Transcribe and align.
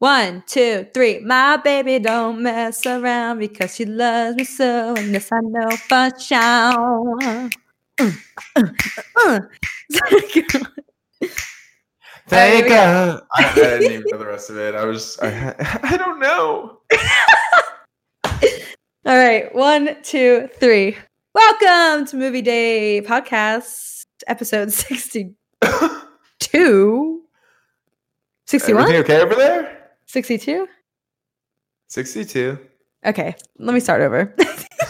One, 0.00 0.42
two, 0.46 0.86
three. 0.94 1.18
My 1.18 1.58
baby 1.58 1.98
don't 1.98 2.42
mess 2.42 2.86
around 2.86 3.38
because 3.38 3.74
she 3.74 3.84
loves 3.84 4.34
me 4.34 4.44
so. 4.44 4.94
And 4.96 5.14
this 5.14 5.30
I 5.30 5.40
know 5.42 5.68
for 5.76 6.10
sure. 6.18 7.22
Uh, 7.22 7.50
uh, 8.56 8.62
uh. 9.16 9.40
Thank 9.92 10.36
we 12.64 12.72
I, 12.72 13.20
I 13.34 13.54
didn't 13.54 13.92
even 13.92 14.06
know 14.10 14.16
the 14.16 14.24
rest 14.24 14.48
of 14.48 14.56
it. 14.56 14.74
I 14.74 14.86
was, 14.86 15.18
I, 15.20 15.54
I 15.82 15.98
don't 15.98 16.18
know. 16.18 16.78
All 19.04 19.04
right. 19.04 19.54
One, 19.54 20.02
two, 20.02 20.48
three. 20.54 20.96
Welcome 21.34 22.06
to 22.06 22.16
Movie 22.16 22.40
Date 22.40 23.06
Podcast, 23.06 24.06
episode 24.26 24.72
62. 24.72 27.22
61? 28.46 28.82
Everything 28.82 29.02
okay 29.02 29.20
over 29.20 29.34
there? 29.34 29.76
62? 30.10 30.66
62. 31.86 32.58
Okay. 33.06 33.36
Let 33.58 33.74
me 33.74 33.78
start 33.78 34.02
over. 34.02 34.34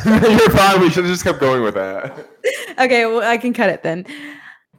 You're 0.07 0.51
fine. 0.51 0.81
We 0.81 0.89
should 0.89 1.05
have 1.05 1.13
just 1.13 1.25
kept 1.25 1.41
going 1.41 1.63
with 1.63 1.75
that. 1.75 2.27
okay. 2.79 3.05
Well, 3.05 3.23
I 3.23 3.37
can 3.37 3.53
cut 3.53 3.69
it 3.69 3.83
then. 3.83 4.07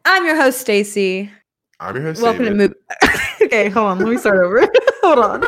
I'm 0.03 0.25
your 0.25 0.35
host, 0.35 0.59
Stacy. 0.59 1.31
I'm 1.79 1.95
your 1.95 2.05
host, 2.05 2.23
Welcome 2.23 2.45
to 2.45 2.49
David. 2.51 2.73
Movie. 3.03 3.15
okay. 3.43 3.69
Hold 3.69 3.87
on. 3.87 3.99
Let 3.99 4.07
me 4.07 4.17
start 4.17 4.43
over. 4.43 4.67
hold 5.03 5.19
on. 5.19 5.41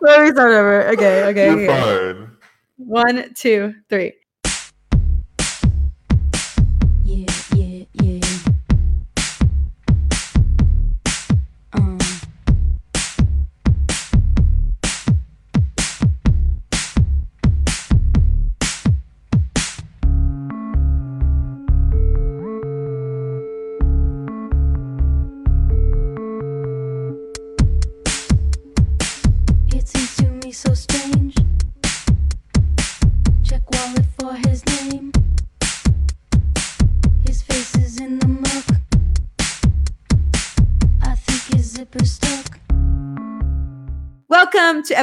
Let 0.00 0.22
me 0.22 0.30
start 0.30 0.52
over. 0.54 0.88
Okay. 0.92 1.24
Okay. 1.24 1.46
You're 1.46 1.70
okay. 1.70 2.14
fine. 2.14 2.30
One, 2.78 3.34
two, 3.34 3.74
three. 3.90 4.14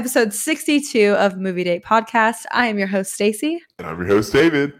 Episode 0.01 0.33
62 0.33 1.13
of 1.19 1.37
Movie 1.37 1.63
Date 1.63 1.83
Podcast. 1.85 2.45
I 2.51 2.65
am 2.65 2.79
your 2.79 2.87
host, 2.87 3.13
Stacy, 3.13 3.61
And 3.77 3.85
I'm 3.85 3.99
your 3.99 4.07
host, 4.07 4.33
David. 4.33 4.73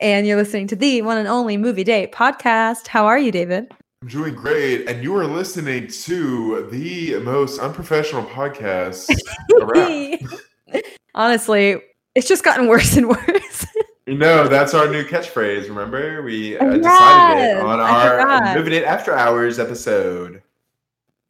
and 0.00 0.26
you're 0.26 0.36
listening 0.36 0.66
to 0.66 0.74
the 0.74 1.00
one 1.02 1.16
and 1.16 1.28
only 1.28 1.56
Movie 1.56 1.84
Date 1.84 2.10
Podcast. 2.10 2.88
How 2.88 3.06
are 3.06 3.20
you, 3.20 3.30
David? 3.30 3.72
I'm 4.02 4.08
doing 4.08 4.34
great. 4.34 4.88
And 4.88 5.00
you 5.04 5.14
are 5.16 5.28
listening 5.28 5.86
to 5.86 6.68
the 6.72 7.20
most 7.20 7.60
unprofessional 7.60 8.24
podcast 8.24 9.16
around. 9.60 10.82
Honestly, 11.14 11.80
it's 12.16 12.26
just 12.26 12.42
gotten 12.42 12.66
worse 12.66 12.96
and 12.96 13.08
worse. 13.10 13.64
You 14.06 14.18
know, 14.18 14.48
that's 14.48 14.74
our 14.74 14.88
new 14.90 15.04
catchphrase. 15.04 15.68
Remember, 15.68 16.20
we 16.22 16.58
uh, 16.58 16.64
Yes, 16.64 16.78
decided 16.82 17.44
it 17.44 17.56
on 17.58 17.78
our. 17.78 18.56
Movie 18.56 18.70
Date 18.70 18.84
After 18.84 19.14
Hours 19.16 19.60
episode. 19.60 20.42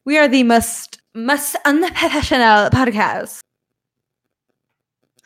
we 0.06 0.17
are 0.17 0.27
the 0.28 0.45
most 0.45 0.99
most 1.14 1.56
unprofessional 1.64 2.70
podcast. 2.70 3.41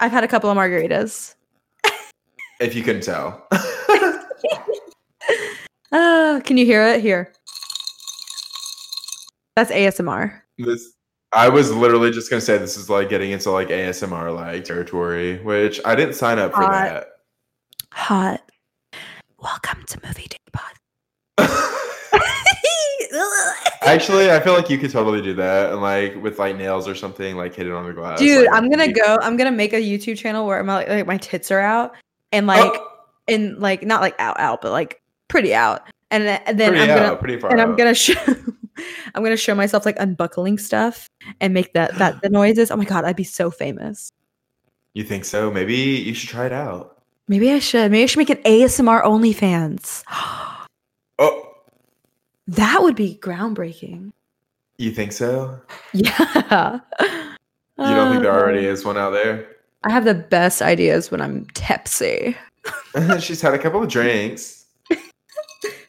I've 0.01 0.13
had 0.13 0.25
a 0.25 0.29
couple 0.29 0.51
of 0.51 0.57
margaritas. 0.57 1.35
If 2.61 2.75
you 2.75 2.83
couldn't 2.83 3.03
tell. 3.03 3.47
Oh, 5.97 6.43
can 6.45 6.57
you 6.57 6.67
hear 6.67 6.85
it? 6.85 7.03
Here. 7.03 7.33
That's 9.55 9.71
ASMR. 9.71 10.41
this, 10.59 10.93
I 11.33 11.49
was 11.49 11.73
literally 11.73 12.11
just 12.11 12.29
gonna 12.29 12.41
say 12.41 12.59
this 12.59 12.77
is 12.77 12.91
like 12.91 13.09
getting 13.09 13.31
into 13.31 13.53
like 13.53 13.69
ASMR 13.69 14.35
like 14.35 14.65
territory, 14.65 15.39
which 15.45 15.81
I 15.85 15.95
didn't 15.95 16.15
sign 16.15 16.41
up 16.41 16.53
for 16.53 16.63
that. 16.63 17.07
Hot. 17.93 18.41
Welcome 19.39 19.85
to 19.87 20.01
Movie 20.05 20.27
Date 20.27 20.41
Podcast. 20.53 20.81
Actually, 23.85 24.31
I 24.31 24.41
feel 24.41 24.55
like 24.55 24.71
you 24.71 24.79
could 24.79 24.91
totally 24.91 25.23
do 25.23 25.35
that, 25.35 25.73
and 25.73 25.83
like 25.83 26.15
with 26.23 26.39
like 26.39 26.57
nails 26.57 26.89
or 26.89 26.95
something, 26.95 27.37
like 27.37 27.55
hit 27.55 27.67
it 27.67 27.73
on 27.73 27.87
the 27.87 27.93
glass. 27.93 28.19
Dude, 28.19 28.47
like, 28.47 28.55
I'm 28.55 28.71
gonna 28.71 28.93
go. 28.93 29.19
I'm 29.21 29.37
gonna 29.37 29.53
make 29.53 29.73
a 29.73 29.81
YouTube 29.81 30.19
channel 30.19 30.47
where 30.47 30.63
my 30.65 30.85
like 30.85 31.07
my 31.07 31.19
tits 31.19 31.51
are 31.51 31.61
out 31.61 31.95
and 32.33 32.45
oh. 32.45 32.55
like 32.55 32.81
Oh, 33.29 33.33
and 33.35 33.59
like 33.59 33.83
not 33.83 34.01
like 34.01 34.15
out 34.19 34.39
out, 34.39 34.61
but 34.63 34.73
like 34.73 35.03
pretty 35.29 35.55
out. 35.55 35.83
And, 36.11 36.25
th- 36.25 36.41
and 36.47 36.61
then 36.61 36.71
pretty 36.71 36.85
I'm 36.85 36.91
out, 36.91 37.03
gonna 37.07 37.17
pretty 37.17 37.41
far. 37.41 37.51
and 37.51 37.61
I'm 37.61 37.77
gonna 37.77 37.95
show 37.95 38.15
I'm 39.15 39.23
gonna 39.23 39.37
show 39.37 39.55
myself 39.55 39.87
like 39.87 39.97
unbuckling 39.99 40.59
stuff 40.59 41.09
and 41.41 41.55
make 41.55 41.73
that 41.75 41.97
that 41.99 42.23
the 42.23 42.29
noises. 42.29 42.71
Oh 42.71 42.77
my 42.77 42.85
god, 42.85 43.05
I'd 43.05 43.17
be 43.17 43.25
so 43.25 43.51
famous. 43.51 44.11
You 44.95 45.05
think 45.05 45.25
so? 45.25 45.51
Maybe 45.51 45.75
you 45.75 46.15
should 46.15 46.29
try 46.29 46.47
it 46.47 46.53
out. 46.53 47.03
Maybe 47.27 47.51
I 47.51 47.59
should. 47.59 47.91
Maybe 47.91 48.05
I 48.05 48.07
should 48.07 48.19
make 48.19 48.31
an 48.31 48.43
ASMR 48.43 49.05
OnlyFans. 49.05 50.05
Oh, 51.17 51.54
that 52.49 52.83
would 52.83 52.97
be 52.97 53.19
groundbreaking. 53.23 54.13
you 54.79 54.91
think 54.91 55.13
so? 55.13 55.61
Yeah. 55.93 56.81
You 57.77 57.85
don't 57.95 58.11
think 58.13 58.23
there 58.23 58.33
already 58.33 58.69
Uh, 58.69 58.73
is 58.73 58.85
one 58.85 58.97
out 58.97 59.11
there? 59.11 59.49
I 59.83 59.91
have 59.91 60.05
the 60.05 60.15
best 60.15 60.63
ideas 60.63 61.11
when 61.11 61.21
I'm 61.21 61.45
tipsy. 61.55 62.37
She's 63.19 63.41
had 63.41 63.53
a 63.55 63.59
couple 63.59 63.83
of 63.83 63.89
drinks. 63.89 64.67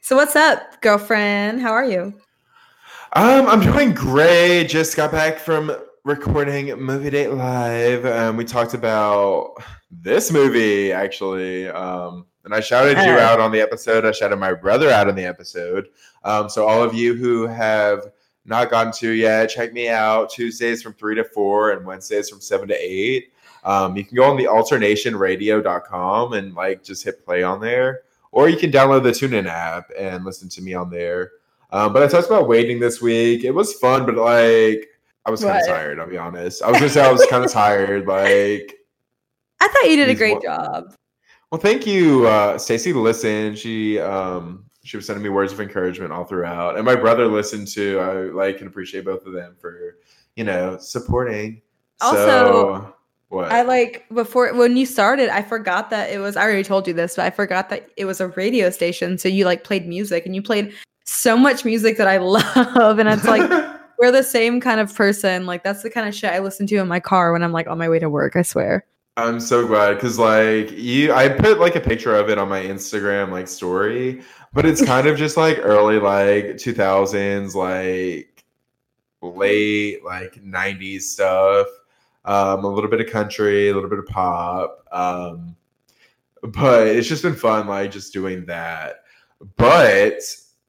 So 0.02 0.16
what's 0.16 0.36
up, 0.36 0.82
girlfriend? 0.82 1.62
How 1.62 1.72
are 1.72 1.86
you? 1.86 2.14
Um, 3.14 3.48
I'm 3.48 3.62
doing 3.62 3.94
great. 3.94 4.66
Just 4.68 4.96
got 4.98 5.12
back 5.12 5.38
from 5.40 5.76
recording 6.04 6.68
Movie 6.80 7.10
Date 7.12 7.30
Live. 7.32 8.06
Um, 8.06 8.36
we 8.38 8.46
talked 8.46 8.74
about 8.74 9.56
this 9.92 10.32
movie 10.32 10.92
actually. 10.92 11.68
Um, 11.70 12.26
and 12.44 12.54
I 12.54 12.60
shouted 12.60 12.98
you 12.98 13.14
Oh. 13.14 13.20
out 13.20 13.40
on 13.40 13.52
the 13.52 13.62
episode. 13.62 14.06
I 14.06 14.12
shouted 14.12 14.36
my 14.36 14.54
brother 14.54 14.90
out 14.92 15.08
on 15.08 15.16
the 15.16 15.26
episode. 15.26 15.88
Um, 16.26 16.50
so 16.50 16.68
all 16.68 16.84
of 16.84 16.94
you 16.94 17.14
who 17.14 17.48
have 17.48 18.12
not 18.46 18.70
gotten 18.70 18.92
to 18.94 19.12
yet, 19.12 19.50
check 19.50 19.72
me 19.74 19.88
out 19.90 20.30
Tuesdays 20.30 20.84
from 20.84 20.94
three 20.94 21.16
to 21.16 21.24
four 21.24 21.72
and 21.72 21.86
Wednesdays 21.86 22.30
from 22.30 22.42
seven 22.42 22.68
to 22.68 22.76
eight. 22.76 23.32
Um, 23.64 23.96
you 23.96 24.04
can 24.04 24.16
go 24.16 24.24
on 24.26 24.36
the 24.38 24.46
alternationradio.com 24.46 26.34
and 26.34 26.54
like 26.54 26.84
just 26.84 27.04
hit 27.04 27.26
play 27.26 27.44
on 27.44 27.60
there, 27.60 28.02
or 28.32 28.50
you 28.50 28.58
can 28.58 28.72
download 28.72 29.04
the 29.04 29.10
TuneIn 29.12 29.48
app 29.48 29.90
and 29.98 30.24
listen 30.26 30.50
to 30.50 30.62
me 30.62 30.74
on 30.74 30.90
there. 30.90 31.32
Um, 31.72 31.94
but 31.94 32.04
I 32.04 32.08
talked 32.08 32.28
about 32.28 32.48
waiting 32.48 32.80
this 32.80 33.02
week. 33.02 33.44
It 33.44 33.52
was 33.52 33.74
fun, 33.74 34.06
but 34.06 34.16
like 34.16 34.88
I 35.26 35.32
was 35.32 35.44
kind 35.44 35.58
of 35.60 35.68
tired. 35.68 36.00
I'll 36.00 36.08
be 36.10 36.18
honest. 36.18 36.62
I 36.62 36.70
was 36.70 36.78
gonna 36.80 36.90
say 36.90 37.04
I 37.04 37.12
was 37.12 37.26
kind 37.30 37.44
of 37.44 37.52
tired. 37.52 38.06
Like, 38.16 38.76
I 39.60 39.68
thought 39.68 39.90
you 39.90 39.96
did 39.96 40.10
a 40.10 40.16
great 40.16 40.34
one- 40.34 40.44
job. 40.44 40.96
well, 41.52 41.60
thank 41.60 41.88
you, 41.88 42.28
uh, 42.28 42.58
Stacy. 42.58 42.94
Listen, 42.94 43.56
She 43.56 44.00
um, 44.00 44.66
she 44.86 44.98
was 44.98 45.08
sending 45.08 45.24
me 45.24 45.30
words 45.30 45.52
of 45.52 45.60
encouragement 45.60 46.14
all 46.14 46.24
throughout, 46.24 46.78
and 46.78 46.86
my 46.86 46.96
brother 46.96 47.28
listened 47.28 47.68
to. 47.70 48.00
I 48.00 48.14
like 48.26 48.60
and 48.60 48.68
appreciate 48.68 49.04
both 49.04 49.26
of 49.26 49.34
them 49.34 49.56
for 49.60 49.98
you 50.36 50.44
know 50.44 50.78
supporting. 50.78 51.62
Also, 52.02 52.16
so, 52.16 52.96
what? 53.30 53.52
I 53.52 53.64
like 53.64 54.06
before 54.14 54.54
when 54.54 54.78
you 54.78 54.86
started, 54.86 55.30
I 55.30 55.42
forgot 55.42 55.90
that 55.90 56.12
it 56.12 56.20
was 56.20 56.38
I 56.38 56.44
already 56.44 56.64
told 56.64 56.88
you 56.88 56.94
this, 56.94 57.16
but 57.16 57.26
I 57.26 57.32
forgot 57.32 57.70
that 57.70 57.90
it 57.98 58.06
was 58.06 58.22
a 58.22 58.28
radio 58.30 58.70
station. 58.70 59.18
So 59.18 59.28
you 59.28 59.46
like 59.46 59.64
played 59.64 59.88
music 59.88 60.26
and 60.26 60.36
you 60.36 60.44
played 60.44 60.72
so 61.04 61.36
much 61.36 61.66
music 61.66 61.98
that 61.98 62.08
I 62.08 62.18
love. 62.20 63.00
And 63.00 63.10
it's 63.10 63.26
like 63.26 63.50
we're 64.00 64.12
the 64.12 64.24
same 64.24 64.62
kind 64.62 64.80
of 64.80 64.94
person. 64.94 65.48
Like 65.48 65.64
that's 65.64 65.82
the 65.82 65.90
kind 65.90 66.08
of 66.08 66.14
shit 66.14 66.32
I 66.32 66.40
listen 66.40 66.68
to 66.68 66.78
in 66.78 66.88
my 66.88 67.00
car 67.00 67.32
when 67.32 67.42
I'm 67.44 67.52
like 67.52 67.68
on 67.68 67.80
my 67.80 67.90
way 67.90 67.98
to 67.98 68.10
work, 68.10 68.36
I 68.36 68.44
swear. 68.44 68.86
I'm 69.18 69.40
so 69.40 69.66
glad 69.66 69.94
because 69.94 70.20
like 70.20 70.72
you, 70.72 71.14
I 71.14 71.30
put 71.30 71.60
like 71.60 71.76
a 71.76 71.82
picture 71.82 72.16
of 72.16 72.30
it 72.30 72.38
on 72.38 72.50
my 72.50 72.62
Instagram 72.62 73.32
like 73.32 73.48
story, 73.48 74.22
but 74.54 74.66
it's 74.66 74.84
kind 74.86 75.08
of 75.08 75.18
just 75.18 75.38
like 75.38 75.60
early 75.62 76.00
like 76.00 76.58
2000s, 76.58 77.56
like 77.56 78.44
late 79.22 80.04
like 80.04 80.36
90s 80.44 81.02
stuff. 81.04 81.68
Um, 82.26 82.66
a 82.66 82.68
little 82.68 82.90
bit 82.90 83.02
of 83.02 83.08
country, 83.08 83.70
a 83.70 83.74
little 83.74 83.90
bit 83.90 84.00
of 84.00 84.08
pop. 84.08 84.86
Um, 84.92 85.56
but 86.42 86.88
it's 86.88 87.08
just 87.08 87.24
been 87.24 87.36
fun 87.36 87.68
like 87.68 87.92
just 87.92 88.14
doing 88.14 88.46
that. 88.48 89.04
But 89.58 90.20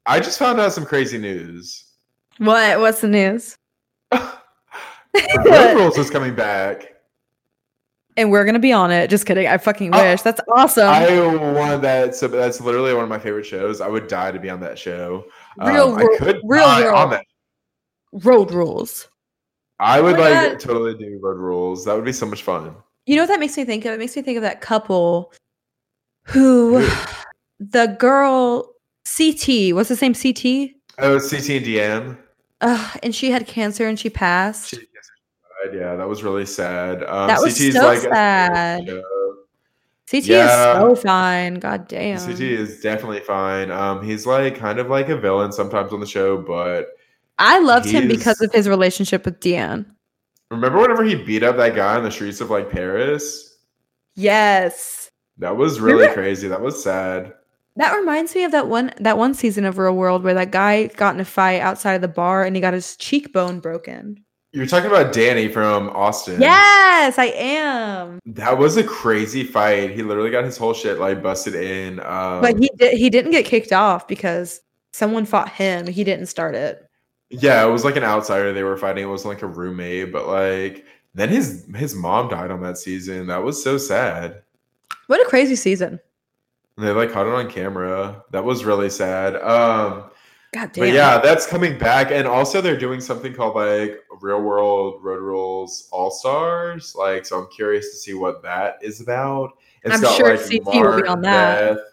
I 0.05 0.19
just 0.19 0.39
found 0.39 0.59
out 0.59 0.71
some 0.71 0.85
crazy 0.85 1.17
news. 1.17 1.83
What? 2.37 2.79
What's 2.79 3.01
the 3.01 3.07
news? 3.07 3.57
Road 4.13 5.75
Rules 5.75 5.97
is 5.97 6.09
coming 6.09 6.35
back. 6.35 6.93
And 8.17 8.31
we're 8.31 8.43
gonna 8.45 8.57
be 8.59 8.73
on 8.73 8.89
it. 8.91 9.09
Just 9.09 9.25
kidding. 9.27 9.47
I 9.47 9.57
fucking 9.59 9.93
Oh, 9.93 10.01
wish. 10.03 10.23
That's 10.23 10.41
awesome. 10.55 10.87
I 10.87 11.35
want 11.53 11.81
that. 11.83 12.15
So 12.15 12.27
that's 12.27 12.59
literally 12.59 12.93
one 12.93 13.03
of 13.03 13.09
my 13.09 13.19
favorite 13.19 13.45
shows. 13.45 13.79
I 13.79 13.87
would 13.87 14.07
die 14.07 14.31
to 14.31 14.39
be 14.39 14.49
on 14.49 14.59
that 14.61 14.77
show. 14.79 15.25
Real 15.57 15.89
Um, 15.93 15.95
ru- 15.97 16.15
I 16.15 16.17
could 16.17 16.41
real 16.43 16.65
world. 16.65 16.93
on 16.95 17.09
that. 17.11 17.25
Road 18.11 18.51
rules. 18.51 19.07
I 19.79 20.01
would 20.01 20.15
Oh 20.17 20.21
like 20.21 20.33
God. 20.51 20.59
totally 20.59 20.95
do 20.97 21.19
road 21.21 21.37
rules. 21.37 21.85
That 21.85 21.93
would 21.95 22.05
be 22.05 22.11
so 22.13 22.25
much 22.25 22.41
fun. 22.41 22.73
You 23.05 23.15
know 23.15 23.21
what 23.21 23.27
that 23.27 23.39
makes 23.39 23.55
me 23.55 23.63
think 23.65 23.85
of? 23.85 23.93
It 23.93 23.99
makes 23.99 24.15
me 24.15 24.23
think 24.23 24.37
of 24.37 24.41
that 24.43 24.59
couple 24.61 25.31
who 26.23 26.85
the 27.59 27.95
girl 27.99 28.73
CT, 29.05 29.73
what's 29.73 29.89
the 29.89 29.97
name? 30.01 30.13
CT? 30.15 30.71
Oh, 30.99 31.19
CT 31.19 31.49
and 31.57 31.65
Diem. 31.65 32.17
Ugh, 32.61 32.99
and 33.03 33.13
she 33.13 33.29
had 33.29 33.45
cancer 33.45 33.87
and 33.87 33.99
she 33.99 34.09
passed. 34.09 34.69
She- 34.71 34.87
Yeah, 35.73 35.95
that 35.95 36.07
was 36.07 36.23
really 36.23 36.45
sad. 36.45 37.03
Um, 37.03 37.27
That 37.27 37.41
was 37.41 37.55
CT's 37.55 37.75
so 37.75 37.85
like 37.85 37.97
a- 37.99 38.01
sad. 38.01 38.87
CT 40.09 40.23
Yeah. 40.25 40.45
is 40.45 40.77
so 40.79 40.95
fine. 40.95 41.55
God 41.55 41.87
damn. 41.87 42.17
CT 42.19 42.39
is 42.41 42.79
definitely 42.81 43.19
fine. 43.19 43.71
Um, 43.71 44.01
he's 44.03 44.25
like 44.25 44.57
kind 44.57 44.79
of 44.79 44.87
like 44.89 45.09
a 45.09 45.17
villain 45.17 45.51
sometimes 45.51 45.91
on 45.91 45.99
the 45.99 46.05
show, 46.05 46.37
but 46.37 46.87
I 47.39 47.59
loved 47.59 47.87
him 47.89 48.07
because 48.07 48.41
of 48.41 48.51
his 48.53 48.69
relationship 48.69 49.25
with 49.25 49.39
Diem. 49.39 49.85
remember 50.49 50.79
whenever 50.79 51.03
he 51.03 51.15
beat 51.15 51.43
up 51.43 51.57
that 51.57 51.75
guy 51.75 51.95
on 51.97 52.03
the 52.03 52.11
streets 52.11 52.39
of 52.39 52.49
like 52.49 52.71
Paris? 52.71 53.57
Yes. 54.15 55.11
That 55.39 55.57
was 55.57 55.79
really 55.79 56.01
Remember- 56.03 56.21
crazy. 56.21 56.47
That 56.47 56.61
was 56.61 56.81
sad. 56.81 57.33
That 57.75 57.93
reminds 57.95 58.33
me 58.33 58.43
of 58.43 58.51
that 58.53 58.67
one 58.67 58.91
that 58.99 59.19
one 59.19 59.35
season 59.35 59.63
of 59.65 59.77
Real 59.77 59.93
World 59.95 60.23
where 60.23 60.33
that 60.33 60.49
guy 60.51 60.87
got 60.87 61.13
in 61.13 61.21
a 61.21 61.25
fight 61.25 61.59
outside 61.61 61.93
of 61.93 62.01
the 62.01 62.07
bar 62.07 62.43
and 62.43 62.55
he 62.55 62.61
got 62.61 62.73
his 62.73 62.95
cheekbone 62.97 63.59
broken. 63.59 64.23
You're 64.57 64.65
talking 64.65 64.89
about 64.89 65.13
Danny 65.13 65.47
from 65.49 65.89
Austin. 65.91 66.41
Yes, 66.41 67.19
I 67.19 67.25
am. 67.25 68.19
That 68.25 68.57
was 68.57 68.75
a 68.75 68.83
crazy 68.83 69.43
fight. 69.43 69.91
He 69.91 70.01
literally 70.01 70.31
got 70.31 70.43
his 70.45 70.57
whole 70.57 70.73
shit 70.73 70.97
like 70.97 71.21
busted 71.21 71.53
in. 71.53 71.99
Um, 71.99 72.41
But 72.41 72.57
he 72.57 72.71
did, 72.75 72.97
he 72.97 73.11
didn't 73.11 73.29
get 73.31 73.45
kicked 73.45 73.71
off 73.71 74.07
because 74.07 74.61
someone 74.93 75.25
fought 75.25 75.49
him. 75.49 75.85
He 75.85 76.03
didn't 76.03 76.25
start 76.25 76.55
it. 76.55 76.89
yeah, 77.29 77.63
it 77.63 77.69
was 77.69 77.85
like 77.85 77.97
an 77.97 78.03
outsider 78.03 78.51
they 78.51 78.63
were 78.63 78.77
fighting. 78.77 79.03
It 79.03 79.07
wasn't 79.07 79.35
like 79.35 79.43
a 79.43 79.47
roommate, 79.47 80.11
but 80.11 80.25
like 80.27 80.85
then 81.13 81.29
his 81.29 81.67
his 81.75 81.93
mom 81.93 82.27
died 82.29 82.49
on 82.49 82.61
that 82.63 82.79
season. 82.79 83.27
That 83.27 83.43
was 83.43 83.61
so 83.63 83.77
sad. 83.77 84.41
What 85.05 85.21
a 85.21 85.29
crazy 85.29 85.55
season. 85.55 85.99
And 86.77 86.87
they 86.87 86.91
like 86.93 87.11
caught 87.11 87.27
it 87.27 87.33
on 87.33 87.47
camera. 87.47 88.23
That 88.31 88.43
was 88.43 88.65
really 88.65 88.89
sad. 88.89 89.35
Um 89.35 90.05
God 90.53 90.71
damn. 90.71 90.85
But 90.85 90.93
yeah, 90.93 91.17
that's 91.19 91.45
coming 91.45 91.77
back, 91.77 92.11
and 92.11 92.27
also 92.27 92.61
they're 92.61 92.77
doing 92.77 93.01
something 93.01 93.33
called 93.33 93.55
like 93.55 94.03
Real 94.21 94.41
World 94.41 95.03
Road 95.03 95.21
Rules 95.21 95.89
All 95.91 96.09
Stars. 96.09 96.95
Like, 96.95 97.25
so 97.25 97.39
I'm 97.39 97.47
curious 97.51 97.91
to 97.91 97.97
see 97.97 98.13
what 98.13 98.41
that 98.43 98.77
is 98.81 99.01
about. 99.01 99.57
I'm 99.85 100.01
sure 100.01 100.37
CT 100.37 100.65
will 100.65 101.01
be 101.01 101.07
on 101.07 101.21
that. 101.21 101.75
Beth. 101.75 101.83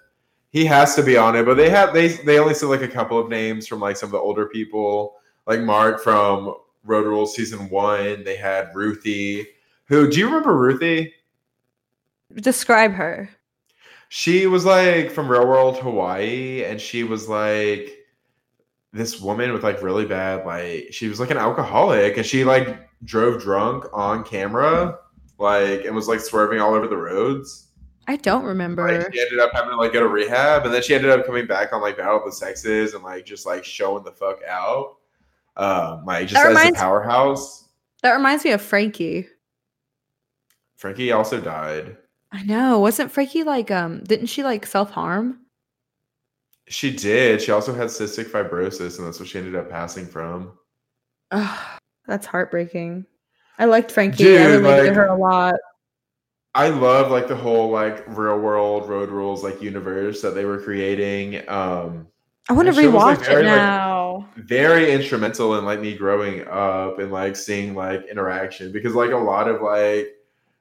He 0.50 0.64
has 0.66 0.94
to 0.94 1.02
be 1.02 1.16
on 1.16 1.34
it, 1.34 1.44
but 1.44 1.56
they 1.56 1.68
have 1.68 1.92
they 1.92 2.08
they 2.08 2.38
only 2.38 2.54
said 2.54 2.66
like 2.66 2.82
a 2.82 2.88
couple 2.88 3.18
of 3.18 3.28
names 3.28 3.66
from 3.66 3.80
like 3.80 3.96
some 3.96 4.08
of 4.08 4.12
the 4.12 4.18
older 4.18 4.46
people, 4.46 5.16
like 5.46 5.60
Mark 5.60 6.00
from 6.00 6.54
Road 6.84 7.06
Rules 7.06 7.34
season 7.34 7.68
one. 7.70 8.22
They 8.22 8.36
had 8.36 8.70
Ruthie. 8.74 9.48
Who 9.86 10.08
do 10.08 10.18
you 10.18 10.26
remember 10.26 10.56
Ruthie? 10.56 11.12
Describe 12.34 12.92
her. 12.92 13.28
She 14.10 14.46
was 14.46 14.64
like 14.64 15.10
from 15.10 15.28
Real 15.28 15.46
World 15.46 15.78
Hawaii, 15.78 16.62
and 16.64 16.80
she 16.80 17.02
was 17.02 17.28
like 17.28 18.03
this 18.94 19.20
woman 19.20 19.52
with 19.52 19.64
like 19.64 19.82
really 19.82 20.06
bad 20.06 20.46
like 20.46 20.86
she 20.92 21.08
was 21.08 21.18
like 21.18 21.30
an 21.30 21.36
alcoholic, 21.36 22.16
and 22.16 22.24
she 22.24 22.44
like 22.44 22.88
drove 23.04 23.42
drunk 23.42 23.84
on 23.92 24.24
camera, 24.24 24.98
like 25.38 25.84
and 25.84 25.94
was 25.94 26.08
like 26.08 26.20
swerving 26.20 26.60
all 26.60 26.72
over 26.72 26.86
the 26.86 26.96
roads. 26.96 27.68
I 28.06 28.16
don't 28.16 28.44
remember. 28.44 28.86
Like 28.86 29.12
she 29.12 29.20
ended 29.20 29.40
up 29.40 29.50
having 29.52 29.70
to 29.70 29.76
like 29.76 29.92
go 29.92 30.00
to 30.00 30.08
rehab, 30.08 30.64
and 30.64 30.72
then 30.72 30.82
she 30.82 30.94
ended 30.94 31.10
up 31.10 31.26
coming 31.26 31.46
back 31.46 31.72
on 31.72 31.82
like 31.82 31.96
Battle 31.96 32.18
of 32.18 32.24
the 32.24 32.32
Sexes 32.32 32.94
and 32.94 33.02
like 33.02 33.26
just 33.26 33.44
like 33.46 33.64
showing 33.64 34.04
the 34.04 34.12
fuck 34.12 34.38
out, 34.48 34.96
um, 35.56 36.04
like 36.04 36.28
just 36.28 36.40
That 36.40 36.52
as 36.52 36.70
a 36.70 36.72
powerhouse. 36.74 37.68
That 38.02 38.12
reminds 38.12 38.44
me 38.44 38.52
of 38.52 38.62
Frankie. 38.62 39.26
Frankie 40.76 41.12
also 41.12 41.40
died. 41.40 41.96
I 42.30 42.42
know. 42.42 42.78
Wasn't 42.78 43.10
Frankie 43.10 43.42
like 43.42 43.72
um 43.72 44.04
didn't 44.04 44.26
she 44.26 44.44
like 44.44 44.66
self-harm? 44.66 45.40
She 46.68 46.94
did. 46.94 47.42
She 47.42 47.52
also 47.52 47.74
had 47.74 47.88
cystic 47.88 48.26
fibrosis, 48.26 48.98
and 48.98 49.06
that's 49.06 49.20
what 49.20 49.28
she 49.28 49.38
ended 49.38 49.54
up 49.54 49.70
passing 49.70 50.06
from. 50.06 50.52
Ugh, 51.30 51.80
that's 52.06 52.26
heartbreaking. 52.26 53.06
I 53.58 53.66
liked 53.66 53.92
Frankie. 53.92 54.24
Dude, 54.24 54.40
I 54.40 54.46
related 54.46 54.88
to 54.88 54.94
her 54.94 55.06
a 55.06 55.16
lot. 55.16 55.56
I 56.54 56.68
love 56.68 57.10
like 57.10 57.26
the 57.26 57.36
whole 57.36 57.70
like 57.70 58.04
real 58.06 58.38
world 58.38 58.88
road 58.88 59.10
rules 59.10 59.42
like 59.42 59.60
universe 59.60 60.22
that 60.22 60.34
they 60.34 60.44
were 60.44 60.60
creating. 60.60 61.48
Um 61.48 62.06
I 62.48 62.52
want 62.52 62.68
to 62.68 62.74
show 62.74 62.90
was, 62.90 63.02
like, 63.02 63.18
rewatch 63.18 63.26
very, 63.26 63.42
it 63.42 63.46
like, 63.46 63.56
now. 63.56 64.28
very 64.36 64.92
instrumental 64.92 65.58
in 65.58 65.64
like 65.64 65.80
me 65.80 65.96
growing 65.96 66.46
up 66.46 66.98
and 66.98 67.10
like 67.10 67.36
seeing 67.36 67.74
like 67.74 68.04
interaction 68.06 68.70
because 68.70 68.94
like 68.94 69.10
a 69.10 69.16
lot 69.16 69.48
of 69.48 69.62
like 69.62 70.14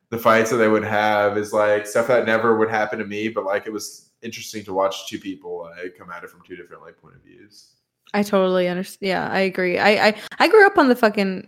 the 0.10 0.18
fights 0.18 0.50
that 0.52 0.58
they 0.58 0.70
would 0.70 0.86
have 0.86 1.38
is 1.38 1.54
like 1.54 1.86
stuff 1.86 2.08
that 2.08 2.26
never 2.26 2.58
would 2.58 2.70
happen 2.70 3.00
to 3.00 3.06
me, 3.06 3.28
but 3.28 3.44
like 3.44 3.68
it 3.68 3.74
was 3.74 4.10
interesting 4.24 4.64
to 4.66 4.74
watch 4.74 5.08
two 5.08 5.20
people 5.20 5.70
like 5.78 5.98
come 5.98 6.10
at 6.12 6.24
it 6.24 6.30
from 6.30 6.42
two 6.42 6.56
different 6.56 6.82
like 6.82 6.98
point 7.02 7.16
of 7.16 7.22
views. 7.22 7.70
I 8.14 8.24
totally 8.24 8.68
understand. 8.68 9.08
Yeah, 9.08 9.28
I 9.30 9.40
agree. 9.40 9.78
I, 9.80 10.08
I 10.08 10.16
I 10.40 10.48
grew 10.48 10.66
up 10.66 10.78
on 10.78 10.90
the 10.90 10.96
fucking 10.96 11.48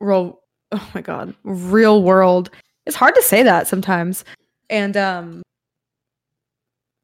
real. 0.00 0.40
Oh 0.72 0.90
my 0.94 1.00
god, 1.00 1.34
real 1.44 2.02
world. 2.02 2.50
It's 2.86 2.96
hard 2.96 3.14
to 3.14 3.22
say 3.22 3.42
that 3.42 3.66
sometimes. 3.66 4.24
And 4.68 4.96
um, 4.96 5.42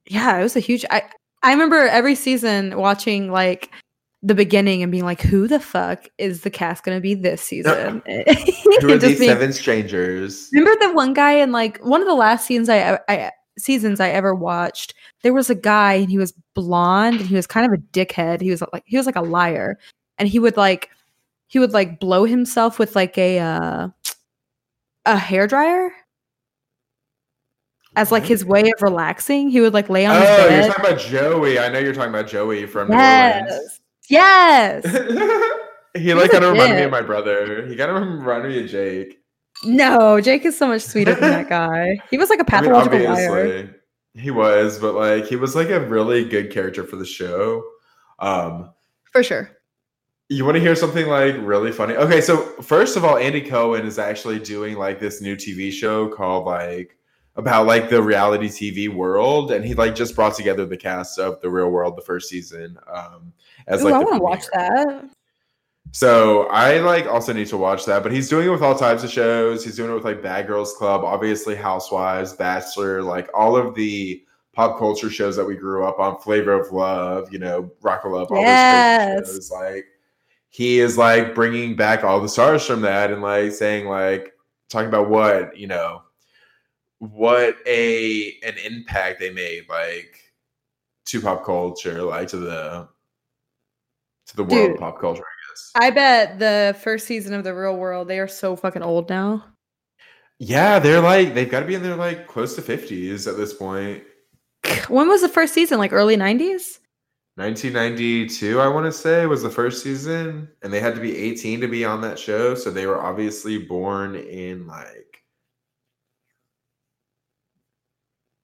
yeah, 0.09 0.39
it 0.39 0.43
was 0.43 0.57
a 0.57 0.61
huge. 0.61 0.85
I 0.91 1.03
I 1.43 1.53
remember 1.53 1.87
every 1.89 2.15
season 2.15 2.77
watching 2.79 3.31
like 3.31 3.71
the 4.23 4.35
beginning 4.35 4.83
and 4.83 4.91
being 4.91 5.05
like, 5.05 5.21
"Who 5.21 5.47
the 5.47 5.61
fuck 5.61 6.09
is 6.19 6.41
the 6.43 6.51
cast 6.51 6.85
going 6.85 6.97
to 6.97 7.01
be 7.01 7.15
this 7.15 7.43
season?" 7.43 8.03
Who 8.81 8.93
are 8.93 8.99
these 8.99 9.19
being- 9.19 9.31
seven 9.31 9.53
strangers? 9.53 10.49
Remember 10.53 10.87
the 10.87 10.93
one 10.93 11.13
guy 11.13 11.33
in 11.35 11.53
like 11.53 11.79
one 11.85 12.01
of 12.01 12.09
the 12.09 12.15
last 12.15 12.47
seasons 12.47 12.69
I, 12.69 12.99
I 13.09 13.31
seasons 13.59 14.01
I 14.01 14.11
ever 14.11 14.35
watched. 14.35 14.95
There 15.23 15.33
was 15.33 15.51
a 15.51 15.55
guy 15.55 15.95
and 15.95 16.11
he 16.11 16.19
was 16.19 16.33
blonde 16.55 17.21
and 17.21 17.29
he 17.29 17.35
was 17.35 17.47
kind 17.47 17.67
of 17.67 17.73
a 17.73 17.83
dickhead. 17.83 18.41
He 18.41 18.51
was 18.51 18.63
like 18.73 18.85
he 18.87 18.97
was 18.97 19.07
like 19.07 19.17
a 19.17 19.23
liar, 19.23 19.79
and 20.19 20.29
he 20.29 20.39
would 20.39 20.57
like 20.57 20.91
he 21.49 21.59
would 21.59 21.73
like 21.73 22.01
blow 22.01 22.25
himself 22.25 22.79
with 22.79 22.97
like 22.97 23.17
a 23.19 23.39
uh, 23.39 23.89
a 25.05 25.17
hair 25.17 25.47
dryer 25.47 25.93
as 27.97 28.13
like 28.13 28.25
his 28.25 28.45
way 28.45 28.63
of 28.63 28.83
relaxing. 28.83 29.49
He 29.49 29.61
would 29.61 29.75
like 29.75 29.89
lay 29.89 30.07
on 30.07 30.17
Oh, 30.17 30.49
you're 30.49 30.67
talking 30.69 30.85
about 30.85 31.01
Joey. 31.01 31.59
I 31.59 31.69
know 31.69 31.79
you're 31.79 31.95
talking 31.95 32.11
about 32.11 32.29
Joey 32.29 32.67
from 32.67 32.89
New 32.89 32.95
Orleans. 32.95 33.81
Yes, 34.09 34.85
yes. 34.85 34.85
he 35.97 36.15
like 36.15 36.31
kind 36.31 36.45
of 36.45 36.53
reminded 36.53 36.77
me 36.77 36.83
of 36.83 36.91
my 36.91 37.03
brother. 37.03 37.67
He 37.67 37.75
kind 37.75 37.91
of 37.91 38.03
reminded 38.03 38.49
me 38.49 38.65
of 38.65 38.71
Jake. 38.71 39.21
No, 39.65 40.21
Jake 40.21 40.45
is 40.45 40.57
so 40.57 40.67
much 40.69 40.83
sweeter 40.83 41.15
than 41.15 41.31
that 41.31 41.49
guy. 41.49 41.99
He 42.11 42.19
was 42.19 42.31
like 42.31 42.41
a 42.41 42.45
I 42.55 42.61
mean, 42.61 42.75
pathological 42.75 43.01
liar. 43.01 43.31
obviously, 43.33 43.71
he 44.15 44.31
was, 44.31 44.79
but 44.79 44.95
like 44.95 45.27
he 45.27 45.37
was 45.37 45.55
like 45.57 45.71
a 45.71 45.81
really 45.81 46.25
good 46.25 46.51
character 46.53 46.85
for 46.85 46.97
the 46.97 47.07
show. 47.07 47.63
Um, 48.19 48.73
For 49.13 49.23
sure. 49.23 49.51
you 50.29 50.45
want 50.45 50.57
to 50.57 50.61
hear 50.61 50.75
something 50.77 51.07
like 51.09 51.35
really 51.41 51.73
funny? 51.73 51.95
Okay, 51.95 52.21
so 52.21 52.39
first 52.63 52.97
of 52.97 53.05
all, 53.05 53.17
Andy 53.17 53.41
Cohen 53.43 53.87
is 53.87 53.99
actually 53.99 54.39
doing 54.39 54.77
like 54.77 55.01
this 55.01 55.21
new 55.21 55.37
TV 55.37 55.71
show 55.73 56.09
called 56.09 56.45
like 56.47 56.97
about 57.37 57.67
like 57.67 57.91
the 57.91 58.03
reality 58.03 58.49
TV 58.49 58.89
world, 58.95 59.53
and 59.53 59.65
he 59.65 59.75
like 59.75 59.95
just 59.95 60.15
brought 60.15 60.35
together 60.35 60.65
the 60.67 60.77
cast 60.77 61.19
of 61.19 61.41
the 61.43 61.51
Real 61.51 61.71
World 61.71 61.97
the 61.97 62.03
first 62.03 62.29
season. 62.29 62.79
Um, 62.93 63.33
as 63.67 63.83
Ooh, 63.83 63.87
like 63.87 63.95
I 63.95 63.99
want 63.99 64.15
to 64.15 64.23
watch 64.23 64.45
that. 64.55 65.11
So 65.93 66.47
I 66.49 66.79
like 66.81 67.07
also 67.07 67.33
need 67.33 67.47
to 67.49 67.57
watch 67.57 67.85
that, 67.87 68.03
but 68.03 68.13
he's 68.13 68.29
doing 68.29 68.47
it 68.49 68.51
with 68.51 68.63
all 68.63 68.75
types 68.79 69.03
of 69.03 69.11
shows. 69.11 69.65
He's 69.65 69.77
doing 69.77 69.91
it 69.91 69.95
with 69.95 70.05
like 70.05 70.23
Bad 70.23 70.47
Girls 70.47 70.75
Club, 70.75 71.05
obviously 71.05 71.55
Housewives, 71.55 72.35
Bachelor, 72.35 73.03
like 73.03 73.29
all 73.33 73.57
of 73.57 73.75
the 73.75 74.23
pop 74.53 74.79
culture 74.79 75.09
shows 75.11 75.37
that 75.37 75.45
we 75.45 75.55
grew 75.55 75.87
up 75.87 75.99
on, 75.99 76.19
Flavor 76.19 76.53
of 76.53 76.73
Love, 76.73 77.33
you 77.33 77.39
know, 77.39 77.71
Rock 77.83 78.05
of 78.05 78.13
Love, 78.13 78.29
all 78.31 78.43
Yes. 78.43 79.19
those 79.19 79.35
shows. 79.35 79.51
Like 79.51 79.87
he 80.51 80.81
is 80.81 80.99
like 80.99 81.35
bringing 81.35 81.77
back 81.77 82.05
all 82.05 82.21
the 82.21 82.29
stars 82.29 82.67
from 82.67 82.81
that 82.83 83.11
and 83.11 83.23
like 83.23 83.53
saying 83.53 83.87
like 83.87 84.33
talking 84.69 84.89
about 84.89 85.09
what 85.09 85.57
you 85.57 85.67
know 85.67 86.03
what 86.99 87.57
a 87.67 88.39
an 88.43 88.55
impact 88.65 89.21
they 89.21 89.31
made 89.31 89.69
like 89.69 90.33
to 91.07 91.21
pop 91.21 91.45
culture, 91.45 92.03
like 92.03 92.29
to 92.29 92.39
the 92.39 92.89
to 94.27 94.37
the 94.37 94.43
world 94.45 94.69
Dude. 94.69 94.71
of 94.73 94.79
pop 94.81 94.99
culture. 95.01 95.23
I. 95.75 95.87
I 95.87 95.91
bet 95.91 96.39
the 96.39 96.77
first 96.81 97.07
season 97.07 97.35
of 97.35 97.45
The 97.45 97.55
Real 97.55 97.77
World, 97.77 98.09
they 98.09 98.19
are 98.19 98.29
so 98.29 98.57
fucking 98.57 98.83
old 98.83 99.09
now. 99.09 99.45
Yeah, 100.39 100.79
they're 100.79 101.01
like 101.01 101.35
they've 101.35 101.51
got 101.51 101.61
to 101.61 101.67
be 101.67 101.75
in 101.75 101.83
their 101.83 101.97
like 101.97 102.27
close 102.27 102.55
to 102.57 102.63
fifties 102.63 103.27
at 103.27 103.37
this 103.37 103.55
point. 103.55 104.05
When 104.89 105.09
was 105.09 105.23
the 105.23 105.29
first 105.29 105.55
season? 105.55 105.79
Like 105.79 105.93
early 105.93 106.17
90s? 106.17 106.79
1992, 107.37 108.61
I 108.61 108.69
want 108.69 108.87
to 108.87 108.93
say, 108.93 109.27
was 109.27 109.43
the 109.43 109.51
first 109.51 109.83
season, 109.83 110.49
and 110.63 110.73
they 110.73 110.81
had 110.81 110.95
to 110.95 111.03
be 111.03 111.15
18 111.15 111.61
to 111.61 111.69
be 111.69 111.85
on 111.85 112.01
that 112.01 112.19
show. 112.19 112.55
So 112.55 112.71
they 112.71 112.87
were 112.87 113.03
obviously 113.03 113.59
born 113.59 114.15
in 114.15 114.67
like 114.67 115.23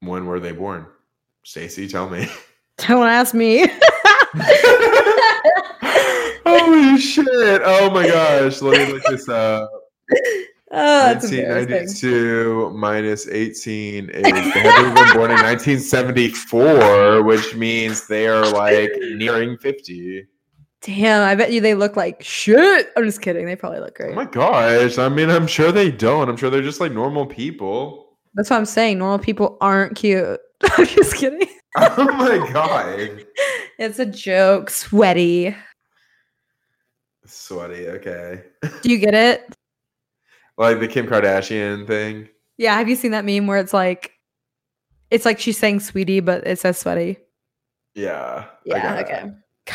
when 0.01 0.27
were 0.27 0.41
they 0.41 0.53
born? 0.53 0.87
Stacy, 1.45 1.89
tell 1.89 2.09
me. 2.09 2.29
Don't 2.79 3.07
ask 3.07 3.35
me. 3.35 3.63
Holy 6.47 6.99
shit! 6.99 7.63
Oh 7.65 7.91
my 7.91 8.07
gosh! 8.07 8.61
Let 8.63 8.87
me 8.87 8.95
look 8.95 9.03
this 9.05 9.29
up. 9.29 9.71
Oh, 10.75 11.13
1992 11.13 12.71
minus 12.75 13.29
18 13.29 14.09
is 14.09 14.23
they 14.23 14.31
had 14.31 14.53
to 14.55 14.61
have 14.61 14.95
been 14.95 15.17
born 15.19 15.31
in 15.31 15.37
1974, 15.37 17.23
which 17.25 17.55
means 17.55 18.07
they 18.07 18.27
are 18.27 18.51
like 18.51 18.91
nearing 19.11 19.59
50. 19.59 20.27
Damn, 20.81 21.29
I 21.29 21.35
bet 21.35 21.53
you 21.53 21.61
they 21.61 21.75
look 21.75 21.95
like 21.97 22.23
shit. 22.23 22.89
I'm 22.97 23.05
just 23.05 23.21
kidding. 23.21 23.45
They 23.45 23.55
probably 23.55 23.81
look 23.81 23.97
great. 23.97 24.13
Oh 24.13 24.15
great. 24.15 24.25
my 24.25 24.31
gosh! 24.33 24.97
I 24.97 25.11
mean, 25.11 25.29
I'm 25.29 25.47
sure 25.47 25.73
they 25.73 25.91
don't. 25.91 26.31
I'm 26.31 26.39
sure 26.39 26.49
they're 26.49 26.63
just 26.63 26.81
like 26.81 26.93
normal 26.93 27.27
people. 27.27 28.17
That's 28.35 28.49
what 28.49 28.57
I'm 28.57 28.65
saying. 28.65 28.99
Normal 28.99 29.19
people 29.19 29.59
aren't 29.61 29.95
cute. 29.95 30.41
I'm 30.79 30.87
just 30.87 31.17
kidding. 31.17 31.49
Oh 31.77 32.05
my 32.15 32.51
god! 32.51 33.27
It's 33.79 33.99
a 33.99 34.07
joke. 34.07 34.71
Sweaty. 34.71 35.55
Sweaty. 37.27 37.89
Okay, 37.89 38.43
Do 38.83 38.91
you 38.91 38.99
get 38.99 39.15
it? 39.15 39.55
like 40.59 40.81
the 40.81 40.89
Kim 40.89 41.07
Kardashian 41.07 41.87
thing. 41.87 42.29
Yeah. 42.59 42.77
Have 42.77 42.89
you 42.89 42.97
seen 42.97 43.13
that 43.13 43.25
meme 43.25 43.47
where 43.47 43.59
it's 43.59 43.73
like, 43.73 44.13
it's 45.11 45.25
like 45.25 45.39
she's 45.39 45.59
saying 45.59 45.81
sweetie, 45.81 46.21
but 46.21 46.47
it 46.47 46.59
says 46.59 46.79
sweaty? 46.79 47.19
Yeah. 47.95 48.47
Yeah. 48.65 48.83
got 48.83 48.99
it. 48.99 49.05
Okay. 49.05 49.31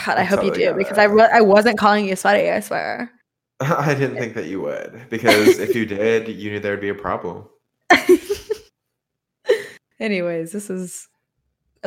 God, 0.05 0.17
I 0.17 0.21
I 0.21 0.23
hope 0.25 0.43
you 0.43 0.53
do 0.53 0.73
because 0.73 0.97
it. 0.97 1.01
I, 1.01 1.07
wa- 1.07 1.29
I 1.31 1.41
wasn't 1.41 1.77
calling 1.77 2.07
you 2.07 2.15
sweaty. 2.15 2.49
I 2.49 2.59
swear. 2.59 3.11
I 3.59 3.93
didn't 3.95 4.17
think 4.17 4.35
that 4.35 4.45
you 4.47 4.61
would 4.61 5.05
because 5.09 5.59
if 5.59 5.73
you 5.73 5.85
did, 5.85 6.27
you 6.27 6.51
knew 6.51 6.59
there'd 6.59 6.81
be 6.81 6.89
a 6.89 6.95
problem. 6.95 7.47
Anyways, 9.99 10.51
this 10.51 10.69
is. 10.69 11.07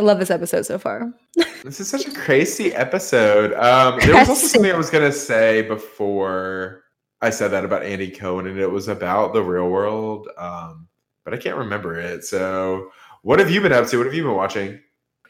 I 0.01 0.03
love 0.03 0.19
this 0.19 0.31
episode 0.31 0.65
so 0.65 0.79
far. 0.79 1.13
This 1.63 1.79
is 1.79 1.91
such 1.91 2.07
a 2.07 2.11
crazy 2.13 2.73
episode. 2.75 3.53
Um, 3.53 3.99
there 4.01 4.15
was 4.15 4.31
also 4.31 4.47
something 4.47 4.73
I 4.73 4.79
was 4.79 4.89
gonna 4.89 5.13
say 5.13 5.61
before 5.61 6.85
I 7.21 7.29
said 7.29 7.49
that 7.49 7.67
about 7.67 7.83
Andy 7.83 8.11
Cohen, 8.11 8.47
and 8.47 8.59
it 8.59 8.67
was 8.71 8.89
about 8.89 9.35
the 9.35 9.43
real 9.43 9.69
world. 9.69 10.27
Um, 10.39 10.89
but 11.23 11.35
I 11.35 11.37
can't 11.37 11.59
remember 11.59 12.01
it. 12.01 12.25
So, 12.25 12.91
what 13.21 13.41
have 13.41 13.51
you 13.51 13.61
been 13.61 13.75
up 13.75 13.89
to? 13.89 13.99
What 13.99 14.07
have 14.07 14.15
you 14.15 14.23
been 14.23 14.35
watching? 14.37 14.81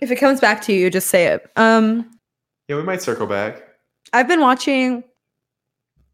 If 0.01 0.13
it 0.13 0.17
comes 0.21 0.39
back 0.41 0.63
to 0.63 0.73
you, 0.73 0.89
just 0.89 1.09
say 1.09 1.27
it. 1.27 1.51
Um, 1.57 2.09
Yeah, 2.69 2.77
we 2.77 2.85
might 2.85 3.03
circle 3.03 3.27
back. 3.27 3.65
I've 4.13 4.29
been 4.29 4.41
watching. 4.41 5.03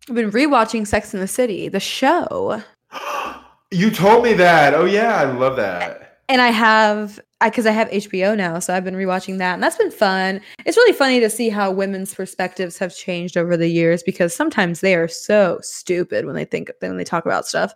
I've 0.09 0.15
been 0.15 0.31
rewatching 0.31 0.87
Sex 0.87 1.13
in 1.13 1.21
the 1.21 1.29
City, 1.29 1.69
the 1.69 1.79
show, 1.79 2.63
you 3.71 3.91
told 3.91 4.25
me 4.25 4.33
that. 4.33 4.73
Oh 4.73 4.87
yeah, 4.87 5.17
I 5.17 5.25
love 5.25 5.57
that. 5.57 6.21
and 6.31 6.41
I 6.41 6.49
have 6.49 7.21
because 7.43 7.67
I 7.67 7.71
have 7.73 7.89
HBO 7.91 8.37
now, 8.37 8.59
so 8.59 8.75
I've 8.75 8.85
been 8.85 8.95
rewatching 8.95 9.39
that, 9.39 9.55
and 9.55 9.63
that's 9.63 9.77
been 9.77 9.91
fun. 9.91 10.41
It's 10.65 10.77
really 10.77 10.93
funny 10.93 11.21
to 11.21 11.29
see 11.29 11.49
how 11.49 11.71
women's 11.71 12.15
perspectives 12.15 12.79
have 12.79 12.97
changed 12.97 13.37
over 13.37 13.57
the 13.57 13.69
years 13.69 14.03
because 14.03 14.35
sometimes 14.35 14.81
they 14.81 14.95
are 14.95 15.09
so 15.09 15.59
stupid 15.63 16.25
when 16.25 16.35
they 16.35 16.45
think 16.45 16.71
when 16.81 16.97
they 16.97 17.05
talk 17.05 17.27
about 17.27 17.47
stuff. 17.47 17.75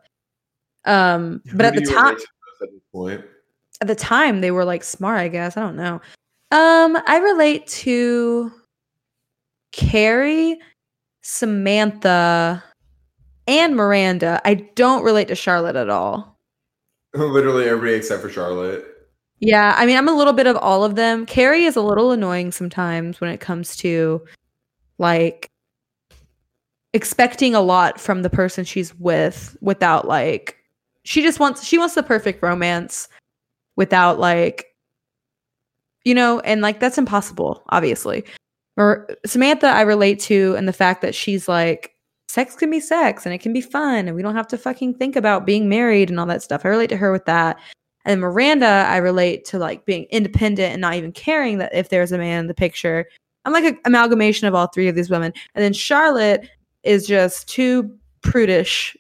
Um, 0.87 1.43
but 1.55 1.67
at 1.67 1.75
the 1.75 1.83
time, 1.83 2.17
to 2.17 2.27
at 3.09 3.25
at 3.83 3.87
the 3.87 3.95
time 3.95 4.41
they 4.41 4.51
were 4.51 4.65
like 4.65 4.85
smart 4.85 5.19
i 5.19 5.27
guess 5.27 5.57
i 5.57 5.61
don't 5.61 5.77
know 5.77 5.95
um 6.51 6.99
i 7.07 7.17
relate 7.17 7.67
to 7.67 8.53
carrie 9.73 10.59
samantha 11.23 12.63
and 13.47 13.75
miranda 13.75 14.39
i 14.45 14.53
don't 14.75 15.03
relate 15.03 15.29
to 15.29 15.35
charlotte 15.35 15.77
at 15.77 15.89
all 15.89 16.31
Literally 17.15 17.67
everybody 17.67 17.95
except 17.95 18.23
for 18.23 18.29
Charlotte. 18.29 18.85
Yeah 19.41 19.75
i 19.77 19.87
mean 19.87 19.97
i'm 19.97 20.09
a 20.09 20.17
little 20.17 20.33
bit 20.33 20.47
of 20.47 20.57
all 20.57 20.85
of 20.85 20.95
them. 20.95 21.27
Carrie 21.27 21.65
is 21.65 21.77
a 21.77 21.83
little 21.83 22.13
annoying 22.13 22.53
sometimes 22.53 23.21
when 23.21 23.31
it 23.31 23.41
comes 23.41 23.77
to 23.77 24.23
like 24.99 25.51
expecting 26.93 27.55
a 27.55 27.61
lot 27.61 28.01
from 28.01 28.23
the 28.23 28.31
person 28.31 28.65
she's 28.65 28.95
with 28.99 29.57
without 29.61 30.07
like 30.07 30.57
she 31.05 31.23
just 31.23 31.41
wants 31.41 31.65
she 31.65 31.79
wants 31.79 31.95
the 31.95 32.03
perfect 32.03 32.43
romance 32.43 33.09
without 33.77 34.19
like 34.19 34.67
you 36.05 36.15
know 36.15 36.41
and 36.41 36.61
like 36.61 36.81
that's 36.81 36.99
impossible 36.99 37.63
obviously. 37.71 38.25
Or 38.77 39.09
samantha 39.27 39.67
i 39.69 39.83
relate 39.83 40.21
to 40.21 40.55
and 40.57 40.67
the 40.67 40.73
fact 40.73 41.03
that 41.03 41.15
she's 41.15 41.49
like 41.49 41.95
sex 42.29 42.55
can 42.55 42.71
be 42.71 42.81
sex 42.81 43.27
and 43.27 43.35
it 43.35 43.39
can 43.39 43.53
be 43.53 43.61
fun 43.61 44.07
and 44.07 44.15
we 44.15 44.23
don't 44.23 44.37
have 44.37 44.49
to 44.49 44.57
fucking 44.59 44.95
think 44.95 45.17
about 45.17 45.45
being 45.45 45.69
married 45.69 46.11
and 46.11 46.21
all 46.21 46.27
that 46.27 46.43
stuff. 46.43 46.65
I 46.65 46.69
relate 46.69 46.89
to 46.91 46.97
her 46.97 47.11
with 47.13 47.25
that 47.27 47.59
and 48.05 48.21
miranda 48.21 48.87
i 48.89 48.97
relate 48.97 49.45
to 49.45 49.59
like 49.59 49.85
being 49.85 50.05
independent 50.11 50.73
and 50.73 50.81
not 50.81 50.95
even 50.95 51.13
caring 51.13 51.59
that 51.59 51.75
if 51.75 51.89
there's 51.89 52.13
a 52.13 52.19
man 52.19 52.41
in 52.41 52.47
the 52.47 52.55
picture 52.55 53.07
i'm 53.45 53.53
like 53.53 53.65
an 53.65 53.79
amalgamation 53.85 54.47
of 54.49 54.55
all 54.55 54.67
three 54.69 54.89
of 54.89 54.95
these 54.95 55.11
women 55.11 55.33
and 55.55 55.65
then 55.65 55.73
charlotte 55.73 56.49
is 56.83 57.07
just 57.07 57.49
too 57.49 57.91
prudish 58.23 58.97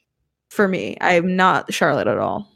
for 0.50 0.68
me 0.68 0.96
i'm 1.00 1.36
not 1.36 1.72
charlotte 1.72 2.06
at 2.06 2.18
all 2.18 2.48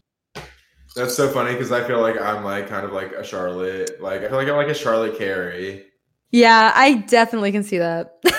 That's 0.97 1.17
so 1.17 1.29
funny 1.29 1.53
because 1.53 1.73
I 1.73 1.83
feel 1.83 2.01
like 2.01 2.21
I'm 2.21 2.45
like 2.45 2.69
kind 2.69 2.87
of 2.87 2.93
like 2.93 3.11
a 3.13 3.25
Charlotte. 3.25 4.01
Like 4.01 4.23
I 4.23 4.29
feel 4.29 4.37
like 4.37 4.47
I'm 4.47 4.55
like 4.55 4.69
a 4.69 4.75
Charlotte 4.75 5.19
Carrie. 5.19 5.85
yeah 6.31 6.71
i 6.77 6.95
definitely 7.09 7.51
can 7.51 7.65
see 7.65 7.79
that 7.79 8.15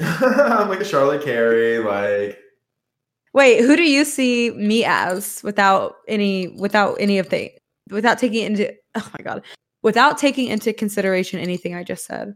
I'm 0.00 0.68
like 0.68 0.80
a 0.80 0.84
Charlotte 0.84 1.22
Carrie. 1.22 1.78
Like 1.78 2.38
Wait, 3.32 3.60
who 3.60 3.76
do 3.76 3.82
you 3.82 4.04
see 4.04 4.50
me 4.50 4.84
as 4.84 5.40
without 5.44 5.96
any 6.08 6.48
without 6.48 6.96
any 7.00 7.18
of 7.18 7.28
the 7.30 7.50
without 7.90 8.18
taking 8.18 8.44
into 8.44 8.72
oh 8.96 9.10
my 9.18 9.22
god 9.24 9.42
without 9.82 10.18
taking 10.18 10.48
into 10.48 10.72
consideration 10.72 11.38
anything 11.40 11.74
I 11.74 11.84
just 11.84 12.04
said? 12.06 12.34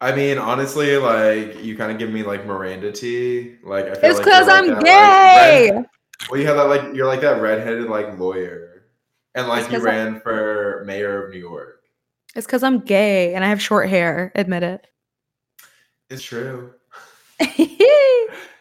I 0.00 0.14
mean, 0.16 0.36
honestly, 0.38 0.96
like 0.96 1.62
you 1.62 1.76
kind 1.76 1.92
of 1.92 1.98
give 1.98 2.10
me 2.10 2.22
like 2.24 2.44
Miranda 2.46 2.90
T. 2.90 3.56
Like 3.62 3.86
I 3.86 3.94
feel 3.94 4.10
It's 4.10 4.18
because 4.18 4.46
you're 4.48 4.56
I'm 4.56 4.66
like 4.68 4.84
gay. 4.84 5.66
like, 5.66 5.74
red- 5.76 5.86
well, 6.30 6.40
you 6.40 6.46
have 6.46 6.56
that 6.56 6.64
like 6.64 6.94
you're 6.94 7.06
like 7.06 7.20
that 7.20 7.40
redheaded 7.40 7.88
like 7.88 8.18
lawyer, 8.18 8.82
and 9.34 9.46
like 9.46 9.66
you 9.70 9.72
you 9.72 9.78
'cause 9.78 9.86
I- 9.86 9.90
ran 9.90 10.20
for 10.20 10.82
mayor 10.86 11.24
of 11.26 11.30
New 11.32 11.38
York. 11.38 11.82
it's 12.34 12.46
because 12.46 12.62
I'm 12.64 12.80
gay 12.80 13.34
and 13.34 13.44
I 13.44 13.48
have 13.48 13.60
short 13.62 13.88
hair. 13.90 14.32
Admit 14.34 14.62
it. 14.64 14.86
It's 16.10 16.22
true. 16.22 16.72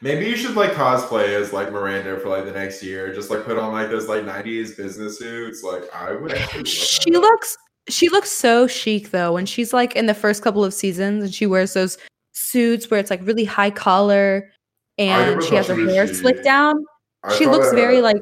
Maybe 0.02 0.26
you 0.26 0.36
should 0.36 0.56
like 0.56 0.72
cosplay 0.72 1.30
as 1.40 1.54
like 1.54 1.72
Miranda 1.72 2.20
for 2.20 2.30
like 2.30 2.46
the 2.46 2.52
next 2.52 2.82
year. 2.82 3.14
Just 3.14 3.30
like 3.30 3.44
put 3.44 3.58
on 3.58 3.72
like 3.72 3.90
those 3.90 4.08
like 4.08 4.24
'90s 4.24 4.76
business 4.76 5.20
suits. 5.20 5.64
Like 5.64 5.84
I 5.94 6.14
would. 6.14 6.68
she 6.68 7.12
looks 7.12 7.58
she 7.88 8.10
looks 8.10 8.32
so 8.32 8.68
chic 8.68 9.12
though 9.12 9.34
when 9.34 9.46
she's 9.46 9.74
like 9.74 9.96
in 9.96 10.08
the 10.08 10.14
first 10.14 10.42
couple 10.42 10.64
of 10.64 10.74
seasons 10.74 11.24
and 11.24 11.34
she 11.34 11.46
wears 11.46 11.74
those 11.74 11.98
suits 12.34 12.90
where 12.90 13.00
it's 13.00 13.10
like 13.10 13.26
really 13.26 13.46
high 13.46 13.70
collar 13.70 14.52
and 14.98 15.44
she 15.44 15.56
has 15.56 15.68
her 15.68 15.76
hair 15.76 16.08
slicked 16.08 16.44
down. 16.44 16.84
I 17.24 17.36
she 17.36 17.46
looks 17.46 17.72
very 17.72 18.02
like 18.02 18.22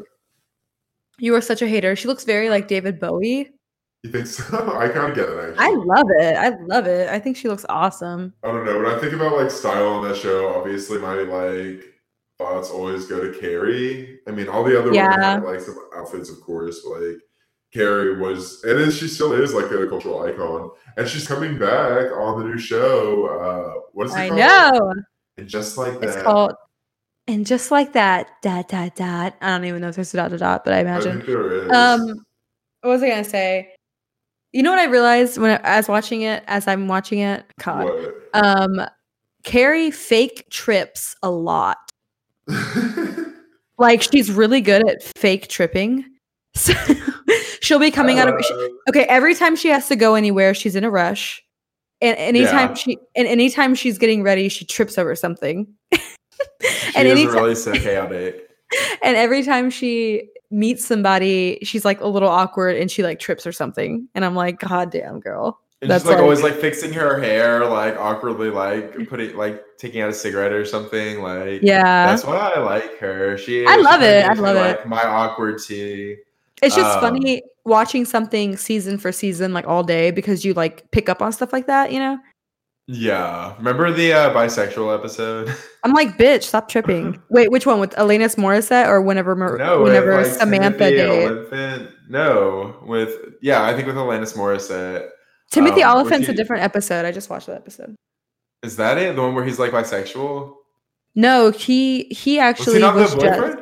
you 1.17 1.33
are 1.36 1.41
such 1.41 1.62
a 1.62 1.67
hater. 1.67 1.95
She 1.95 2.07
looks 2.07 2.25
very 2.25 2.50
like 2.50 2.67
David 2.67 3.00
Bowie. 3.00 3.51
You 4.03 4.12
think 4.12 4.27
so? 4.27 4.44
I 4.77 4.88
kind 4.89 5.12
of 5.12 5.15
get 5.15 5.27
it. 5.29 5.50
Actually. 5.50 5.65
I 5.65 5.70
love 5.72 6.08
it. 6.20 6.38
I 6.38 6.50
love 6.68 6.88
it. 6.88 7.10
I 7.10 7.20
think 7.20 7.36
she 7.38 7.50
looks 7.50 7.65
awesome. 7.68 8.34
I 8.44 8.48
don't 8.48 8.65
know. 8.65 8.77
When 8.77 8.86
I 8.86 8.98
think 9.00 9.13
about 9.13 9.36
like 9.38 9.51
style 9.51 9.88
on 9.88 10.08
that 10.08 10.15
show, 10.18 10.53
obviously 10.56 11.00
my 11.00 11.15
like 11.15 11.84
thoughts 12.38 12.70
always 12.70 13.06
go 13.08 13.20
to 13.20 13.38
Carrie. 13.39 14.20
I 14.27 14.32
mean, 14.32 14.48
all 14.48 14.63
the 14.63 14.77
other 14.79 14.91
women 14.91 14.96
Yeah. 14.96 15.34
had 15.36 15.44
like 15.44 15.60
some 15.60 15.77
outfits, 15.96 16.29
of 16.29 16.39
course. 16.41 16.82
But, 16.88 17.01
like 17.01 17.18
Carrie 17.74 18.18
was, 18.20 18.63
and 18.63 18.79
then 18.79 18.89
she 18.89 19.08
still 19.08 19.34
is 19.34 19.53
like 19.53 19.65
a 19.70 19.88
cultural 19.88 20.24
icon, 20.24 20.72
and 20.98 21.08
she's 21.08 21.27
coming 21.27 21.60
back 21.60 22.10
on 22.13 22.39
the 22.39 22.46
new 22.46 22.58
show. 22.58 23.25
Uh, 23.27 23.82
what 23.91 24.08
is 24.08 24.13
it 24.15 24.18
I 24.18 24.29
called? 24.29 24.39
know. 24.39 24.94
And 25.38 25.48
just 25.48 25.77
like 25.77 26.00
that, 26.00 26.03
It's 26.10 26.22
called 26.24 26.53
and 27.27 27.46
just 27.46 27.70
like 27.70 27.94
that, 27.94 28.29
dot 28.41 28.70
dot 28.70 28.96
dot. 28.96 29.36
I 29.41 29.50
don't 29.50 29.65
even 29.65 29.82
know 29.82 29.89
if 29.89 29.96
there's 29.96 30.13
a 30.13 30.18
dot 30.18 30.32
dot 30.32 30.39
dot, 30.39 30.63
but 30.65 30.74
I 30.74 30.77
I 30.77 30.82
imagine. 30.82 31.13
think 31.18 31.25
there 31.25 31.51
is. 31.65 31.72
Um, 31.72 32.25
what 32.82 32.91
was 32.91 33.03
I 33.03 33.10
gonna 33.10 33.24
say? 33.25 33.74
You 34.51 34.63
know 34.63 34.72
what 34.72 34.79
I 34.79 34.86
realized 34.86 35.38
when 35.38 35.51
I, 35.51 35.60
as 35.63 35.88
watching 35.88 36.22
it, 36.24 36.44
as 36.48 36.68
I'm 36.68 36.88
watching 36.88 37.20
it, 37.20 37.46
God, 37.63 37.86
what? 37.86 38.15
um, 38.34 38.82
Carrie 39.44 39.91
fake 39.91 40.50
trips 40.50 41.15
a 41.24 41.29
lot. 41.29 41.77
Like 43.77 44.01
she's 44.01 44.29
really 44.29 44.60
good 44.60 44.86
at 44.89 45.01
fake 45.01 45.48
tripping. 45.48 46.03
So 46.56 46.74
she'll 47.62 47.79
be 47.79 47.91
coming 47.91 48.20
out 48.20 48.27
of 48.27 48.44
she- 48.44 48.53
Uh, 48.53 48.68
okay 48.89 49.03
every 49.03 49.36
time 49.36 49.56
she 49.56 49.70
has 49.70 49.88
to 49.88 49.96
go 49.96 50.15
anywhere, 50.15 50.53
she's 50.53 50.75
in 50.75 50.84
a 50.84 50.89
rush, 50.89 51.41
and 52.01 52.18
anytime 52.18 52.70
Yeah. 52.70 52.74
she 52.74 52.98
and 53.15 53.25
anytime 53.27 53.75
she's 53.75 53.98
getting 53.98 54.22
ready, 54.24 54.50
she 54.50 54.65
trips 54.65 54.98
over 54.98 55.15
something. 55.15 55.68
she 55.94 56.00
and 56.96 57.08
is 57.08 57.20
anytime 57.20 57.36
really 57.36 57.56
so 57.56 57.72
chaotic. 57.72 58.49
and 59.03 59.15
every 59.17 59.43
time 59.43 59.69
she 59.69 60.29
meets 60.51 60.85
somebody, 60.85 61.59
she's 61.63 61.85
like 61.85 62.01
a 62.01 62.07
little 62.07 62.29
awkward 62.29 62.75
and 62.77 62.89
she 62.89 63.03
like 63.03 63.19
trips 63.19 63.45
or 63.45 63.51
something. 63.51 64.07
And 64.15 64.25
I'm 64.25 64.35
like, 64.35 64.59
God 64.59 64.91
damn, 64.91 65.19
girl. 65.19 65.59
And 65.81 65.89
That's 65.89 66.03
she's 66.03 66.07
like, 66.09 66.15
like- 66.17 66.23
always 66.23 66.43
like 66.43 66.55
fixing 66.55 66.91
her 66.93 67.21
hair, 67.21 67.65
like 67.65 67.95
awkwardly, 67.97 68.49
like 68.49 69.07
putting, 69.07 69.38
like 69.38 69.63
taking 69.77 70.01
out 70.01 70.09
a 70.09 70.13
cigarette 70.13 70.51
or 70.51 70.65
something. 70.65 71.21
Like, 71.21 71.61
Yeah. 71.61 72.07
that's 72.07 72.25
why 72.25 72.35
I 72.55 72.59
like 72.59 72.97
her. 72.99 73.38
She, 73.38 73.65
I 73.65 73.77
love 73.77 74.01
it. 74.01 74.25
I 74.25 74.33
love 74.33 74.57
it. 74.57 74.85
My 74.88 75.03
awkward 75.03 75.59
tea. 75.61 76.17
It's 76.61 76.75
just 76.75 76.97
Um, 76.97 77.01
funny 77.01 77.41
watching 77.63 78.03
something 78.03 78.57
season 78.57 78.97
for 78.97 79.13
season, 79.13 79.53
like 79.53 79.65
all 79.67 79.83
day, 79.83 80.11
because 80.11 80.43
you 80.43 80.53
like 80.53 80.89
pick 80.91 81.07
up 81.07 81.21
on 81.21 81.31
stuff 81.31 81.53
like 81.53 81.67
that, 81.67 81.93
you 81.93 81.99
know? 81.99 82.17
Yeah. 82.91 83.55
Remember 83.58 83.91
the 83.91 84.13
uh, 84.13 84.34
bisexual 84.34 84.98
episode? 84.98 85.55
I'm 85.84 85.93
like, 85.93 86.17
bitch, 86.17 86.41
stop 86.41 86.69
tripping. 86.69 87.22
Wait, 87.29 87.51
which 87.51 87.67
one 87.67 87.79
with 87.79 87.91
Alanis 87.91 88.36
Morissette 88.36 88.88
or 88.88 89.00
whenever 89.00 89.36
Mar- 89.36 89.60
no, 89.60 89.84
with, 89.84 89.93
like, 89.93 90.25
Samantha 90.25 90.89
Timothy 90.89 91.55
did? 91.55 91.93
No, 92.10 92.75
with 92.81 93.15
yeah, 93.43 93.63
I 93.63 93.75
think 93.75 93.86
with 93.86 93.96
Alanis 93.96 94.36
Morissette. 94.36 95.08
Timothy 95.51 95.84
um, 95.84 95.98
Olyphant's 95.98 96.29
a 96.29 96.34
different 96.34 96.63
episode. 96.63 97.05
I 97.05 97.12
just 97.12 97.29
watched 97.29 97.46
that 97.46 97.58
episode. 97.58 97.93
Is 98.63 98.75
that 98.77 98.98
it? 98.98 99.15
The 99.15 99.22
one 99.22 99.36
where 99.36 99.46
he's 99.46 99.60
like 99.60 99.72
bisexual? 99.72 100.55
No, 101.13 101.51
he 101.51 102.05
he 102.05 102.38
Was 102.38 102.43
actually 102.43 102.74
he 102.74 102.79
not 102.79 102.96
was, 102.96 103.13
the 103.13 103.22
just 103.22 103.58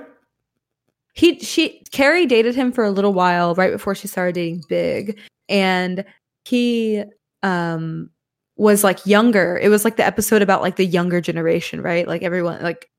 he 1.16 1.38
she 1.40 1.84
Carrie 1.92 2.28
dated 2.28 2.56
him 2.56 2.72
for 2.72 2.86
a 2.86 2.92
little 2.92 3.14
while 3.14 3.56
right 3.56 3.74
before 3.74 3.94
she 3.94 4.08
started 4.08 4.36
dating 4.36 4.64
Big, 4.70 5.20
and 5.50 6.06
he 6.46 7.04
um 7.44 8.10
was 8.58 8.84
like 8.84 9.06
younger. 9.06 9.58
It 9.62 9.70
was 9.70 9.86
like 9.86 9.96
the 9.96 10.06
episode 10.06 10.42
about 10.42 10.62
like 10.62 10.76
the 10.76 10.86
younger 10.86 11.22
generation, 11.22 11.82
right? 11.82 12.08
Like 12.08 12.24
everyone 12.24 12.62
like 12.62 12.90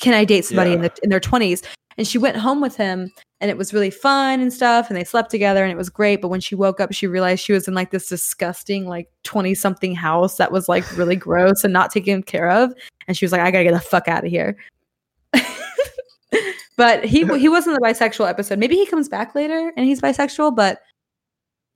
can 0.00 0.14
I 0.14 0.24
date 0.24 0.44
somebody 0.44 0.72
in 0.72 0.82
the 0.82 0.92
in 1.02 1.10
their 1.10 1.20
twenties? 1.20 1.62
And 1.96 2.08
she 2.08 2.18
went 2.18 2.36
home 2.36 2.60
with 2.60 2.76
him, 2.76 3.12
and 3.40 3.50
it 3.52 3.56
was 3.56 3.72
really 3.72 3.90
fun 3.90 4.40
and 4.40 4.52
stuff. 4.52 4.88
And 4.88 4.96
they 4.96 5.04
slept 5.04 5.30
together, 5.30 5.62
and 5.62 5.70
it 5.70 5.76
was 5.76 5.90
great. 5.90 6.20
But 6.20 6.28
when 6.28 6.40
she 6.40 6.56
woke 6.56 6.80
up, 6.80 6.92
she 6.92 7.06
realized 7.06 7.44
she 7.44 7.52
was 7.52 7.68
in 7.68 7.74
like 7.74 7.90
this 7.90 8.08
disgusting 8.08 8.86
like 8.88 9.08
twenty 9.22 9.54
something 9.54 9.94
house 9.94 10.36
that 10.38 10.50
was 10.50 10.68
like 10.68 10.84
really 10.96 11.16
gross 11.16 11.62
and 11.64 11.72
not 11.72 11.90
taken 11.90 12.22
care 12.22 12.50
of. 12.50 12.72
And 13.06 13.16
she 13.16 13.24
was 13.24 13.32
like, 13.32 13.40
I 13.40 13.50
gotta 13.50 13.64
get 13.64 13.74
the 13.74 13.80
fuck 13.80 14.08
out 14.08 14.24
of 14.24 14.30
here. 14.30 14.56
but 16.76 17.04
he 17.04 17.24
he 17.38 17.48
wasn't 17.48 17.76
the 17.76 17.86
bisexual 17.86 18.28
episode. 18.28 18.58
Maybe 18.58 18.76
he 18.76 18.86
comes 18.86 19.08
back 19.08 19.34
later 19.34 19.72
and 19.76 19.86
he's 19.86 20.00
bisexual. 20.00 20.56
But 20.56 20.80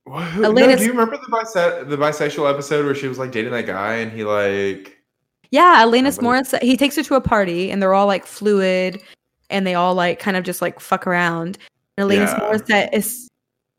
What, 0.09 0.23
who- 0.25 0.41
no, 0.41 0.53
do 0.75 0.83
you 0.83 0.89
remember 0.91 1.17
the 1.17 1.29
bise- 1.29 1.83
the 1.87 1.97
bisexual 1.97 2.49
episode 2.51 2.85
where 2.85 2.95
she 2.95 3.07
was 3.07 3.19
like 3.19 3.31
dating 3.31 3.51
that 3.51 3.65
guy 3.67 3.95
and 3.95 4.11
he 4.11 4.23
like 4.23 4.95
yeah, 5.51 5.83
Alanis 5.83 6.21
Morris. 6.21 6.53
He 6.61 6.77
takes 6.77 6.95
her 6.95 7.01
to 7.03 7.15
a 7.15 7.21
party, 7.21 7.71
and 7.71 7.81
they're 7.81 7.95
all 7.95 8.05
like 8.05 8.27
fluid, 8.27 9.01
and 9.49 9.65
they 9.65 9.73
all 9.73 9.95
like 9.95 10.19
kind 10.19 10.37
of 10.37 10.43
just 10.43 10.61
like 10.61 10.79
fuck 10.79 11.07
around. 11.07 11.57
And 11.97 12.07
Alanis 12.09 12.27
Yeah. 12.27 12.39
Morissette 12.39 12.89
is 12.93 13.27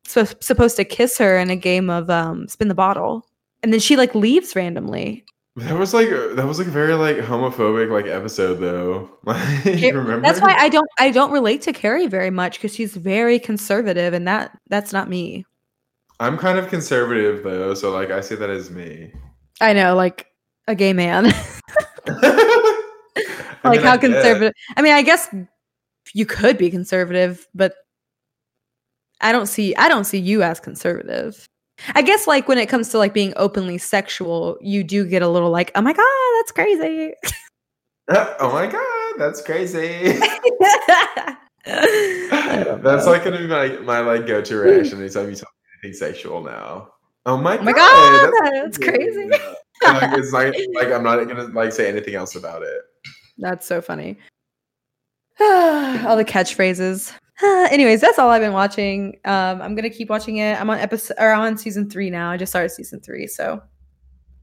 so, 0.04 0.24
supposed 0.40 0.74
to 0.76 0.84
kiss 0.84 1.16
her 1.18 1.38
in 1.38 1.48
a 1.50 1.54
game 1.56 1.88
of 1.88 2.10
um, 2.10 2.48
spin 2.48 2.66
the 2.68 2.74
bottle, 2.74 3.24
and 3.62 3.72
then 3.72 3.78
she 3.80 3.96
like 3.96 4.14
leaves 4.16 4.56
randomly. 4.56 5.24
that 5.56 5.78
was 5.78 5.94
like 5.94 6.08
that 6.10 6.44
was 6.46 6.58
like 6.58 6.66
a 6.68 6.70
very 6.72 6.94
like 6.94 7.18
homophobic 7.18 7.90
like 7.90 8.06
episode 8.06 8.56
though. 8.56 9.08
Like 9.24 9.64
It- 9.66 9.94
remember? 9.94 10.20
That's 10.26 10.40
why 10.40 10.54
I 10.58 10.68
don't 10.68 10.88
I 10.98 11.10
don't 11.12 11.30
relate 11.30 11.62
to 11.62 11.72
Carrie 11.72 12.08
very 12.08 12.30
much 12.30 12.54
because 12.58 12.74
she's 12.74 12.96
very 12.96 13.38
conservative, 13.38 14.12
and 14.12 14.26
that 14.26 14.58
that's 14.68 14.92
not 14.92 15.08
me. 15.08 15.44
I'm 16.20 16.38
kind 16.38 16.58
of 16.58 16.68
conservative 16.68 17.42
though, 17.42 17.74
so 17.74 17.90
like 17.90 18.10
I 18.10 18.20
see 18.20 18.36
that 18.36 18.50
as 18.50 18.70
me. 18.70 19.12
I 19.60 19.72
know, 19.72 19.96
like 19.96 20.28
a 20.68 20.76
gay 20.76 20.92
man. 20.92 21.32
Like 23.64 23.78
mean, 23.78 23.86
how 23.86 23.94
I 23.94 23.98
conservative 23.98 24.52
i 24.76 24.82
mean 24.82 24.92
i 24.92 25.02
guess 25.02 25.28
you 26.14 26.24
could 26.24 26.56
be 26.56 26.70
conservative 26.70 27.46
but 27.54 27.74
i 29.20 29.32
don't 29.32 29.46
see 29.46 29.74
i 29.76 29.88
don't 29.88 30.04
see 30.04 30.18
you 30.18 30.42
as 30.42 30.60
conservative 30.60 31.46
i 31.94 32.02
guess 32.02 32.26
like 32.26 32.48
when 32.48 32.58
it 32.58 32.68
comes 32.68 32.88
to 32.90 32.98
like 32.98 33.12
being 33.12 33.34
openly 33.36 33.76
sexual 33.76 34.56
you 34.60 34.82
do 34.82 35.06
get 35.06 35.20
a 35.22 35.28
little 35.28 35.50
like 35.50 35.70
oh 35.74 35.82
my 35.82 35.92
god 35.92 36.38
that's 36.38 36.52
crazy 36.52 37.12
oh 38.40 38.50
my 38.52 38.66
god, 38.66 39.14
that's 39.18 39.40
crazy. 39.40 40.18
That's 41.64 43.06
like 43.06 43.22
gonna 43.22 43.38
be 43.38 43.46
my, 43.46 43.68
my 43.84 44.00
like 44.00 44.26
go 44.26 44.42
to 44.42 44.56
reaction 44.56 44.98
anytime 44.98 45.30
you 45.30 45.36
talk 45.36 45.52
anything 45.82 45.96
sexual 45.98 46.42
now. 46.42 46.92
Oh 47.26 47.36
my, 47.36 47.58
Oh 47.58 47.62
my 47.62 47.72
God, 47.72 48.32
that's 48.52 48.78
crazy. 48.78 49.28
Yeah. 49.30 49.54
like, 49.92 50.18
it's 50.18 50.32
like 50.32 50.54
like 50.74 50.88
I'm 50.92 51.02
not 51.02 51.22
gonna 51.24 51.44
like 51.48 51.72
say 51.72 51.88
anything 51.88 52.14
else 52.14 52.34
about 52.34 52.62
it. 52.62 52.82
that's 53.38 53.66
so 53.66 53.80
funny 53.80 54.18
all 55.40 56.16
the 56.16 56.24
catchphrases 56.24 57.14
anyways 57.42 57.98
that's 58.02 58.18
all 58.18 58.28
i've 58.28 58.42
been 58.42 58.52
watching 58.52 59.18
um 59.24 59.62
i'm 59.62 59.74
gonna 59.74 59.88
keep 59.88 60.10
watching 60.10 60.36
it 60.36 60.60
i'm 60.60 60.68
on 60.68 60.76
episode 60.78 61.16
or 61.18 61.32
I'm 61.32 61.40
on 61.40 61.56
season 61.56 61.88
three 61.88 62.10
now 62.10 62.30
i 62.30 62.36
just 62.36 62.52
started 62.52 62.68
season 62.68 63.00
three 63.00 63.26
so 63.26 63.62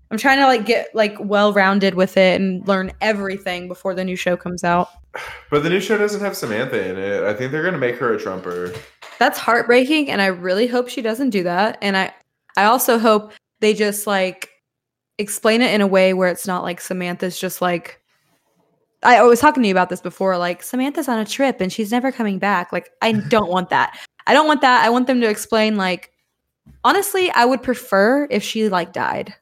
i'm 0.10 0.18
trying 0.18 0.40
to 0.40 0.48
like 0.48 0.66
get 0.66 0.90
like 0.96 1.16
well 1.20 1.54
rounded 1.54 1.94
with 1.94 2.18
it 2.18 2.42
and 2.42 2.68
learn 2.68 2.92
everything 3.02 3.68
before 3.68 3.94
the 3.94 4.04
new 4.04 4.16
show 4.16 4.36
comes 4.36 4.64
out 4.64 4.90
But 5.52 5.64
the 5.64 5.70
new 5.70 5.80
show 5.80 5.98
doesn't 5.98 6.22
have 6.22 6.36
Samantha 6.36 6.90
in 6.90 6.98
it. 6.98 7.24
I 7.24 7.34
think 7.34 7.52
they're 7.52 7.64
gonna 7.64 7.78
make 7.78 7.96
her 7.98 8.14
a 8.14 8.20
trumper. 8.20 8.74
That's 9.20 9.38
heartbreaking 9.38 10.10
and 10.10 10.22
i 10.22 10.28
really 10.28 10.68
hope 10.68 10.90
she 10.90 11.02
doesn't 11.02 11.30
do 11.30 11.44
that 11.44 11.78
and 11.82 11.98
i 11.98 12.14
i 12.56 12.64
also 12.66 12.98
hope 12.98 13.32
they 13.60 13.74
just 13.74 14.08
like 14.08 14.50
explain 15.18 15.62
it 15.62 15.74
in 15.74 15.82
a 15.82 15.88
way 15.88 16.14
where 16.14 16.30
it's 16.30 16.48
not 16.48 16.64
like 16.64 16.80
samantha's 16.80 17.40
just 17.40 17.62
like 17.62 18.02
i, 19.04 19.18
I 19.18 19.24
was 19.24 19.40
talking 19.40 19.64
to 19.64 19.68
you 19.68 19.74
about 19.74 19.90
this 19.90 20.02
before 20.02 20.38
like 20.38 20.62
samantha's 20.64 21.08
on 21.08 21.20
a 21.20 21.26
trip 21.26 21.62
and 21.62 21.72
she's 21.72 21.92
never 21.92 22.12
coming 22.12 22.40
back. 22.40 22.72
Like 22.72 22.90
i 23.02 23.12
don't 23.30 23.50
want 23.50 23.70
that. 23.70 23.98
I 24.26 24.34
don't 24.34 24.48
want 24.48 24.62
that. 24.62 24.84
I 24.84 24.90
want 24.90 25.08
them 25.08 25.22
to 25.22 25.30
explain 25.30 25.78
like 25.78 26.12
honestly 26.84 27.32
i 27.32 27.46
would 27.46 27.64
prefer 27.64 28.28
if 28.30 28.44
she 28.44 28.70
like 28.70 28.94
died. 28.94 29.34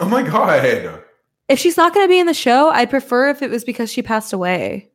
Oh 0.00 0.08
my 0.08 0.22
god. 0.22 1.02
if 1.48 1.58
she's 1.58 1.76
not 1.76 1.92
going 1.94 2.06
to 2.06 2.10
be 2.10 2.20
in 2.20 2.26
the 2.26 2.34
show 2.34 2.68
i'd 2.70 2.90
prefer 2.90 3.28
if 3.28 3.42
it 3.42 3.50
was 3.50 3.64
because 3.64 3.90
she 3.92 4.02
passed 4.02 4.32
away 4.32 4.90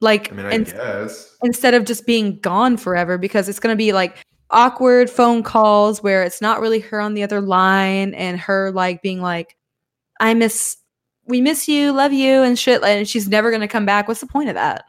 like 0.00 0.32
I 0.32 0.34
mean, 0.36 0.46
I 0.46 0.58
guess. 0.58 1.36
instead 1.42 1.74
of 1.74 1.84
just 1.84 2.06
being 2.06 2.38
gone 2.40 2.76
forever 2.76 3.18
because 3.18 3.48
it's 3.48 3.60
going 3.60 3.72
to 3.72 3.76
be 3.76 3.92
like 3.92 4.18
awkward 4.50 5.10
phone 5.10 5.42
calls 5.42 6.02
where 6.02 6.22
it's 6.22 6.40
not 6.40 6.60
really 6.60 6.80
her 6.80 7.00
on 7.00 7.14
the 7.14 7.22
other 7.22 7.40
line 7.40 8.14
and 8.14 8.38
her 8.40 8.70
like 8.72 9.02
being 9.02 9.20
like 9.20 9.56
i 10.20 10.32
miss 10.32 10.76
we 11.26 11.40
miss 11.40 11.68
you 11.68 11.92
love 11.92 12.12
you 12.12 12.42
and 12.42 12.58
shit 12.58 12.82
and 12.82 13.06
she's 13.08 13.28
never 13.28 13.50
going 13.50 13.60
to 13.60 13.68
come 13.68 13.84
back 13.84 14.08
what's 14.08 14.20
the 14.20 14.26
point 14.26 14.48
of 14.48 14.54
that 14.54 14.84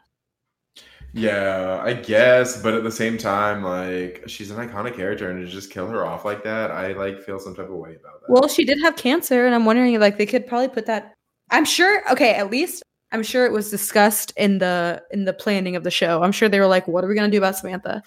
Yeah, 1.12 1.80
I 1.82 1.92
guess, 1.94 2.62
but 2.62 2.72
at 2.72 2.84
the 2.84 2.90
same 2.92 3.18
time, 3.18 3.64
like 3.64 4.22
she's 4.28 4.52
an 4.52 4.56
iconic 4.68 4.94
character, 4.94 5.28
and 5.28 5.44
to 5.44 5.50
just 5.52 5.70
kill 5.72 5.88
her 5.88 6.06
off 6.06 6.24
like 6.24 6.44
that, 6.44 6.70
I 6.70 6.92
like 6.92 7.20
feel 7.20 7.40
some 7.40 7.54
type 7.56 7.68
of 7.68 7.74
way 7.74 7.96
about 8.00 8.20
that. 8.20 8.30
well 8.30 8.46
she 8.48 8.64
did 8.64 8.78
have 8.80 8.94
cancer 8.96 9.44
and 9.44 9.52
i'm 9.54 9.64
wondering 9.64 9.98
like 9.98 10.18
they 10.18 10.26
could 10.26 10.46
probably 10.46 10.68
put 10.68 10.86
that 10.86 11.12
i'm 11.50 11.64
sure 11.64 12.02
okay 12.12 12.34
at 12.34 12.48
least 12.50 12.82
i'm 13.12 13.22
sure 13.22 13.44
it 13.46 13.52
was 13.52 13.70
discussed 13.70 14.32
in 14.36 14.58
the 14.58 15.02
in 15.10 15.24
the 15.24 15.32
planning 15.32 15.76
of 15.76 15.84
the 15.84 15.90
show 15.90 16.22
i'm 16.22 16.32
sure 16.32 16.48
they 16.48 16.60
were 16.60 16.66
like 16.66 16.86
what 16.88 17.04
are 17.04 17.08
we 17.08 17.14
going 17.14 17.30
to 17.30 17.34
do 17.34 17.38
about 17.38 17.56
samantha 17.56 18.02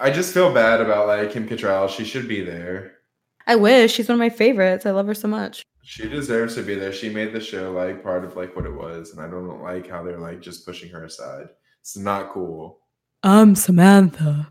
I 0.00 0.10
just 0.10 0.32
feel 0.32 0.54
bad 0.54 0.80
about 0.80 1.06
like 1.08 1.32
Kim 1.32 1.46
Cattrall. 1.46 1.90
She 1.90 2.04
should 2.04 2.28
be 2.28 2.42
there. 2.42 2.98
i 3.46 3.56
wish 3.56 3.92
she's 3.92 4.08
one 4.08 4.14
of 4.14 4.20
my 4.20 4.30
favorites 4.30 4.86
i 4.86 4.90
love 4.90 5.06
her 5.06 5.14
so 5.14 5.28
much 5.28 5.62
She 5.82 6.08
deserves 6.08 6.54
to 6.54 6.62
be 6.62 6.74
there. 6.76 6.92
She 6.92 7.08
made 7.10 7.32
the 7.32 7.40
show 7.40 7.72
like 7.72 8.02
part 8.02 8.24
of 8.24 8.36
like 8.36 8.56
what 8.56 8.64
it 8.66 8.72
was, 8.74 9.12
and 9.12 9.20
I 9.20 9.28
don't 9.28 9.62
like 9.62 9.88
how 9.88 10.02
they're 10.02 10.18
like 10.18 10.40
just 10.40 10.64
pushing 10.66 10.88
her 10.90 11.04
aside. 11.04 11.48
It's 11.80 11.96
not 11.96 12.30
cool. 12.32 12.80
i'm 13.22 13.54
samantha 13.54 14.48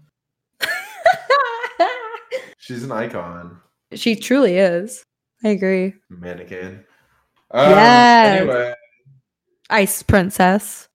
She's 2.58 2.84
an 2.84 2.92
icon, 2.92 3.60
She 3.94 4.16
truly 4.16 4.58
is. 4.58 5.04
I 5.44 5.50
agree. 5.50 5.94
mannequin. 6.10 6.84
Um, 7.52 7.70
Yes. 7.70 8.40
Anyway, 8.42 8.74
Ice 9.70 10.04
princess. 10.04 10.88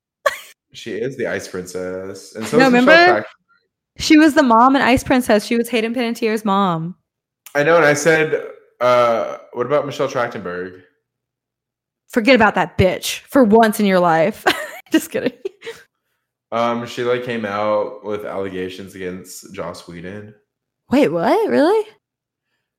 she 0.73 0.93
is 0.93 1.17
the 1.17 1.27
Ice 1.27 1.49
Princess, 1.49 2.35
and 2.35 2.47
so 2.47 2.59
No, 2.59 2.67
remember? 2.67 3.25
She 3.99 4.17
was 4.17 4.35
the 4.35 4.43
mom 4.43 4.77
and 4.77 4.85
Ice 4.85 5.05
Princess. 5.05 5.45
She 5.45 5.57
was 5.57 5.69
Hayden 5.69 5.95
Panettiere's 5.95 6.45
mom. 6.45 6.97
I 7.55 7.63
know, 7.63 7.77
and 7.77 7.85
I 7.85 7.95
said, 7.95 8.47
uh, 8.81 9.39
what 9.53 9.67
about 9.67 9.85
Michelle 9.85 10.09
Trachtenberg? 10.09 10.83
Forget 12.09 12.35
about 12.35 12.55
that 12.55 12.79
bitch 12.79 13.21
for 13.21 13.45
once 13.45 13.79
in 13.79 13.87
your 13.87 14.01
life. 14.01 14.45
Just 14.93 15.11
kidding. 15.11 15.33
Um, 16.53 16.87
she 16.87 17.05
like 17.05 17.25
came 17.25 17.45
out 17.45 18.05
with 18.05 18.25
allegations 18.25 18.95
against 18.95 19.53
Joss 19.55 19.87
Whedon. 19.87 20.35
Wait, 20.91 21.09
what? 21.09 21.49
Really? 21.49 21.87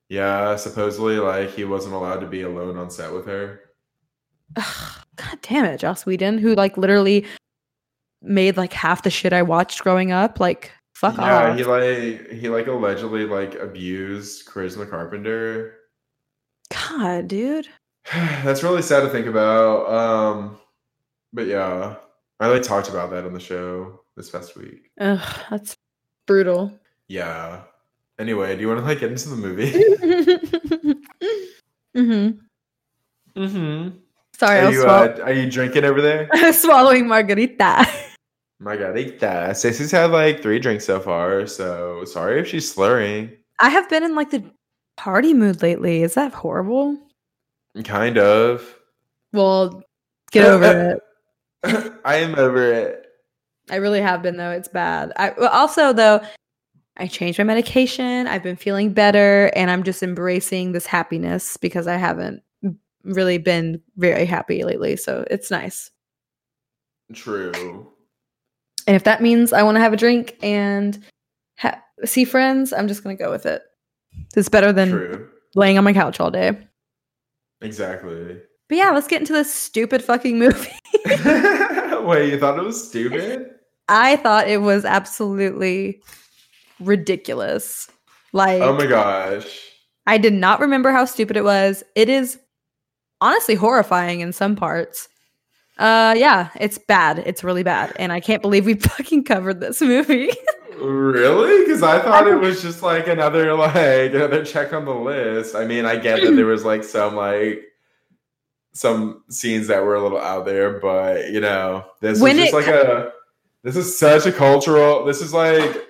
Yeah, 0.10 0.58
supposedly 0.58 1.18
like 1.20 1.52
he 1.52 1.64
wasn't 1.64 1.96
allowed 1.96 2.20
to 2.20 2.28
be 2.28 2.42
alone 2.42 2.78
on 2.78 2.92
set 2.92 3.14
with 3.14 3.26
her. 3.28 3.62
Ugh, 4.58 5.06
God 5.22 5.40
damn 5.42 5.66
it, 5.66 5.80
Joss 5.80 6.06
Whedon, 6.06 6.40
who 6.40 6.56
like 6.56 6.78
literally 6.78 7.26
made 8.22 8.58
like 8.58 8.74
half 8.74 9.04
the 9.04 9.10
shit 9.10 9.34
I 9.34 9.44
watched 9.44 9.82
growing 9.82 10.12
up. 10.12 10.40
Like, 10.40 10.72
fuck 10.96 11.18
yeah, 11.18 11.52
off. 11.52 11.58
he 11.58 11.64
like 11.64 12.32
he 12.32 12.50
like 12.50 12.68
allegedly 12.68 13.26
like 13.26 13.56
abused 13.56 14.48
Charisma 14.48 14.90
Carpenter. 14.90 15.76
God, 16.72 17.28
dude. 17.28 17.68
That's 18.44 18.64
really 18.64 18.82
sad 18.82 19.02
to 19.02 19.10
think 19.10 19.28
about. 19.28 19.90
Um, 19.90 20.58
but 21.34 21.46
yeah, 21.46 21.96
I 22.40 22.48
like 22.48 22.64
talked 22.64 22.90
about 22.90 23.12
that 23.12 23.26
on 23.26 23.34
the 23.34 23.40
show 23.40 24.02
this 24.16 24.30
past 24.30 24.58
week. 24.58 24.90
Ugh, 25.00 25.40
that's 25.50 25.78
brutal. 26.26 26.74
Yeah. 27.08 27.62
Anyway, 28.18 28.56
do 28.56 28.62
you 28.62 28.68
want 28.68 28.80
to 28.80 28.86
like 28.86 29.00
get 29.00 29.12
into 29.12 29.30
the 29.30 29.36
movie? 29.36 29.72
mm-hmm. 31.96 33.40
mm-hmm. 33.40 33.90
Sorry, 34.42 34.60
Are 34.60 34.72
you 34.72 34.82
swall- 34.82 35.04
uh, 35.04 35.20
are 35.22 35.34
you 35.34 35.52
drinking 35.52 35.86
over 35.86 36.02
there? 36.02 36.28
Swallowing 36.54 37.08
margarita. 37.08 37.88
Margarita. 38.60 39.54
Stacey's 39.54 39.92
had 39.92 40.10
like 40.10 40.42
three 40.42 40.58
drinks 40.58 40.84
so 40.84 41.00
far, 41.00 41.46
so 41.46 42.04
sorry 42.06 42.40
if 42.40 42.48
she's 42.48 42.68
slurring. 42.74 43.32
I 43.60 43.70
have 43.70 43.88
been 43.88 44.02
in 44.02 44.16
like 44.16 44.32
the 44.32 44.44
party 44.98 45.36
mood 45.36 45.62
lately. 45.62 46.02
Is 46.02 46.16
that 46.16 46.34
horrible? 46.34 46.98
Kind 47.84 48.18
of. 48.18 48.80
Well, 49.32 49.84
get 50.32 50.48
over 50.48 50.98
it. 51.64 51.92
I 52.04 52.16
am 52.16 52.34
over 52.34 52.74
it. 52.74 53.06
I 53.70 53.76
really 53.76 54.02
have 54.02 54.24
been 54.24 54.38
though. 54.38 54.50
It's 54.50 54.68
bad. 54.68 55.14
I 55.18 55.34
also 55.34 55.94
though, 55.94 56.20
I 56.98 57.06
changed 57.06 57.38
my 57.38 57.46
medication. 57.46 58.26
I've 58.26 58.42
been 58.42 58.56
feeling 58.56 58.92
better, 58.92 59.52
and 59.56 59.70
I'm 59.70 59.84
just 59.84 60.02
embracing 60.02 60.72
this 60.72 60.88
happiness 60.88 61.58
because 61.58 61.86
I 61.86 61.98
haven't 61.98 62.42
really 63.04 63.38
been 63.38 63.82
very 63.98 64.26
happy 64.26 64.64
lately. 64.64 64.96
So 64.96 65.26
it's 65.30 65.52
nice. 65.52 65.92
True. 67.14 67.88
And 68.88 68.96
if 68.96 69.04
that 69.04 69.22
means 69.22 69.54
I 69.54 69.64
want 69.64 69.76
to 69.76 69.82
have 69.82 69.94
a 69.94 69.98
drink 69.98 70.38
and 70.42 71.04
ha- 71.58 71.82
see 72.06 72.26
friends, 72.26 72.74
I'm 72.74 72.88
just 72.88 73.04
gonna 73.04 73.16
go 73.16 73.30
with 73.30 73.46
it. 73.46 73.62
It's 74.36 74.50
better 74.50 74.74
than 74.74 74.90
True. 74.90 75.30
laying 75.56 75.78
on 75.78 75.84
my 75.84 75.94
couch 75.94 76.20
all 76.20 76.32
day. 76.32 76.58
Exactly. 77.62 78.38
But 78.70 78.78
yeah, 78.78 78.92
let's 78.92 79.08
get 79.08 79.22
into 79.22 79.34
this 79.34 79.54
stupid 79.54 80.04
fucking 80.04 80.40
movie. 80.40 80.72
Wait, 81.06 82.32
you 82.32 82.40
thought 82.40 82.58
it 82.58 82.64
was 82.64 82.88
stupid? 82.88 83.52
I 83.88 84.16
thought 84.16 84.48
it 84.48 84.62
was 84.62 84.86
absolutely 84.86 86.02
ridiculous. 86.80 87.90
Like, 88.34 88.62
Oh 88.62 88.74
my 88.74 88.86
gosh. 88.86 89.60
I 90.08 90.18
did 90.18 90.34
not 90.34 90.60
remember 90.60 90.92
how 90.92 91.06
stupid 91.06 91.38
it 91.38 91.44
was. 91.44 91.84
It 91.96 92.10
is 92.10 92.40
honestly 93.22 93.56
horrifying 93.56 94.20
in 94.20 94.34
some 94.34 94.56
parts. 94.56 95.08
Uh, 95.78 96.14
yeah, 96.18 96.50
it's 96.60 96.78
bad. 96.78 97.20
It's 97.20 97.44
really 97.44 97.64
bad, 97.64 97.94
and 97.96 98.12
I 98.12 98.20
can't 98.20 98.42
believe 98.42 98.66
we 98.66 98.74
fucking 98.98 99.24
covered 99.24 99.62
this 99.62 99.82
movie. 99.82 100.32
Really? 100.78 101.64
Because 101.64 101.84
I 101.84 102.00
thought 102.02 102.28
it 102.28 102.40
was 102.40 102.62
just 102.62 102.82
like 102.82 103.08
another 103.08 103.54
like 103.56 104.14
another 104.14 104.44
check 104.44 104.74
on 104.74 104.86
the 104.86 104.94
list. 104.94 105.56
I 105.56 105.66
mean, 105.66 105.86
I 105.86 105.96
get 105.96 106.22
that 106.22 106.32
there 106.32 106.46
was 106.46 106.66
like 106.66 106.84
some 106.84 107.16
like 107.16 107.64
some 108.74 109.24
scenes 109.30 109.68
that 109.68 109.84
were 109.84 109.96
a 109.96 110.02
little 110.02 110.20
out 110.20 110.46
there, 110.46 110.80
but 110.80 111.30
you 111.30 111.40
know, 111.40 111.86
this 112.00 112.20
When 112.20 112.38
is 112.38 112.52
just 112.52 112.54
like 112.54 112.68
a 112.68 113.12
this 113.64 113.76
is 113.76 113.98
such 113.98 114.26
a 114.26 114.32
cultural. 114.32 115.06
This 115.06 115.22
is 115.22 115.34
like 115.34 115.88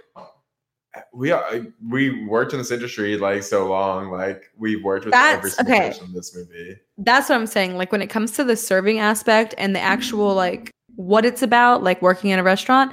we 1.14 1.32
are 1.32 1.44
we 1.90 2.24
worked 2.26 2.54
in 2.54 2.60
this 2.60 2.72
industry 2.72 3.18
like 3.18 3.44
so 3.44 3.68
long. 3.70 4.10
Like 4.12 4.44
we've 4.58 4.84
worked 4.84 5.06
with 5.06 5.14
every 5.14 5.50
That's- 5.50 5.56
single 5.58 5.74
okay. 5.76 5.88
person 5.90 6.06
in 6.06 6.14
this 6.14 6.36
movie. 6.36 6.78
That's 6.98 7.28
what 7.30 7.36
I'm 7.36 7.48
saying. 7.48 7.76
Like 7.78 7.92
when 7.92 8.02
it 8.02 8.10
comes 8.10 8.32
to 8.34 8.44
the 8.44 8.56
serving 8.56 9.00
aspect 9.00 9.54
and 9.58 9.76
the 9.76 9.80
actual 9.82 10.34
like 10.36 10.72
what 10.96 11.26
it's 11.26 11.42
about, 11.42 11.84
like 11.84 12.02
working 12.02 12.30
in 12.30 12.40
a 12.40 12.44
restaurant, 12.44 12.92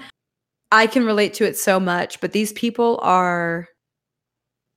I 0.72 0.86
can 0.86 1.04
relate 1.04 1.32
to 1.34 1.44
it 1.44 1.56
so 1.56 1.78
much. 1.78 2.20
But 2.20 2.32
these 2.32 2.52
people 2.54 2.98
are 3.02 3.68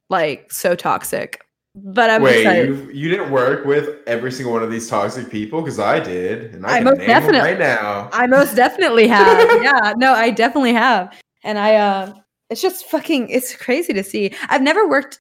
like 0.10 0.51
so 0.51 0.75
toxic. 0.75 1.41
But 1.73 2.10
I'm 2.10 2.21
Wait, 2.21 2.41
excited. 2.41 2.67
you 2.69 2.91
you 2.91 3.10
didn't 3.10 3.32
work 3.32 3.65
with 3.65 3.99
every 4.06 4.32
single 4.32 4.51
one 4.54 4.62
of 4.62 4.69
these 4.69 4.89
toxic 4.89 5.30
people 5.30 5.62
because 5.62 5.80
I 5.80 6.01
did, 6.01 6.54
and 6.54 6.65
I, 6.65 6.73
I 6.73 6.75
can 6.80 6.84
most 6.84 6.97
name 6.97 7.08
definitely- 7.08 7.39
right 7.51 7.60
now. 7.60 8.10
I 8.12 8.27
most 8.27 8.56
definitely 8.56 9.08
have. 9.17 9.63
yeah, 9.63 9.93
no, 9.95 10.12
I 10.13 10.32
definitely 10.32 10.73
have. 10.73 11.13
And 11.43 11.58
I 11.58 11.75
uh 11.75 12.13
it's 12.52 12.62
just 12.62 12.86
fucking 12.86 13.30
it's 13.30 13.56
crazy 13.56 13.94
to 13.94 14.04
see. 14.04 14.34
I've 14.50 14.62
never 14.62 14.88
worked 14.88 15.20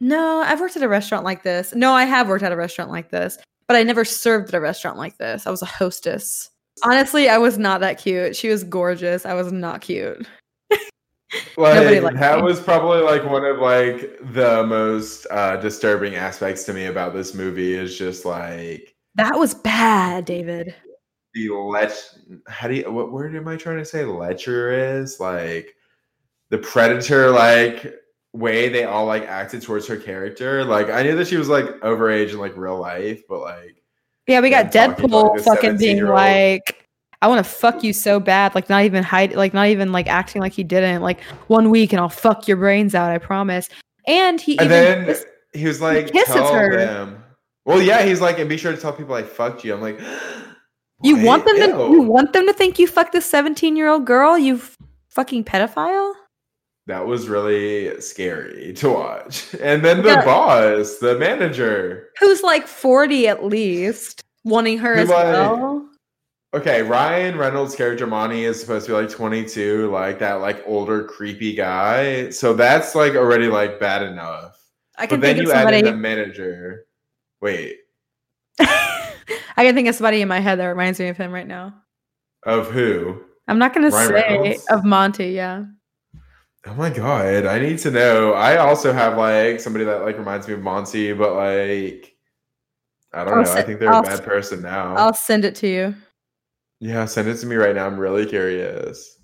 No, 0.00 0.38
I've 0.40 0.60
worked 0.60 0.76
at 0.76 0.82
a 0.82 0.88
restaurant 0.88 1.24
like 1.24 1.42
this. 1.42 1.74
No, 1.74 1.92
I 1.92 2.04
have 2.04 2.28
worked 2.28 2.42
at 2.44 2.52
a 2.52 2.56
restaurant 2.56 2.90
like 2.90 3.10
this, 3.10 3.38
but 3.68 3.76
I 3.76 3.82
never 3.82 4.04
served 4.04 4.48
at 4.48 4.54
a 4.54 4.60
restaurant 4.60 4.98
like 4.98 5.18
this. 5.18 5.46
I 5.46 5.50
was 5.50 5.62
a 5.62 5.66
hostess. 5.66 6.48
Honestly, 6.84 7.28
I 7.28 7.38
was 7.38 7.58
not 7.58 7.80
that 7.80 7.98
cute. 7.98 8.34
She 8.34 8.48
was 8.48 8.64
gorgeous. 8.64 9.26
I 9.26 9.34
was 9.34 9.52
not 9.52 9.80
cute. 9.82 10.26
Like 11.56 12.02
that 12.14 12.36
me. 12.38 12.42
was 12.42 12.60
probably 12.60 13.00
like 13.00 13.24
one 13.24 13.44
of 13.44 13.58
like 13.58 14.18
the 14.34 14.64
most 14.66 15.26
uh 15.30 15.56
disturbing 15.56 16.14
aspects 16.14 16.64
to 16.64 16.74
me 16.74 16.86
about 16.86 17.14
this 17.14 17.34
movie 17.34 17.72
is 17.74 17.96
just 17.96 18.26
like 18.26 18.94
That 19.14 19.38
was 19.38 19.54
bad, 19.54 20.26
David. 20.26 20.74
the 21.34 21.48
lech 21.50 21.92
how 22.48 22.68
do 22.68 22.74
you 22.74 22.92
what 22.92 23.12
word 23.12 23.34
am 23.34 23.48
I 23.48 23.56
trying 23.56 23.78
to 23.78 23.84
say 23.84 24.04
lecher 24.04 24.70
is 25.00 25.20
like 25.20 25.74
the 26.52 26.58
predator 26.58 27.30
like 27.30 27.98
way 28.34 28.68
they 28.68 28.84
all 28.84 29.06
like 29.06 29.24
acted 29.24 29.62
towards 29.62 29.86
her 29.86 29.96
character 29.96 30.64
like 30.64 30.88
I 30.90 31.02
knew 31.02 31.16
that 31.16 31.26
she 31.26 31.36
was 31.38 31.48
like 31.48 31.64
overage 31.80 32.30
in 32.30 32.38
like 32.38 32.54
real 32.56 32.78
life 32.78 33.22
but 33.28 33.40
like 33.40 33.82
Yeah, 34.28 34.40
we 34.40 34.50
got 34.50 34.70
to, 34.70 34.78
like, 34.78 34.96
Deadpool 34.98 35.42
fucking 35.42 35.78
being 35.78 36.04
like, 36.06 36.86
I 37.20 37.26
want 37.28 37.44
to 37.44 37.50
fuck 37.50 37.82
you 37.82 37.92
so 37.92 38.20
bad, 38.20 38.54
like 38.54 38.68
not 38.68 38.84
even 38.84 39.02
hide, 39.02 39.34
like 39.34 39.52
not 39.54 39.68
even 39.68 39.92
like 39.92 40.06
acting 40.08 40.40
like 40.42 40.52
he 40.52 40.62
didn't. 40.64 41.02
Like 41.02 41.20
one 41.48 41.70
week 41.70 41.92
and 41.92 42.00
I'll 42.00 42.08
fuck 42.08 42.46
your 42.46 42.56
brains 42.58 42.94
out, 42.94 43.10
I 43.10 43.18
promise. 43.18 43.68
And 44.06 44.40
he 44.40 44.58
and 44.58 44.66
even 44.66 44.70
then 44.70 45.04
kissed- 45.06 45.26
he 45.54 45.66
was 45.66 45.80
like 45.80 46.12
kisses 46.12 46.34
tell 46.34 46.54
her. 46.54 46.76
them 46.76 47.22
well 47.64 47.80
yeah 47.80 48.02
he's 48.04 48.20
like 48.20 48.38
and 48.38 48.48
be 48.48 48.56
sure 48.56 48.72
to 48.72 48.78
tell 48.78 48.92
people 48.92 49.14
I 49.14 49.22
fucked 49.22 49.64
you 49.64 49.74
I'm 49.74 49.80
like 49.80 50.00
you 51.02 51.16
want 51.16 51.44
"What? 51.44 51.56
them 51.58 51.70
to 51.76 51.92
you 51.92 52.00
want 52.02 52.32
them 52.32 52.46
to 52.46 52.52
think 52.52 52.78
you 52.78 52.86
fucked 52.86 53.12
this 53.12 53.26
17 53.26 53.76
year 53.76 53.88
old 53.88 54.04
girl, 54.06 54.38
you 54.38 54.60
fucking 55.10 55.44
pedophile. 55.44 56.14
That 56.86 57.06
was 57.06 57.28
really 57.28 58.00
scary 58.00 58.72
to 58.74 58.88
watch. 58.90 59.54
And 59.60 59.84
then 59.84 59.98
the 59.98 60.20
boss, 60.24 60.98
the 60.98 61.16
manager. 61.16 62.08
Who's 62.18 62.42
like 62.42 62.66
40 62.66 63.28
at 63.28 63.44
least, 63.44 64.22
wanting 64.44 64.78
her 64.78 64.94
as 64.94 65.08
like- 65.08 65.24
well. 65.26 65.88
Okay, 66.54 66.82
Ryan 66.82 67.38
Reynolds' 67.38 67.74
character 67.74 68.06
Monty 68.06 68.44
is 68.44 68.60
supposed 68.60 68.84
to 68.84 68.92
be 68.92 69.00
like 69.00 69.08
22, 69.08 69.90
like 69.90 70.18
that 70.18 70.34
like 70.34 70.62
older 70.66 71.04
creepy 71.04 71.54
guy. 71.54 72.28
So 72.28 72.52
that's 72.52 72.94
like 72.94 73.14
already 73.14 73.46
like 73.46 73.80
bad 73.80 74.02
enough. 74.02 74.58
I 74.98 75.06
can 75.06 75.20
But 75.20 75.26
then 75.26 75.36
you 75.38 75.50
add 75.50 75.72
in 75.72 75.86
the 75.86 75.96
manager. 75.96 76.84
Wait, 77.40 77.78
I 78.60 79.14
can 79.56 79.74
think 79.74 79.88
of 79.88 79.94
somebody 79.94 80.20
in 80.20 80.28
my 80.28 80.40
head 80.40 80.58
that 80.58 80.66
reminds 80.66 81.00
me 81.00 81.08
of 81.08 81.16
him 81.16 81.32
right 81.32 81.46
now. 81.46 81.74
of 82.44 82.70
who? 82.70 83.22
I'm 83.48 83.58
not 83.58 83.72
gonna 83.72 83.90
say 83.90 84.12
Reynolds? 84.12 84.66
of 84.68 84.84
Monty. 84.84 85.30
Yeah. 85.30 85.64
Oh 86.66 86.74
my 86.74 86.90
god, 86.90 87.44
I 87.44 87.58
need 87.58 87.78
to 87.80 87.90
know. 87.90 88.34
I 88.34 88.56
also 88.58 88.92
have 88.92 89.18
like 89.18 89.58
somebody 89.60 89.84
that 89.84 90.02
like 90.02 90.16
reminds 90.16 90.46
me 90.46 90.54
of 90.54 90.60
Monty, 90.62 91.12
but 91.12 91.34
like 91.34 92.14
I 93.12 93.24
don't 93.24 93.34
I'll 93.38 93.42
know. 93.44 93.52
I 93.52 93.62
think 93.62 93.80
they're 93.80 93.90
a 93.90 93.96
I'll 93.96 94.02
bad 94.02 94.12
s- 94.12 94.20
person 94.20 94.62
now. 94.62 94.94
I'll 94.94 95.12
send 95.14 95.44
it 95.44 95.54
to 95.56 95.66
you. 95.68 95.94
Yeah, 96.78 97.04
send 97.06 97.28
it 97.28 97.36
to 97.38 97.46
me 97.46 97.56
right 97.56 97.74
now. 97.74 97.86
I'm 97.86 97.98
really 97.98 98.26
curious. 98.26 99.18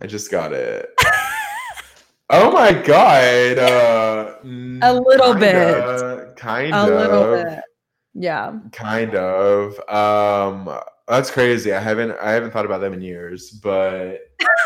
I 0.00 0.06
just 0.06 0.30
got 0.30 0.52
it. 0.52 0.88
oh 2.30 2.52
my 2.52 2.72
god. 2.72 3.58
Uh, 3.58 4.34
A 4.82 4.94
little 4.94 5.34
bit. 5.34 5.52
kinda, 5.52 6.32
Kind 6.36 6.72
A 6.74 6.78
of. 6.78 6.88
little 6.88 7.34
bit. 7.44 7.60
Yeah. 8.14 8.58
Kind 8.72 9.16
of. 9.16 9.78
Um 9.88 10.78
that's 11.08 11.30
crazy. 11.30 11.72
I 11.72 11.80
haven't 11.80 12.12
I 12.20 12.30
haven't 12.30 12.52
thought 12.52 12.66
about 12.66 12.80
them 12.80 12.92
in 12.92 13.00
years, 13.00 13.50
but 13.50 14.18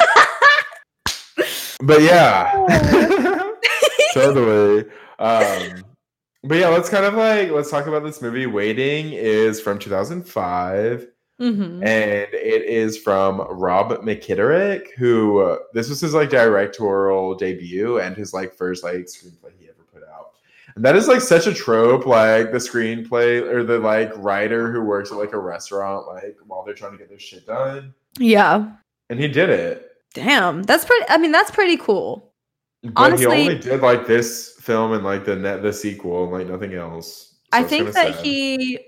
but 1.83 2.03
yeah. 2.03 3.51
totally. 4.14 4.85
Um 5.18 5.85
but 6.45 6.59
yeah, 6.59 6.68
let's 6.68 6.88
kind 6.88 7.05
of 7.05 7.14
like 7.14 7.51
let's 7.51 7.71
talk 7.71 7.87
about 7.87 8.05
this 8.05 8.23
movie. 8.23 8.47
Waiting 8.47 9.12
is 9.12 9.61
from 9.61 9.79
2005 9.79 11.09
hmm 11.38 11.83
and 11.83 12.29
it 12.33 12.62
is 12.62 12.97
from 12.99 13.40
Rob 13.51 13.90
McKittrick, 13.90 14.88
who 14.97 15.40
uh, 15.40 15.59
this 15.73 15.88
was 15.88 16.01
his 16.01 16.14
like 16.14 16.31
directorial 16.31 17.35
debut 17.35 17.99
and 17.99 18.16
his 18.16 18.33
like 18.33 18.55
first 18.55 18.85
like 18.85 19.07
screenplay 19.07 19.51
he 19.59 19.68
ever 19.68 19.83
put 19.92 20.03
out. 20.05 20.35
And 20.77 20.85
that 20.85 20.95
is 20.95 21.09
like 21.09 21.21
such 21.21 21.47
a 21.47 21.55
trope, 21.55 22.07
like 22.07 22.53
the 22.53 22.59
screenplay 22.59 23.42
or 23.42 23.64
the 23.64 23.79
like 23.79 24.12
writer 24.16 24.71
who 24.71 24.83
works 24.83 25.11
at 25.11 25.18
like 25.18 25.33
a 25.33 25.38
restaurant, 25.38 26.07
like 26.07 26.37
while 26.47 26.64
they're 26.64 26.75
trying 26.75 26.92
to 26.92 26.99
get 26.99 27.09
their 27.09 27.18
shit 27.18 27.47
done. 27.47 27.92
Yeah. 28.18 28.71
And 29.11 29.18
he 29.18 29.27
did 29.27 29.51
it. 29.51 29.92
Damn. 30.14 30.62
That's 30.62 30.85
pretty. 30.85 31.07
I 31.09 31.18
mean, 31.18 31.33
that's 31.33 31.51
pretty 31.51 31.77
cool. 31.77 32.33
But 32.83 32.92
Honestly- 32.96 33.25
he 33.25 33.48
only 33.48 33.59
did 33.59 33.81
like 33.81 34.07
this 34.07 34.57
film 34.61 34.92
and 34.92 35.05
like 35.05 35.25
the 35.25 35.37
net 35.37 35.62
the 35.62 35.72
sequel 35.72 36.25
and 36.25 36.33
like 36.33 36.48
nothing 36.48 36.75
else. 36.75 37.37
So 37.53 37.59
I 37.59 37.62
think 37.64 37.92
that 37.92 38.14
sad. 38.14 38.25
he 38.25 38.79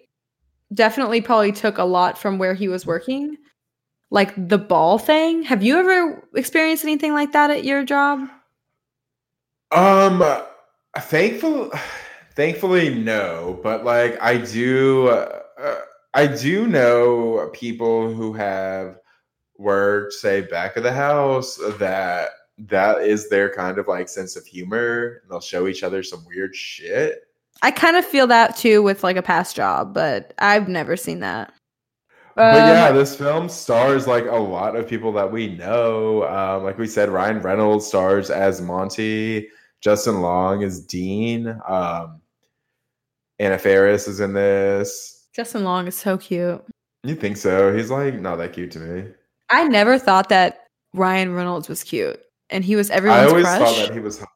definitely 0.72 1.20
probably 1.20 1.52
took 1.52 1.78
a 1.78 1.84
lot 1.84 2.18
from 2.18 2.38
where 2.38 2.54
he 2.54 2.68
was 2.68 2.86
working. 2.86 3.36
Like 4.10 4.48
the 4.48 4.58
ball 4.58 4.98
thing. 4.98 5.42
Have 5.42 5.62
you 5.62 5.78
ever 5.78 6.26
experienced 6.34 6.84
anything 6.84 7.12
like 7.12 7.32
that 7.32 7.50
at 7.50 7.64
your 7.64 7.84
job? 7.84 8.28
Um, 9.72 10.22
thankful, 10.98 11.72
thankfully, 12.36 12.94
no. 12.94 13.58
But 13.62 13.84
like, 13.84 14.20
I 14.22 14.36
do, 14.36 15.08
uh, 15.08 15.40
I 16.14 16.26
do 16.28 16.66
know 16.68 17.50
people 17.52 18.12
who 18.14 18.32
have 18.34 18.98
worked, 19.58 20.12
say, 20.14 20.42
back 20.42 20.76
of 20.76 20.82
the 20.82 20.92
house 20.92 21.58
that 21.78 22.30
that 22.56 23.02
is 23.02 23.28
their 23.28 23.52
kind 23.52 23.78
of 23.78 23.88
like 23.88 24.08
sense 24.08 24.36
of 24.36 24.46
humor. 24.46 25.20
And 25.22 25.30
they'll 25.30 25.40
show 25.40 25.66
each 25.66 25.82
other 25.82 26.02
some 26.02 26.24
weird 26.26 26.54
shit. 26.54 27.28
I 27.62 27.70
kind 27.70 27.96
of 27.96 28.04
feel 28.04 28.26
that 28.28 28.56
too 28.56 28.82
with 28.82 29.02
like 29.04 29.16
a 29.16 29.22
past 29.22 29.56
job, 29.56 29.94
but 29.94 30.34
I've 30.38 30.68
never 30.68 30.96
seen 30.96 31.20
that. 31.20 31.52
But 32.36 32.54
Um, 32.54 32.68
yeah, 32.68 32.92
this 32.92 33.14
film 33.14 33.48
stars 33.48 34.06
like 34.06 34.26
a 34.26 34.36
lot 34.36 34.74
of 34.74 34.88
people 34.88 35.12
that 35.12 35.30
we 35.30 35.54
know. 35.54 36.24
Um, 36.24 36.64
like 36.64 36.78
we 36.78 36.86
said, 36.86 37.08
Ryan 37.08 37.40
Reynolds 37.40 37.86
stars 37.86 38.30
as 38.30 38.60
Monty. 38.60 39.48
Justin 39.80 40.20
Long 40.20 40.62
is 40.62 40.84
Dean. 40.84 41.56
Um, 41.68 42.20
Anna 43.38 43.58
Faris 43.58 44.08
is 44.08 44.20
in 44.20 44.32
this. 44.32 45.28
Justin 45.32 45.64
Long 45.64 45.86
is 45.86 45.96
so 45.96 46.16
cute. 46.18 46.64
You 47.02 47.14
think 47.14 47.36
so? 47.36 47.74
He's 47.74 47.90
like 47.90 48.20
not 48.20 48.36
that 48.36 48.52
cute 48.52 48.70
to 48.72 48.78
me. 48.78 49.10
I 49.50 49.64
never 49.68 49.98
thought 49.98 50.28
that 50.30 50.60
Ryan 50.94 51.34
Reynolds 51.34 51.68
was 51.68 51.82
cute, 51.82 52.20
and 52.50 52.64
he 52.64 52.76
was 52.76 52.90
I 52.90 52.98
always 53.26 53.44
crush. 53.44 53.58
thought 53.58 53.86
that 53.88 53.94
he 53.94 54.00
was. 54.00 54.18
hot. 54.18 54.28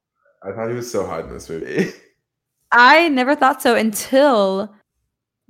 I 0.42 0.52
thought 0.52 0.68
he 0.68 0.74
was 0.74 0.90
so 0.90 1.06
hot 1.06 1.24
in 1.24 1.30
this 1.32 1.48
movie. 1.48 1.90
I 2.72 3.08
never 3.08 3.34
thought 3.34 3.62
so 3.62 3.74
until 3.74 4.74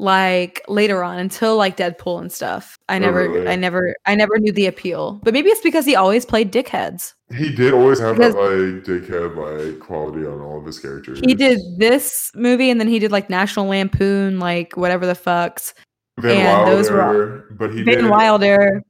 like 0.01 0.63
later 0.69 1.03
on, 1.03 1.19
until 1.19 1.57
like 1.57 1.77
Deadpool 1.77 2.21
and 2.21 2.31
stuff. 2.31 2.79
I 2.89 2.97
Oh, 2.97 2.99
never, 3.01 3.29
really? 3.29 3.49
I 3.49 3.57
never, 3.57 3.97
I 4.07 4.15
never 4.15 4.39
knew 4.39 4.53
the 4.53 4.67
appeal. 4.67 5.21
But 5.25 5.35
maybe 5.35 5.49
it's 5.51 5.61
because 5.61 5.85
he 5.85 5.97
always 5.97 6.25
played 6.25 6.53
dickheads. 6.53 7.15
He 7.37 7.53
did 7.53 7.75
always 7.75 7.99
have 7.99 8.15
Because- 8.17 8.35
that 8.35 8.41
like 8.41 8.85
dickhead 8.85 9.35
like 9.37 9.81
quality 9.81 10.25
on 10.25 10.41
all 10.41 10.59
of 10.61 10.65
his 10.65 10.79
characters. 10.79 11.19
He 11.19 11.35
did 11.35 11.59
this 11.79 12.31
movie, 12.37 12.71
and 12.71 12.79
then 12.81 12.87
he 12.89 13.01
did 13.01 13.11
like 13.11 13.29
National 13.29 13.67
Lampoon, 13.67 14.39
like 14.39 14.77
whatever 14.77 15.05
the 15.05 15.15
fucks. 15.15 15.75
Van 16.21 16.47
and 16.61 16.69
those 16.69 16.91
were- 16.91 16.99
Wilder, 16.99 17.45
but 17.59 17.75
he 17.75 17.83
Van 17.83 18.03
did. 18.05 18.11
Wilder. 18.11 18.83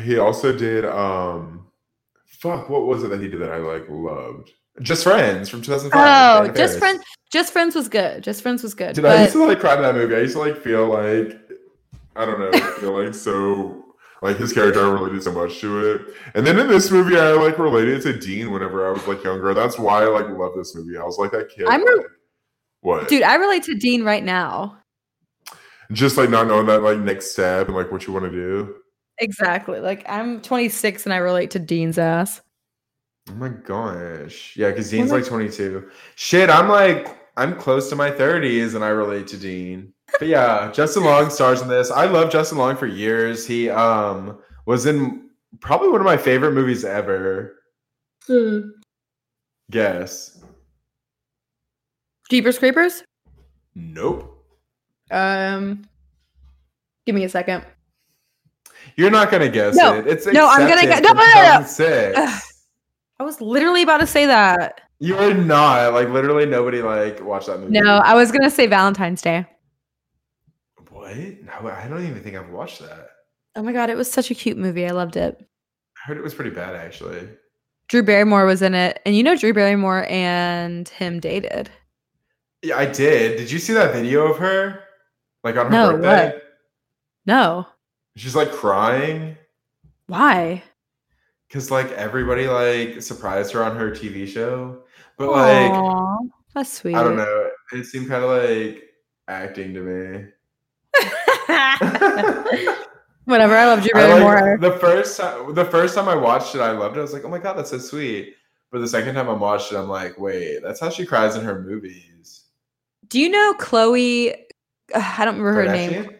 He 0.00 0.18
also 0.18 0.56
did. 0.56 0.84
Um, 0.84 1.66
fuck, 2.26 2.68
what 2.68 2.86
was 2.86 3.04
it 3.04 3.08
that 3.08 3.20
he 3.20 3.28
did 3.28 3.40
that 3.40 3.52
I 3.52 3.58
like 3.58 3.86
loved? 3.88 4.50
Just 4.82 5.04
Friends 5.04 5.48
from 5.48 5.62
2005. 5.62 5.92
Oh, 5.94 6.52
just 6.52 6.78
friends. 6.78 7.02
Just 7.32 7.52
friends 7.52 7.74
was 7.74 7.88
good. 7.88 8.22
Just 8.22 8.42
friends 8.42 8.62
was 8.62 8.74
good. 8.74 8.94
Dude, 8.94 9.04
I 9.04 9.22
used 9.22 9.32
to 9.32 9.44
like 9.44 9.60
cry 9.60 9.74
in 9.74 9.82
that 9.82 9.94
movie. 9.94 10.14
I 10.14 10.20
used 10.20 10.34
to 10.34 10.40
like 10.40 10.58
feel 10.58 10.86
like 10.86 11.40
I 12.14 12.24
don't 12.24 12.38
know, 12.38 12.52
feel 12.80 13.02
like 13.02 13.14
so 13.14 13.84
like 14.22 14.36
his 14.36 14.52
character 14.52 14.84
I 14.84 14.90
related 14.90 15.22
so 15.22 15.32
much 15.32 15.60
to 15.60 15.92
it. 15.92 16.02
And 16.34 16.46
then 16.46 16.58
in 16.58 16.68
this 16.68 16.90
movie, 16.90 17.16
I 17.16 17.32
like 17.32 17.58
related 17.58 18.02
to 18.02 18.18
Dean 18.18 18.50
whenever 18.50 18.86
I 18.86 18.90
was 18.90 19.06
like 19.06 19.22
younger. 19.24 19.54
That's 19.54 19.78
why 19.78 20.02
I 20.02 20.06
like 20.06 20.28
love 20.28 20.52
this 20.56 20.74
movie. 20.74 20.96
I 20.96 21.04
was 21.04 21.18
like 21.18 21.32
that 21.32 21.48
kid. 21.48 21.66
I'm 21.68 21.82
re- 21.84 21.96
like, 21.96 22.06
what? 22.80 23.08
dude, 23.08 23.22
I 23.22 23.34
relate 23.36 23.64
to 23.64 23.74
Dean 23.74 24.04
right 24.04 24.24
now. 24.24 24.78
Just 25.92 26.16
like 26.16 26.30
not 26.30 26.46
knowing 26.46 26.66
that 26.66 26.82
like 26.82 26.98
next 26.98 27.32
step 27.32 27.68
and 27.68 27.76
like 27.76 27.90
what 27.90 28.06
you 28.06 28.12
want 28.12 28.24
to 28.24 28.30
do. 28.30 28.76
Exactly. 29.18 29.80
Like 29.80 30.04
I'm 30.08 30.40
26 30.42 31.04
and 31.04 31.12
I 31.12 31.18
relate 31.18 31.50
to 31.52 31.58
Dean's 31.58 31.98
ass. 31.98 32.42
Oh 33.28 33.34
my 33.34 33.48
gosh. 33.48 34.56
Yeah, 34.56 34.70
because 34.70 34.90
Dean's 34.90 35.10
like 35.10 35.24
22. 35.24 35.88
Shit, 36.14 36.48
I'm 36.48 36.68
like, 36.68 37.18
I'm 37.36 37.56
close 37.56 37.88
to 37.90 37.96
my 37.96 38.10
30s 38.10 38.74
and 38.74 38.84
I 38.84 38.88
relate 38.88 39.26
to 39.28 39.36
Dean. 39.36 39.92
But 40.18 40.28
yeah, 40.28 40.70
Justin 40.72 41.04
Long 41.04 41.30
stars 41.30 41.60
in 41.60 41.68
this. 41.68 41.90
I 41.90 42.06
love 42.06 42.30
Justin 42.30 42.58
Long 42.58 42.76
for 42.76 42.86
years. 42.86 43.46
He 43.46 43.68
um 43.68 44.38
was 44.64 44.86
in 44.86 45.30
probably 45.60 45.88
one 45.88 46.00
of 46.00 46.04
my 46.04 46.16
favorite 46.16 46.52
movies 46.52 46.84
ever. 46.84 47.56
Guess. 49.70 50.42
Jeepers 52.30 52.58
Creepers? 52.58 53.02
Nope. 53.74 54.44
Um 55.10 55.84
give 57.04 57.14
me 57.14 57.24
a 57.24 57.28
second. 57.28 57.64
You're 58.96 59.10
not 59.10 59.30
gonna 59.30 59.48
guess 59.48 59.74
No. 59.74 59.94
it. 59.94 60.06
It's 60.06 60.26
No, 60.26 60.48
I'm 60.48 60.68
gonna 60.68 60.82
guess. 60.82 61.02
no, 61.02 61.12
no, 61.12 61.14
no, 61.14 61.24
no. 61.24 61.58
2006. 61.64 62.18
Ugh. 62.18 62.42
I 63.18 63.24
was 63.24 63.40
literally 63.40 63.82
about 63.82 63.98
to 63.98 64.06
say 64.06 64.26
that. 64.26 64.80
You 64.98 65.16
are 65.18 65.34
not. 65.34 65.92
Like 65.92 66.08
literally 66.08 66.46
nobody 66.46 66.82
like 66.82 67.22
watched 67.22 67.46
that 67.48 67.60
movie. 67.60 67.72
No, 67.72 67.96
I 67.98 68.14
was 68.14 68.30
gonna 68.32 68.50
say 68.50 68.66
Valentine's 68.66 69.20
Day. 69.22 69.46
What? 70.90 71.16
No, 71.16 71.68
I 71.70 71.86
don't 71.88 72.06
even 72.06 72.22
think 72.22 72.36
I've 72.36 72.50
watched 72.50 72.80
that. 72.80 73.08
Oh 73.54 73.62
my 73.62 73.72
god, 73.72 73.90
it 73.90 73.96
was 73.96 74.10
such 74.10 74.30
a 74.30 74.34
cute 74.34 74.56
movie. 74.58 74.86
I 74.86 74.90
loved 74.90 75.16
it. 75.16 75.38
I 75.40 76.08
heard 76.08 76.16
it 76.18 76.22
was 76.22 76.34
pretty 76.34 76.50
bad 76.50 76.74
actually. 76.74 77.28
Drew 77.88 78.02
Barrymore 78.02 78.46
was 78.46 78.62
in 78.62 78.74
it, 78.74 79.00
and 79.06 79.14
you 79.16 79.22
know 79.22 79.36
Drew 79.36 79.52
Barrymore 79.54 80.06
and 80.08 80.88
him 80.88 81.20
dated. 81.20 81.70
Yeah, 82.62 82.76
I 82.78 82.86
did. 82.86 83.36
Did 83.36 83.50
you 83.50 83.58
see 83.58 83.72
that 83.74 83.92
video 83.94 84.26
of 84.26 84.38
her? 84.38 84.80
Like 85.44 85.56
on 85.56 85.66
her 85.66 85.70
No, 85.72 85.90
birthday? 85.92 86.32
what? 86.34 86.42
No, 87.26 87.66
She's 88.16 88.34
like 88.34 88.50
crying 88.50 89.36
why? 90.06 90.62
because 91.48 91.70
like 91.70 91.90
everybody 91.92 92.48
like 92.48 93.00
surprised 93.02 93.52
her 93.52 93.62
on 93.62 93.76
her 93.76 93.90
TV 93.90 94.26
show. 94.26 94.82
But 95.16 95.30
like 95.30 95.72
that's 96.54 96.72
sweet. 96.72 96.94
I 96.94 97.02
don't 97.02 97.16
know. 97.16 97.50
It 97.72 97.84
seemed 97.84 98.08
kind 98.08 98.24
of 98.24 98.30
like 98.30 98.82
acting 99.28 99.74
to 99.74 99.80
me. 99.80 100.26
Whatever. 103.24 103.56
I 103.56 103.66
loved 103.66 103.84
you 103.84 103.92
I, 103.94 104.06
like, 104.06 104.22
Barrymore. 104.22 104.58
the 104.60 104.78
first 104.78 105.18
time 105.18 105.54
the 105.54 105.64
first 105.64 105.94
time 105.94 106.08
I 106.08 106.14
watched 106.14 106.54
it, 106.54 106.60
I 106.60 106.72
loved 106.72 106.96
it. 106.96 107.00
I 107.00 107.02
was 107.02 107.12
like, 107.12 107.24
oh 107.24 107.28
my 107.28 107.38
god, 107.38 107.54
that's 107.54 107.70
so 107.70 107.78
sweet. 107.78 108.34
But 108.70 108.80
the 108.80 108.88
second 108.88 109.14
time 109.14 109.28
I 109.28 109.32
watched 109.32 109.72
it, 109.72 109.76
I'm 109.76 109.88
like, 109.88 110.18
wait, 110.18 110.60
that's 110.62 110.80
how 110.80 110.90
she 110.90 111.06
cries 111.06 111.36
in 111.36 111.44
her 111.44 111.62
movies. 111.62 112.44
Do 113.08 113.20
you 113.20 113.28
know 113.28 113.54
Chloe? 113.54 114.34
I 114.94 115.24
don't 115.24 115.38
remember 115.38 115.64
her 115.64 115.72
name. 115.72 116.10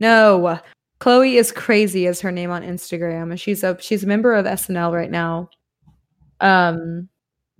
No, 0.00 0.60
Chloe 1.00 1.36
is 1.36 1.52
crazy 1.52 2.06
is 2.06 2.20
her 2.20 2.32
name 2.32 2.50
on 2.50 2.62
Instagram, 2.62 3.30
and 3.30 3.40
she's 3.40 3.62
a 3.62 3.76
she's 3.80 4.04
a 4.04 4.06
member 4.06 4.34
of 4.34 4.46
SNL 4.46 4.92
right 4.92 5.10
now. 5.10 5.48
Um, 6.40 7.08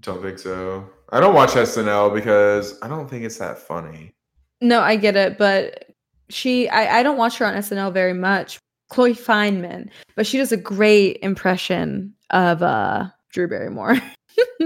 Don't 0.01 0.23
think 0.23 0.39
so. 0.39 0.89
I 1.11 1.21
don't 1.21 1.35
watch 1.35 1.51
SNL 1.51 2.13
because 2.15 2.79
I 2.83 2.89
don't 2.89 3.09
think 3.09 3.25
it's 3.25 3.39
that 3.39 3.59
funny. 3.59 4.13
no, 4.61 4.81
I 4.81 4.97
get 4.97 5.17
it, 5.17 5.39
but 5.39 5.85
she 6.29 6.69
I 6.69 6.99
I 7.01 7.03
don't 7.03 7.17
watch 7.17 7.39
her 7.39 7.47
on 7.47 7.55
SNL 7.55 7.93
very 7.93 8.13
much. 8.15 8.59
Chloe 8.91 9.15
Fineman, 9.15 9.91
but 10.17 10.27
she 10.27 10.39
does 10.39 10.51
a 10.51 10.57
great 10.57 11.19
impression 11.23 12.15
of 12.31 12.63
uh 12.63 13.07
Drew 13.31 13.47
Barrymore 13.49 13.99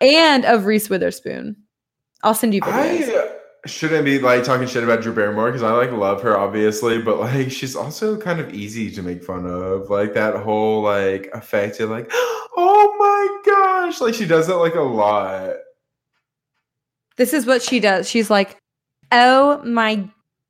and 0.00 0.44
of 0.44 0.66
Reese 0.66 0.90
Witherspoon. 0.90 1.56
I'll 2.22 2.34
send 2.34 2.54
you 2.54 2.60
videos. 2.60 3.08
I 3.08 3.39
shouldn't 3.66 4.04
be 4.04 4.18
like 4.18 4.44
talking 4.44 4.66
shit 4.66 4.84
about 4.84 5.02
Drew 5.02 5.12
Barrymore 5.12 5.46
because 5.46 5.62
I 5.62 5.72
like 5.72 5.92
love 5.92 6.22
her 6.22 6.36
obviously, 6.36 7.00
but 7.00 7.18
like 7.18 7.50
she's 7.50 7.76
also 7.76 8.16
kind 8.16 8.40
of 8.40 8.54
easy 8.54 8.90
to 8.92 9.02
make 9.02 9.22
fun 9.22 9.46
of. 9.46 9.90
Like 9.90 10.14
that 10.14 10.36
whole 10.36 10.82
like 10.82 11.30
affected 11.32 11.86
like, 11.88 12.08
oh 12.12 12.96
my 12.98 13.52
gosh, 13.52 14.00
like 14.00 14.14
she 14.14 14.26
does 14.26 14.48
it 14.48 14.54
like 14.54 14.74
a 14.74 14.80
lot. 14.80 15.56
This 17.16 17.34
is 17.34 17.44
what 17.44 17.60
she 17.62 17.80
does. 17.80 18.08
She's 18.08 18.30
like, 18.30 18.56
"Oh 19.12 19.62
my 19.62 20.08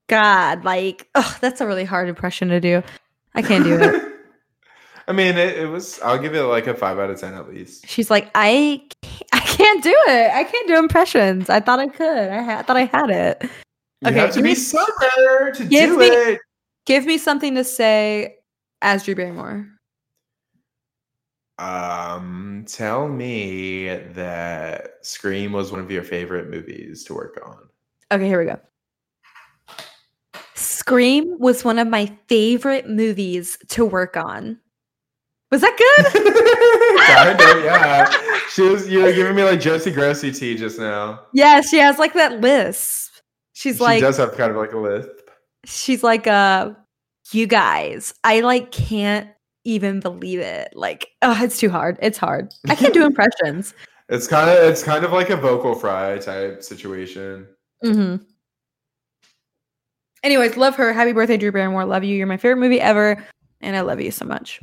god!" 0.09 0.65
Like, 0.65 1.09
ugh, 1.17 1.37
that's 1.41 1.61
a 1.61 1.67
really 1.67 1.85
hard 1.85 2.09
impression 2.09 2.49
to 2.51 2.61
do. 2.61 2.83
I 3.35 3.43
can't 3.43 3.65
do 3.65 3.75
it. 3.75 4.05
I 5.09 5.13
mean, 5.13 5.37
it, 5.37 5.59
it 5.59 5.67
was. 5.67 5.99
I'll 6.01 6.19
give 6.19 6.37
it 6.37 6.43
like 6.43 6.69
a 6.69 6.75
five 6.75 6.97
out 7.01 7.11
of 7.11 7.19
ten 7.19 7.35
at 7.35 7.49
least. 7.49 7.89
She's 7.89 8.09
like, 8.09 8.31
"I, 8.37 8.83
can't, 9.61 9.79
I 9.79 9.83
can't 9.83 9.83
do 9.85 9.97
it. 10.13 10.31
I 10.33 10.45
can't 10.45 10.69
do 10.69 10.79
impressions. 10.79 11.49
I 11.51 11.61
thought 11.61 11.79
I 11.79 11.89
could. 11.89 12.29
I 12.29 12.43
ha- 12.43 12.63
thought 12.63 12.77
I 12.77 12.85
had 12.87 13.11
it." 13.11 13.43
You 14.03 14.09
Okay, 14.09 14.19
have 14.19 14.31
to 14.31 14.37
give 14.37 14.45
be 14.45 14.51
me- 14.51 14.55
so 14.55 14.85
to 15.55 15.65
do 15.69 15.99
me- 15.99 16.07
it. 16.07 16.41
Give 16.87 17.05
me 17.07 17.19
something 17.19 17.55
to 17.55 17.65
say 17.65 18.37
as 18.83 19.05
Drew 19.05 19.15
Barrymore. 19.15 19.69
Um, 21.59 22.65
tell 22.67 23.07
me 23.09 23.89
that 24.15 24.93
Scream 25.03 25.53
was 25.53 25.71
one 25.71 25.81
of 25.81 25.91
your 25.91 26.03
favorite 26.03 26.49
movies 26.49 27.05
to 27.05 27.15
work 27.15 27.39
on. 27.45 27.59
Okay, 28.11 28.27
here 28.27 28.39
we 28.39 28.47
go. 28.47 28.59
Scream 30.55 31.39
was 31.39 31.63
one 31.65 31.79
of 31.79 31.87
my 31.87 32.11
favorite 32.29 32.89
movies 32.89 33.59
to 33.69 33.85
work 33.85 34.17
on. 34.17 34.59
Was 35.51 35.61
that 35.63 35.77
good? 35.77 36.07
kind 37.07 37.59
of, 37.59 37.65
yeah. 37.65 38.39
She 38.53 38.63
was 38.63 38.89
you 38.89 39.03
were 39.03 39.13
giving 39.13 39.35
me 39.35 39.43
like 39.43 39.61
Josie 39.61 39.93
Grossie 39.93 40.37
tea 40.37 40.57
just 40.57 40.79
now. 40.79 41.21
yeah, 41.33 41.61
she 41.61 41.79
has 41.79 41.99
like 41.99 42.15
that 42.15 42.41
lisp. 42.41 43.11
She's 43.53 43.77
she 43.77 43.83
like, 43.83 43.97
she 43.97 44.03
does 44.03 44.17
have 44.17 44.37
kind 44.37 44.51
of 44.51 44.57
like 44.57 44.73
a 44.73 44.79
lisp. 44.79 45.11
she's 45.65 46.03
like, 46.03 46.27
uh, 46.27 46.73
you 47.33 47.47
guys, 47.47 48.15
I 48.25 48.41
like 48.41 48.71
can't 48.71 49.29
even 49.65 50.01
believe 50.01 50.39
it. 50.41 50.73
Like, 50.75 51.09
oh, 51.23 51.37
it's 51.43 51.59
too 51.59 51.69
hard. 51.69 51.99
It's 52.01 52.17
hard. 52.19 52.53
I 52.69 52.75
can't 52.75 52.95
do 52.95 53.05
impressions. 53.07 53.75
It's 54.09 54.27
kind 54.27 54.49
of 54.51 54.57
it's 54.57 54.83
kind 54.83 55.05
of 55.05 55.13
like 55.13 55.31
a 55.31 55.37
vocal 55.37 55.75
fry 55.75 56.19
type 56.19 56.63
situation. 56.63 57.47
hmm 57.83 58.17
Anyways, 60.23 60.57
love 60.57 60.77
her. 60.77 60.93
Happy 60.93 61.13
birthday, 61.13 61.37
Drew 61.39 61.51
Barrymore. 61.53 61.85
Love 61.87 62.05
you. 62.05 62.15
You're 62.15 62.27
my 62.27 62.37
favorite 62.37 62.61
movie 62.61 62.81
ever, 62.81 63.25
and 63.63 63.75
I 63.77 63.81
love 63.81 64.01
you 64.01 64.11
so 64.11 64.25
much. 64.27 64.61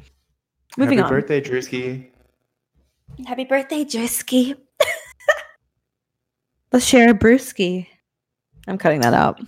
Moving 0.77 0.99
Happy 0.99 1.05
on. 1.05 1.19
birthday, 1.19 1.41
Drewski. 1.41 2.07
Happy 3.25 3.45
birthday, 3.45 3.83
Drewski. 3.83 4.55
Let's 6.71 6.85
share 6.85 7.09
a 7.09 7.13
brewski. 7.13 7.87
I'm 8.67 8.77
cutting 8.77 9.01
that 9.01 9.13
out. 9.13 9.39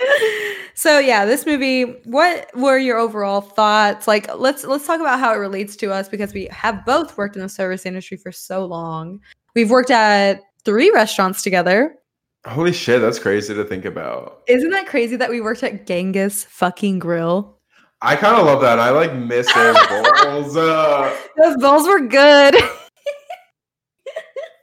so 0.74 0.98
yeah, 0.98 1.26
this 1.26 1.44
movie. 1.44 1.82
What 2.04 2.50
were 2.54 2.78
your 2.78 2.96
overall 2.96 3.42
thoughts? 3.42 4.06
Like, 4.06 4.34
let's 4.34 4.64
let's 4.64 4.86
talk 4.86 5.00
about 5.00 5.18
how 5.18 5.34
it 5.34 5.38
relates 5.38 5.76
to 5.76 5.92
us 5.92 6.08
because 6.08 6.32
we 6.32 6.48
have 6.52 6.86
both 6.86 7.18
worked 7.18 7.36
in 7.36 7.42
the 7.42 7.48
service 7.48 7.84
industry 7.84 8.16
for 8.16 8.32
so 8.32 8.64
long. 8.64 9.20
We've 9.54 9.70
worked 9.70 9.90
at 9.90 10.40
three 10.64 10.90
restaurants 10.90 11.42
together. 11.42 11.96
Holy 12.46 12.72
shit, 12.72 13.02
that's 13.02 13.18
crazy 13.18 13.52
to 13.54 13.64
think 13.64 13.84
about. 13.84 14.42
Isn't 14.46 14.70
that 14.70 14.86
crazy 14.86 15.16
that 15.16 15.28
we 15.28 15.40
worked 15.40 15.64
at 15.64 15.86
Genghis 15.86 16.44
fucking 16.44 17.00
Grill? 17.00 17.57
I 18.00 18.14
kind 18.16 18.36
of 18.36 18.46
love 18.46 18.60
that. 18.60 18.78
I 18.78 18.90
like 18.90 19.12
miss 19.14 19.52
their 19.54 19.72
bowls. 20.22 20.56
Uh, 20.56 21.16
Those 21.36 21.56
bowls 21.56 21.86
were 21.88 22.00
good. 22.00 22.54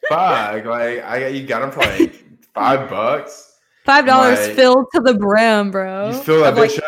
fuck, 0.10 0.66
like 0.66 1.04
I 1.04 1.28
you 1.28 1.46
got 1.46 1.62
them 1.62 1.72
for 1.72 1.80
like 1.82 2.14
five 2.54 2.90
bucks. 2.90 3.54
Five 3.86 4.06
dollars 4.06 4.40
My- 4.48 4.54
filled 4.54 4.86
to 4.94 5.02
the 5.02 5.14
brim, 5.16 5.72
bro. 5.72 6.08
You 6.10 6.14
fill 6.14 6.42
that 6.44 6.54
Of, 6.54 6.60
like, 6.60 6.72
bitch 6.72 6.78
up. 6.80 6.84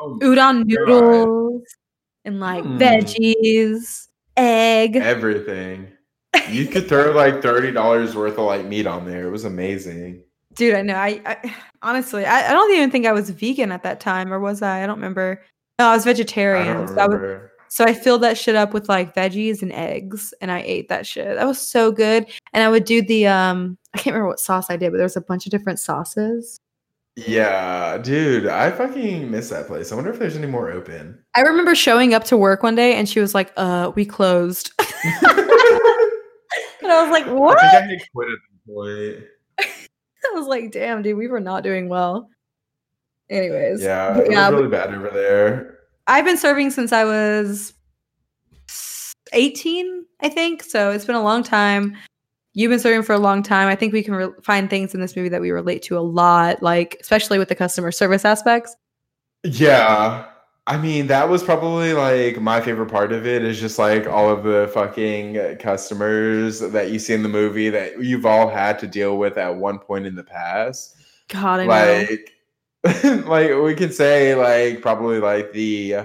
Oh, 0.00 0.18
udon 0.22 0.64
noodles 0.66 1.62
and 2.24 2.40
like 2.40 2.64
Hmm. 2.64 2.78
veggies, 2.78 4.06
egg. 4.36 4.96
everything. 4.96 5.88
You 6.50 6.66
could 6.66 6.88
throw 6.88 7.10
like 7.12 7.42
thirty 7.42 7.72
dollars 7.72 8.14
worth 8.16 8.38
of 8.38 8.46
like 8.46 8.64
meat 8.64 8.86
on 8.86 9.04
there. 9.04 9.26
It 9.26 9.30
was 9.30 9.44
amazing. 9.44 10.22
Dude, 10.54 10.74
I 10.74 10.82
know. 10.82 10.94
I, 10.94 11.20
I 11.26 11.54
honestly, 11.82 12.24
I, 12.24 12.48
I 12.50 12.52
don't 12.52 12.72
even 12.74 12.90
think 12.90 13.06
I 13.06 13.12
was 13.12 13.28
vegan 13.30 13.70
at 13.70 13.82
that 13.82 14.00
time, 14.00 14.32
or 14.32 14.40
was 14.40 14.62
I? 14.62 14.82
I 14.82 14.86
don't 14.86 14.96
remember. 14.96 15.42
No, 15.78 15.86
I 15.86 15.94
was 15.94 16.04
vegetarian. 16.04 16.76
don't 16.76 16.88
so, 16.88 16.98
I 16.98 17.06
was, 17.06 17.40
so 17.68 17.84
I 17.84 17.94
filled 17.94 18.22
that 18.22 18.36
shit 18.36 18.56
up 18.56 18.72
with 18.74 18.88
like 18.88 19.14
veggies 19.14 19.62
and 19.62 19.72
eggs, 19.72 20.34
and 20.40 20.50
I 20.50 20.60
ate 20.60 20.88
that 20.88 21.06
shit. 21.06 21.36
That 21.36 21.46
was 21.46 21.60
so 21.60 21.92
good. 21.92 22.26
And 22.52 22.64
I 22.64 22.68
would 22.68 22.84
do 22.84 23.00
the 23.02 23.26
um, 23.26 23.78
I 23.94 23.98
can't 23.98 24.14
remember 24.14 24.28
what 24.28 24.40
sauce 24.40 24.70
I 24.70 24.76
did, 24.76 24.90
but 24.90 24.96
there 24.96 25.04
was 25.04 25.16
a 25.16 25.20
bunch 25.20 25.46
of 25.46 25.52
different 25.52 25.78
sauces. 25.78 26.58
Yeah, 27.16 27.98
dude, 27.98 28.46
I 28.46 28.70
fucking 28.70 29.30
miss 29.30 29.50
that 29.50 29.66
place. 29.66 29.90
I 29.90 29.96
wonder 29.96 30.10
if 30.10 30.18
there's 30.18 30.36
any 30.36 30.46
more 30.46 30.70
open. 30.70 31.18
I 31.34 31.40
remember 31.40 31.74
showing 31.74 32.14
up 32.14 32.24
to 32.24 32.36
work 32.36 32.62
one 32.62 32.76
day, 32.76 32.94
and 32.94 33.08
she 33.08 33.20
was 33.20 33.34
like, 33.34 33.52
"Uh, 33.56 33.92
we 33.94 34.04
closed." 34.04 34.70
and 34.78 34.86
I 36.92 37.02
was 37.02 37.10
like, 37.10 37.26
"What?" 37.26 37.58
I 37.58 37.70
think 37.70 37.82
I 37.82 37.86
had 37.92 38.12
quit 38.12 38.28
at 38.28 38.38
point. 38.68 39.24
I 40.26 40.38
was 40.38 40.46
like, 40.46 40.70
damn, 40.72 41.02
dude, 41.02 41.16
we 41.16 41.28
were 41.28 41.40
not 41.40 41.62
doing 41.62 41.88
well. 41.88 42.28
Anyways. 43.30 43.82
Yeah, 43.82 44.22
yeah, 44.28 44.48
was 44.48 44.58
really 44.58 44.70
bad 44.70 44.94
over 44.94 45.10
there. 45.10 45.78
I've 46.06 46.24
been 46.24 46.38
serving 46.38 46.70
since 46.70 46.92
I 46.92 47.04
was 47.04 47.74
18, 49.32 50.04
I 50.20 50.28
think. 50.28 50.62
So 50.62 50.90
it's 50.90 51.04
been 51.04 51.16
a 51.16 51.22
long 51.22 51.42
time. 51.42 51.96
You've 52.54 52.70
been 52.70 52.80
serving 52.80 53.02
for 53.02 53.12
a 53.12 53.18
long 53.18 53.42
time. 53.42 53.68
I 53.68 53.76
think 53.76 53.92
we 53.92 54.02
can 54.02 54.14
re- 54.14 54.32
find 54.42 54.70
things 54.70 54.94
in 54.94 55.00
this 55.00 55.14
movie 55.14 55.28
that 55.28 55.40
we 55.40 55.50
relate 55.50 55.82
to 55.82 55.98
a 55.98 56.00
lot, 56.00 56.62
like 56.62 56.96
especially 57.00 57.38
with 57.38 57.48
the 57.48 57.54
customer 57.54 57.92
service 57.92 58.24
aspects. 58.24 58.74
Yeah. 59.44 60.26
I 60.66 60.76
mean, 60.76 61.06
that 61.06 61.28
was 61.28 61.42
probably 61.42 61.94
like 61.94 62.40
my 62.40 62.60
favorite 62.60 62.90
part 62.90 63.12
of 63.12 63.26
it 63.26 63.42
is 63.42 63.60
just 63.60 63.78
like 63.78 64.06
all 64.06 64.28
of 64.28 64.44
the 64.44 64.70
fucking 64.74 65.58
customers 65.58 66.60
that 66.60 66.90
you 66.90 66.98
see 66.98 67.14
in 67.14 67.22
the 67.22 67.28
movie 67.28 67.70
that 67.70 68.02
you've 68.02 68.26
all 68.26 68.48
had 68.50 68.78
to 68.80 68.86
deal 68.86 69.16
with 69.18 69.38
at 69.38 69.56
one 69.56 69.78
point 69.78 70.04
in 70.04 70.14
the 70.14 70.24
past. 70.24 70.96
God, 71.28 71.60
I 71.60 71.66
know. 71.66 72.16
like 73.26 73.50
we 73.54 73.74
could 73.74 73.92
say 73.94 74.34
like 74.34 74.80
probably 74.82 75.18
like 75.18 75.52
the 75.52 75.96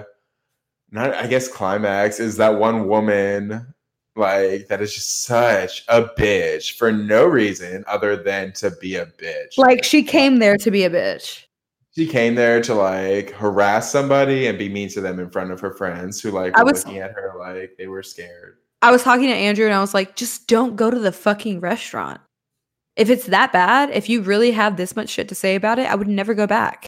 not 0.90 1.14
I 1.14 1.26
guess 1.26 1.48
climax 1.48 2.20
is 2.20 2.36
that 2.38 2.58
one 2.58 2.88
woman 2.88 3.74
like 4.16 4.68
that 4.68 4.80
is 4.80 4.94
just 4.94 5.22
such 5.24 5.84
a 5.88 6.02
bitch 6.02 6.76
for 6.76 6.92
no 6.92 7.26
reason 7.26 7.84
other 7.88 8.16
than 8.16 8.52
to 8.54 8.70
be 8.80 8.96
a 8.96 9.06
bitch. 9.06 9.56
Like 9.58 9.82
she 9.84 10.02
came 10.02 10.38
there 10.38 10.56
to 10.58 10.70
be 10.70 10.84
a 10.84 10.90
bitch. 10.90 11.44
she 11.96 12.06
came 12.06 12.34
there 12.34 12.60
to 12.62 12.74
like 12.74 13.30
harass 13.30 13.90
somebody 13.90 14.46
and 14.46 14.58
be 14.58 14.68
mean 14.68 14.88
to 14.90 15.00
them 15.00 15.18
in 15.20 15.30
front 15.30 15.50
of 15.52 15.60
her 15.60 15.72
friends 15.72 16.20
who 16.20 16.30
like 16.30 16.56
I 16.56 16.62
were 16.62 16.72
was- 16.72 16.84
looking 16.84 17.00
at 17.00 17.12
her 17.12 17.32
like 17.38 17.74
they 17.78 17.86
were 17.88 18.02
scared. 18.02 18.58
I 18.82 18.90
was 18.90 19.02
talking 19.02 19.26
to 19.28 19.32
Andrew 19.34 19.64
and 19.64 19.74
I 19.74 19.80
was 19.80 19.94
like, 19.94 20.14
just 20.14 20.46
don't 20.46 20.76
go 20.76 20.90
to 20.90 20.98
the 20.98 21.10
fucking 21.12 21.60
restaurant. 21.60 22.20
If 22.96 23.10
it's 23.10 23.26
that 23.26 23.52
bad, 23.52 23.90
if 23.90 24.08
you 24.08 24.22
really 24.22 24.52
have 24.52 24.76
this 24.76 24.94
much 24.94 25.08
shit 25.08 25.28
to 25.28 25.34
say 25.34 25.56
about 25.56 25.78
it, 25.78 25.90
I 25.90 25.94
would 25.94 26.08
never 26.08 26.34
go 26.34 26.46
back. 26.46 26.86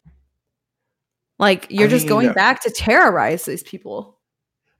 Like 1.39 1.67
you're 1.69 1.89
I 1.89 1.91
just 1.91 2.05
mean, 2.05 2.09
going 2.09 2.33
back 2.33 2.63
to 2.63 2.71
terrorize 2.71 3.45
these 3.45 3.63
people. 3.63 4.19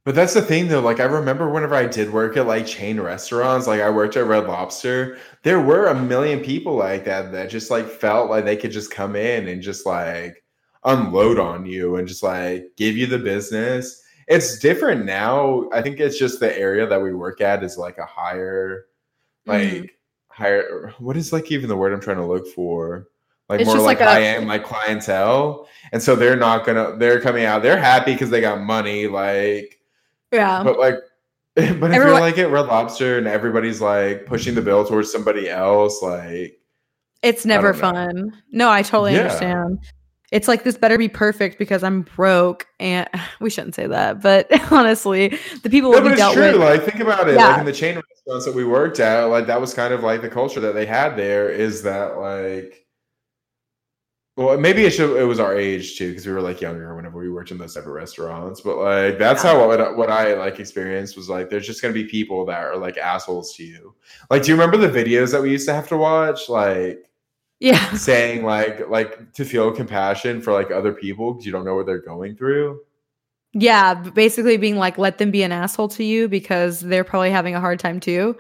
But 0.05 0.15
that's 0.15 0.35
the 0.35 0.43
thing 0.43 0.69
though, 0.69 0.81
like 0.81 1.01
I 1.01 1.05
remember 1.05 1.51
whenever 1.51 1.75
I 1.75 1.87
did 1.87 2.13
work 2.13 2.37
at 2.37 2.47
like 2.47 2.65
chain 2.65 3.01
restaurants, 3.01 3.67
like 3.67 3.81
I 3.81 3.91
worked 3.91 4.17
at 4.17 4.27
Red 4.27 4.47
Lobster, 4.47 5.19
there 5.43 5.61
were 5.61 5.87
a 5.87 6.01
million 6.01 6.41
people 6.41 6.77
like 6.77 7.05
that 7.07 7.33
that 7.33 7.51
just 7.51 7.73
like 7.73 7.89
felt 7.89 8.31
like 8.31 8.45
they 8.45 8.57
could 8.57 8.71
just 8.71 8.93
come 8.93 9.17
in 9.17 9.49
and 9.49 9.61
just 9.61 9.85
like 9.85 10.45
unload 10.85 11.41
on 11.41 11.67
you 11.67 11.97
and 11.97 12.07
just 12.07 12.23
like 12.23 12.71
give 12.77 12.97
you 12.97 13.07
the 13.09 13.19
business. 13.19 14.01
It's 14.29 14.61
different 14.61 15.05
now. 15.05 15.69
I 15.73 15.83
think 15.83 15.99
it's 15.99 16.19
just 16.19 16.39
the 16.39 16.57
area 16.57 16.87
that 16.87 17.03
we 17.03 17.13
work 17.13 17.41
at 17.41 17.65
is 17.65 17.77
like 17.77 17.99
a 17.99 18.07
higher 18.07 18.87
like 19.45 19.61
Mhm. 19.61 19.91
Higher 20.37 20.93
what 20.99 21.17
is 21.17 21.33
like 21.33 21.51
even 21.51 21.69
the 21.69 21.77
word 21.77 21.93
I'm 21.93 22.01
trying 22.01 22.19
to 22.19 22.27
look 22.27 22.47
for? 22.49 23.09
Like 23.49 23.61
It's 23.61 23.69
more 23.69 23.79
like, 23.79 24.01
like 24.01 24.01
a- 24.01 24.11
high 24.11 24.23
end 24.23 24.49
like 24.49 24.65
clientele. 24.65 25.69
And 25.93 26.03
so 26.03 26.15
they're 26.17 26.37
not 26.37 26.67
gonna 26.67 26.97
they're 26.99 27.21
coming 27.21 27.45
out, 27.45 27.63
they're 27.63 27.79
happy 27.81 28.13
because 28.13 28.31
they 28.31 28.41
got 28.41 28.61
money, 28.61 29.07
like 29.07 29.81
Yeah. 30.33 30.63
but 30.63 30.79
like, 30.79 30.97
but 31.55 31.65
if 31.65 31.71
Everyone- 31.71 31.93
you're 31.95 32.13
like 32.13 32.39
at 32.39 32.51
Red 32.51 32.67
Lobster 32.67 33.19
and 33.19 33.27
everybody's 33.27 33.81
like 33.81 34.27
pushing 34.27 34.55
the 34.55 34.63
bill 34.63 34.85
towards 34.85 35.11
somebody 35.11 35.49
else, 35.49 36.03
like 36.03 36.61
It's 37.23 37.47
never 37.47 37.73
fun. 37.73 38.33
No, 38.51 38.69
I 38.71 38.83
totally 38.83 39.15
Yeah. 39.15 39.23
understand. 39.23 39.79
It's 40.33 40.49
like 40.49 40.65
this 40.65 40.77
better 40.77 40.99
be 40.99 41.09
perfect 41.09 41.57
because 41.57 41.85
I'm 41.85 42.03
broke 42.03 42.67
and 42.81 43.09
we 43.41 43.49
shouldn't 43.49 43.77
say 43.77 43.87
that, 43.87 44.21
but 44.21 44.49
honestly, 44.73 45.39
the 45.63 45.71
people 45.71 45.93
no, 45.93 46.01
will 46.03 46.11
be 46.11 46.17
dealt 46.17 46.35
true. 46.35 46.53
with. 46.53 46.57
Like 46.61 46.83
think 46.83 46.99
about 47.01 47.29
it. 47.29 47.37
Yeah. 47.37 47.49
Like 47.51 47.61
in 47.61 47.67
the 47.67 47.73
chain 47.73 47.97
restaurants 48.27 48.45
that 48.47 48.55
we 48.55 48.65
worked 48.65 49.01
at, 49.01 49.25
like 49.25 49.47
that 49.47 49.61
was 49.61 49.75
kind 49.75 49.95
of 49.95 50.03
like 50.03 50.23
the 50.23 50.29
culture 50.29 50.61
that 50.61 50.75
they 50.75 50.87
had 50.87 51.17
there. 51.17 51.49
Is 51.49 51.83
that 51.83 52.19
like, 52.19 52.87
well, 54.37 54.59
maybe 54.59 54.85
it 54.85 54.91
should. 54.91 55.17
It 55.17 55.25
was 55.25 55.41
our 55.41 55.57
age 55.57 55.97
too 55.97 56.11
because 56.11 56.27
we 56.27 56.33
were 56.33 56.43
like 56.43 56.61
younger 56.61 56.95
whenever 56.95 57.19
we 57.19 57.31
worked 57.31 57.51
in 57.53 57.59
those 57.59 57.75
type 57.75 57.85
of 57.87 57.93
restaurants. 57.93 58.61
But 58.61 58.77
like 58.79 59.19
that's 59.19 59.43
Yeah. 59.45 59.53
how 59.53 59.67
what, 59.69 59.97
what 59.97 60.11
I 60.11 60.35
like 60.35 60.59
experienced 60.61 61.17
was 61.17 61.29
like 61.29 61.49
there's 61.51 61.67
just 61.67 61.81
gonna 61.81 61.95
be 61.95 62.05
people 62.05 62.45
that 62.47 62.63
are 62.63 62.77
like 62.77 62.99
assholes 62.99 63.55
to 63.57 63.65
you. 63.65 63.95
Like, 64.31 64.43
do 64.43 64.49
you 64.51 64.55
remember 64.55 64.77
the 64.77 64.89
videos 64.89 65.33
that 65.33 65.41
we 65.43 65.51
used 65.51 65.67
to 65.69 65.75
have 65.75 65.89
to 65.89 65.97
watch? 65.97 66.49
Like. 66.49 67.03
yeah. 67.61 67.91
saying 67.95 68.45
like 68.45 68.87
like 68.91 69.33
to 69.33 69.45
feel 69.45 69.73
compassion 69.73 70.43
for 70.43 70.53
like 70.53 70.71
other 70.71 70.93
people 70.93 71.33
because 71.33 71.47
you 71.47 71.53
don't 71.53 71.65
know 71.65 71.75
what 71.75 71.87
they're 71.87 72.03
going 72.03 72.37
through. 72.37 72.81
Yeah. 73.59 73.95
Basically 73.95 74.57
being 74.57 74.77
like, 74.77 74.99
let 74.99 75.19
them 75.19 75.31
be 75.31 75.43
an 75.43 75.53
asshole 75.53 75.89
to 75.89 76.05
you 76.05 76.29
because 76.29 76.81
they're 76.81 77.05
probably 77.05 77.31
having 77.31 77.55
a 77.55 77.61
hard 77.61 77.79
time 77.81 78.01
too. 78.01 78.37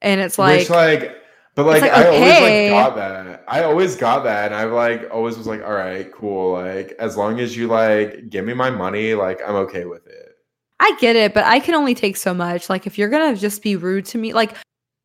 And 0.00 0.20
it's 0.20 0.38
like, 0.38 0.60
Which 0.60 0.70
like 0.70 1.16
but 1.54 1.66
like, 1.66 1.82
like, 1.82 1.92
I 1.92 2.06
always 2.06 2.40
like 2.40 2.70
got 2.70 2.96
that. 2.96 3.44
I 3.46 3.62
always 3.62 3.96
got 3.96 4.24
that 4.24 4.46
and 4.46 4.54
I 4.54 4.64
like 4.64 5.08
always 5.10 5.36
was 5.36 5.46
like, 5.46 5.62
all 5.62 5.72
right, 5.72 6.10
cool. 6.12 6.54
Like 6.54 6.94
as 6.98 7.16
long 7.16 7.40
as 7.40 7.56
you 7.56 7.68
like 7.68 8.30
give 8.30 8.44
me 8.44 8.54
my 8.54 8.70
money, 8.70 9.14
like 9.14 9.40
I'm 9.46 9.54
okay 9.56 9.84
with 9.84 10.06
it. 10.06 10.36
I 10.80 10.96
get 10.98 11.14
it, 11.14 11.34
but 11.34 11.44
I 11.44 11.60
can 11.60 11.74
only 11.74 11.94
take 11.94 12.16
so 12.16 12.32
much. 12.32 12.70
Like 12.70 12.86
if 12.86 12.96
you're 12.96 13.10
gonna 13.10 13.36
just 13.36 13.62
be 13.62 13.76
rude 13.76 14.06
to 14.06 14.18
me, 14.18 14.32
like 14.32 14.56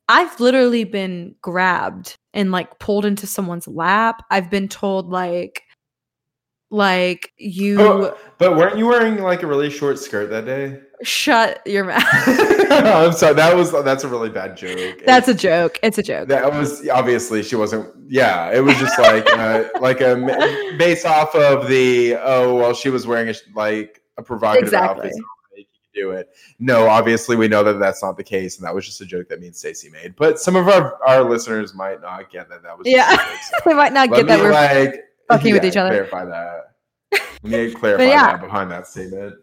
I've 0.08 0.40
literally 0.40 0.86
been 0.86 1.36
grabbed 1.42 2.16
and 2.34 2.52
like 2.52 2.80
pulled 2.80 3.06
into 3.06 3.28
someone's 3.28 3.68
lap. 3.68 4.24
I've 4.32 4.50
been 4.50 4.70
told 4.70 5.10
like 5.10 5.64
like 6.70 7.32
you 7.38 7.80
Oh, 7.80 8.18
but 8.38 8.56
weren't 8.58 8.78
you 8.78 8.88
wearing 8.88 9.22
like 9.22 9.44
a 9.44 9.48
really 9.48 9.70
short 9.70 10.00
skirt 10.00 10.30
that 10.30 10.46
day? 10.46 10.82
shut 11.04 11.62
your 11.68 11.84
mouth. 11.84 12.04
I'm 12.72 13.14
sorry, 13.14 13.36
that 13.36 13.56
was 13.56 13.72
that's 13.72 14.04
a 14.04 14.08
really 14.08 14.30
bad 14.30 14.58
joke. 14.58 15.04
That's 15.06 15.28
a 15.28 15.34
joke. 15.34 15.80
It's 15.84 15.98
a 16.00 16.04
joke. 16.04 16.28
That 16.28 16.52
was 16.52 16.88
obviously 16.90 17.44
she 17.44 17.56
wasn't. 17.56 17.94
Yeah, 18.08 18.52
it 18.52 18.62
was 18.62 18.76
just 18.78 18.98
like 18.98 19.26
uh, 19.32 19.66
like 19.80 20.02
a 20.02 20.16
based 20.80 21.06
off 21.06 21.36
of 21.36 21.68
the 21.68 22.16
oh 22.16 22.56
well 22.56 22.74
she 22.74 22.90
was 22.90 23.06
wearing 23.06 23.30
a 23.30 23.34
like 23.56 24.02
a 24.18 24.24
provocative 24.24 24.70
Exactly. 24.70 25.10
outfit. 25.10 25.14
So 25.14 25.58
you 25.58 25.66
do 25.94 26.12
it. 26.12 26.30
No, 26.60 26.88
obviously 26.88 27.36
we 27.36 27.48
know 27.48 27.64
that 27.64 27.74
that's 27.80 28.02
not 28.02 28.18
the 28.18 28.24
case, 28.24 28.58
and 28.58 28.66
that 28.66 28.74
was 28.74 28.86
just 28.86 29.00
a 29.00 29.06
joke 29.06 29.30
that 29.30 29.40
me 29.40 29.46
and 29.48 29.56
Stacy 29.56 29.90
made. 29.92 30.16
But 30.16 30.40
some 30.40 30.56
of 30.56 30.68
our 30.68 30.98
our 31.08 31.24
listeners 31.30 31.76
might 31.76 32.02
not 32.02 32.32
get 32.32 32.50
that 32.50 32.64
that 32.64 32.76
was 32.78 32.88
Yeah. 32.88 33.16
joke, 33.16 33.26
so 33.42 33.56
they 33.70 33.76
might 33.76 33.94
not 33.94 34.10
let 34.10 34.26
get 34.26 34.28
that 34.28 34.84
like 34.84 35.04
fucking 35.28 35.54
with 35.54 35.66
each 35.66 35.78
other. 35.78 35.90
Clarify 35.90 36.26
that. 36.26 36.74
Let 37.12 37.44
me 37.44 37.74
clarify 37.74 38.04
yeah. 38.04 38.32
that 38.32 38.42
behind 38.42 38.72
that 38.72 38.88
statement. 38.88 39.36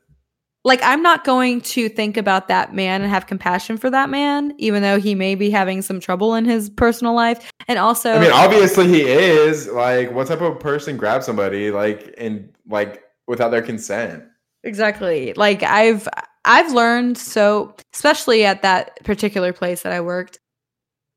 like 0.65 0.81
I'm 0.83 1.03
not 1.03 1.25
going 1.25 1.61
to 1.61 1.89
think 1.89 2.17
about 2.17 2.49
that 2.49 2.75
man 2.75 3.03
and 3.03 3.11
have 3.11 3.27
compassion 3.27 3.77
for 3.77 3.91
that 3.91 4.11
man, 4.11 4.55
even 4.59 4.83
though 4.83 4.99
he 4.99 5.15
may 5.15 5.35
be 5.35 5.51
having 5.51 5.83
some 5.83 6.01
trouble 6.01 6.35
in 6.35 6.45
his 6.45 6.71
personal 6.71 7.15
life. 7.15 7.51
And 7.69 7.79
also, 7.79 8.15
I 8.15 8.21
mean, 8.21 8.33
obviously 8.33 8.89
he 8.89 9.03
is. 9.03 9.69
Like, 9.69 10.13
what 10.13 10.27
type 10.27 10.41
of 10.41 10.61
person 10.61 10.97
grabs 10.97 11.27
somebody 11.27 11.71
like 11.71 12.15
and 12.19 12.53
like 12.69 13.03
without 13.27 13.51
their 13.51 13.63
consent? 13.63 14.25
exactly. 14.65 15.33
Like 15.35 15.63
I've 15.63 16.09
I've 16.45 16.73
learned 16.73 17.17
so, 17.17 17.75
especially 17.95 18.45
at 18.45 18.63
that 18.63 19.03
particular 19.05 19.53
place 19.53 19.83
that 19.83 19.93
I 19.93 20.01
worked, 20.01 20.41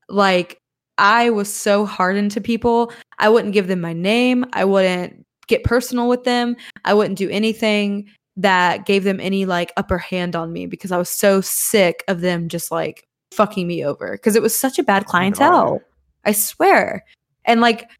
like 0.08 0.57
I 0.98 1.30
was 1.30 1.52
so 1.52 1.86
hardened 1.86 2.32
to 2.32 2.40
people. 2.40 2.92
I 3.18 3.28
wouldn't 3.28 3.54
give 3.54 3.68
them 3.68 3.80
my 3.80 3.92
name. 3.92 4.44
I 4.52 4.64
wouldn't 4.64 5.24
get 5.46 5.64
personal 5.64 6.08
with 6.08 6.24
them. 6.24 6.56
I 6.84 6.94
wouldn't 6.94 7.18
do 7.18 7.30
anything 7.30 8.08
that 8.36 8.86
gave 8.86 9.04
them 9.04 9.18
any 9.20 9.46
like 9.46 9.72
upper 9.76 9.98
hand 9.98 10.36
on 10.36 10.52
me 10.52 10.66
because 10.66 10.92
I 10.92 10.98
was 10.98 11.08
so 11.08 11.40
sick 11.40 12.04
of 12.06 12.20
them 12.20 12.48
just 12.48 12.70
like 12.70 13.06
fucking 13.32 13.66
me 13.66 13.84
over 13.84 14.12
because 14.12 14.36
it 14.36 14.42
was 14.42 14.56
such 14.56 14.78
a 14.78 14.84
bad 14.84 15.06
clientele. 15.06 15.80
I 16.24 16.32
swear. 16.32 17.04
And 17.44 17.60
like, 17.60 17.90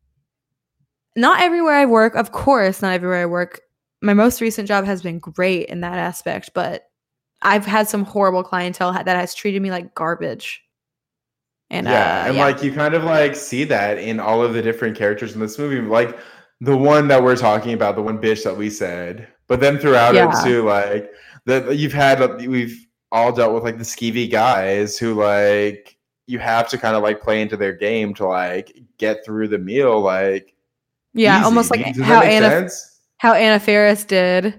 not 1.17 1.41
everywhere 1.41 1.75
I 1.75 1.87
work, 1.87 2.15
of 2.15 2.33
course, 2.33 2.83
not 2.83 2.93
everywhere 2.93 3.23
I 3.23 3.27
work. 3.27 3.61
My 4.03 4.15
most 4.15 4.41
recent 4.41 4.69
job 4.69 4.85
has 4.85 5.03
been 5.03 5.19
great 5.19 5.67
in 5.69 5.81
that 5.81 5.99
aspect, 5.99 6.51
but 6.55 6.85
I've 7.43 7.67
had 7.67 7.89
some 7.89 8.05
horrible 8.05 8.45
clientele 8.45 8.93
that 8.93 9.07
has 9.07 9.35
treated 9.35 9.63
me 9.63 9.71
like 9.71 9.95
garbage. 9.95 10.63
And 11.71 11.87
yeah, 11.87 12.23
uh, 12.23 12.27
and 12.29 12.37
yeah. 12.37 12.45
like 12.45 12.63
you 12.63 12.73
kind 12.73 12.95
of 12.95 13.05
like 13.05 13.37
see 13.37 13.65
that 13.65 13.99
in 13.99 14.21
all 14.21 14.43
of 14.43 14.55
the 14.55 14.63
different 14.63 14.97
characters 14.97 15.35
in 15.35 15.41
this 15.41 15.59
movie, 15.59 15.81
like 15.81 16.19
the 16.61 16.77
one 16.77 17.09
that 17.09 17.23
we're 17.23 17.37
talking 17.37 17.75
about, 17.75 17.95
the 17.95 18.03
one 18.03 18.19
bitch 18.19 18.43
that 18.45 18.57
we 18.57 18.71
said, 18.71 19.29
but 19.49 19.61
then 19.61 19.79
throughout 19.79 20.15
Yeah. 20.15 20.31
it 20.31 20.45
too, 20.45 20.63
like 20.65 21.13
that 21.45 21.77
you've 21.77 21.93
had 21.93 22.21
we've 22.47 22.87
all 23.13 23.33
dealt 23.33 23.55
with 23.55 23.65
like 23.65 23.77
the 23.79 23.85
skeevy 23.85 24.31
guys 24.31 24.99
who 24.99 25.15
like 25.15 25.97
you 26.27 26.39
have 26.39 26.69
to 26.69 26.79
kind 26.79 26.97
of 26.97 27.03
like 27.03 27.21
play 27.23 27.41
into 27.43 27.57
their 27.57 27.73
game 27.73 28.13
to 28.15 28.27
like 28.27 28.79
get 28.99 29.25
through 29.25 29.49
the 29.49 29.59
meal, 29.59 30.01
like 30.01 30.55
yeah, 31.15 31.37
easy. 31.37 31.45
almost 31.45 31.71
like 31.71 31.95
Does 31.95 32.03
how 32.05 32.23
Anna 32.23 32.49
sense? 32.49 33.01
how 33.19 33.35
Anna 33.35 33.61
Faris 33.61 34.05
did 34.05 34.59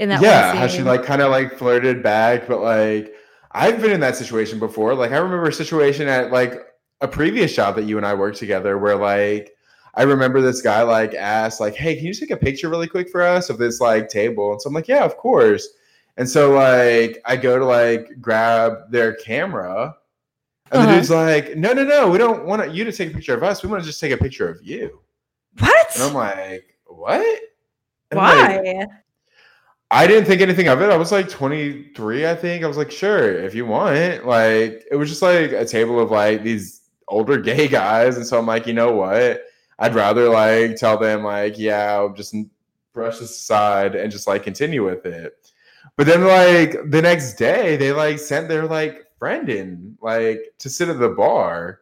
in 0.00 0.08
that 0.08 0.20
yeah, 0.20 0.54
how 0.54 0.66
she 0.66 0.82
like 0.82 1.04
kind 1.04 1.22
of 1.22 1.30
like 1.30 1.56
flirted 1.56 2.02
back, 2.02 2.48
but 2.48 2.60
like 2.60 3.14
I've 3.52 3.80
been 3.80 3.90
in 3.90 4.00
that 4.00 4.16
situation 4.16 4.58
before. 4.58 4.94
Like 4.94 5.12
I 5.12 5.16
remember 5.16 5.48
a 5.48 5.52
situation 5.52 6.08
at 6.08 6.30
like 6.30 6.66
a 7.00 7.08
previous 7.08 7.54
job 7.54 7.76
that 7.76 7.84
you 7.84 7.96
and 7.96 8.06
I 8.06 8.14
worked 8.14 8.38
together 8.38 8.78
where 8.78 8.96
like 8.96 9.52
I 9.94 10.02
remember 10.04 10.40
this 10.40 10.62
guy 10.62 10.82
like 10.82 11.14
asked 11.14 11.60
like, 11.60 11.74
"Hey, 11.74 11.96
can 11.96 12.04
you 12.06 12.14
take 12.14 12.30
a 12.30 12.36
picture 12.36 12.68
really 12.68 12.86
quick 12.86 13.08
for 13.10 13.22
us 13.22 13.50
of 13.50 13.58
this 13.58 13.80
like 13.80 14.08
table?" 14.08 14.52
And 14.52 14.62
so 14.62 14.68
I'm 14.68 14.74
like, 14.74 14.86
"Yeah, 14.88 15.04
of 15.04 15.16
course." 15.16 15.68
And 16.16 16.28
so 16.28 16.52
like 16.52 17.20
I 17.24 17.36
go 17.36 17.58
to 17.58 17.64
like 17.64 18.20
grab 18.20 18.90
their 18.90 19.14
camera, 19.14 19.96
and 20.70 20.82
Uh-huh. 20.82 20.86
the 20.86 20.96
dude's 20.98 21.10
like, 21.10 21.56
"No, 21.56 21.72
no, 21.72 21.82
no, 21.84 22.08
we 22.08 22.18
don't 22.18 22.44
want 22.44 22.70
you 22.72 22.84
to 22.84 22.92
take 22.92 23.10
a 23.10 23.14
picture 23.14 23.34
of 23.34 23.42
us. 23.42 23.62
We 23.64 23.68
want 23.68 23.82
to 23.82 23.86
just 23.86 24.00
take 24.00 24.12
a 24.12 24.16
picture 24.16 24.48
of 24.48 24.62
you." 24.62 25.00
what? 25.58 25.94
And 25.94 26.04
I'm 26.04 26.14
like, 26.14 26.76
"What?" 26.86 27.40
And 28.12 28.20
I'm 28.20 28.46
like, 28.46 28.64
Why? 28.64 28.86
I 29.92 30.06
didn't 30.06 30.26
think 30.26 30.40
anything 30.40 30.68
of 30.68 30.80
it. 30.82 30.90
I 30.90 30.96
was 30.96 31.10
like 31.10 31.28
23, 31.28 32.26
I 32.26 32.34
think. 32.36 32.62
I 32.62 32.68
was 32.68 32.76
like, 32.76 32.90
sure, 32.92 33.32
if 33.32 33.54
you 33.54 33.66
want. 33.66 34.24
Like, 34.24 34.84
it 34.90 34.96
was 34.96 35.08
just 35.08 35.22
like 35.22 35.50
a 35.52 35.64
table 35.64 35.98
of 35.98 36.10
like 36.10 36.42
these 36.44 36.82
older 37.08 37.38
gay 37.40 37.66
guys. 37.68 38.16
And 38.16 38.26
so 38.26 38.38
I'm 38.38 38.46
like, 38.46 38.66
you 38.66 38.72
know 38.72 38.92
what? 38.92 39.42
I'd 39.80 39.94
rather 39.94 40.28
like 40.28 40.76
tell 40.76 40.96
them, 40.98 41.24
like, 41.24 41.58
yeah, 41.58 41.92
I'll 41.94 42.12
just 42.12 42.34
brush 42.92 43.18
this 43.18 43.30
aside 43.30 43.94
and 43.96 44.12
just 44.12 44.26
like 44.28 44.42
continue 44.44 44.84
with 44.84 45.06
it. 45.06 45.32
But 45.96 46.06
then, 46.06 46.24
like, 46.24 46.76
the 46.90 47.02
next 47.02 47.34
day, 47.34 47.76
they 47.76 47.92
like 47.92 48.18
sent 48.18 48.48
their 48.48 48.66
like 48.66 49.06
friend 49.18 49.48
in, 49.48 49.98
like, 50.00 50.52
to 50.60 50.70
sit 50.70 50.88
at 50.88 50.98
the 50.98 51.08
bar 51.08 51.80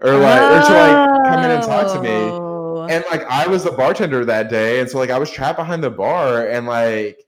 or 0.00 0.14
like, 0.16 0.40
or 0.40 0.66
to 0.66 0.72
like 0.72 1.24
come 1.24 1.44
in 1.44 1.50
and 1.50 1.62
talk 1.62 1.92
to 1.94 2.00
me 2.02 2.08
Oh. 2.10 2.86
and 2.90 3.04
like 3.10 3.24
I 3.24 3.46
was 3.46 3.64
the 3.64 3.70
bartender 3.72 4.24
that 4.24 4.48
day, 4.50 4.80
and 4.80 4.88
so 4.90 4.98
like 4.98 5.10
I 5.10 5.18
was 5.18 5.30
trapped 5.30 5.56
behind 5.58 5.82
the 5.84 5.90
bar, 5.90 6.46
and 6.48 6.66
like 6.66 7.24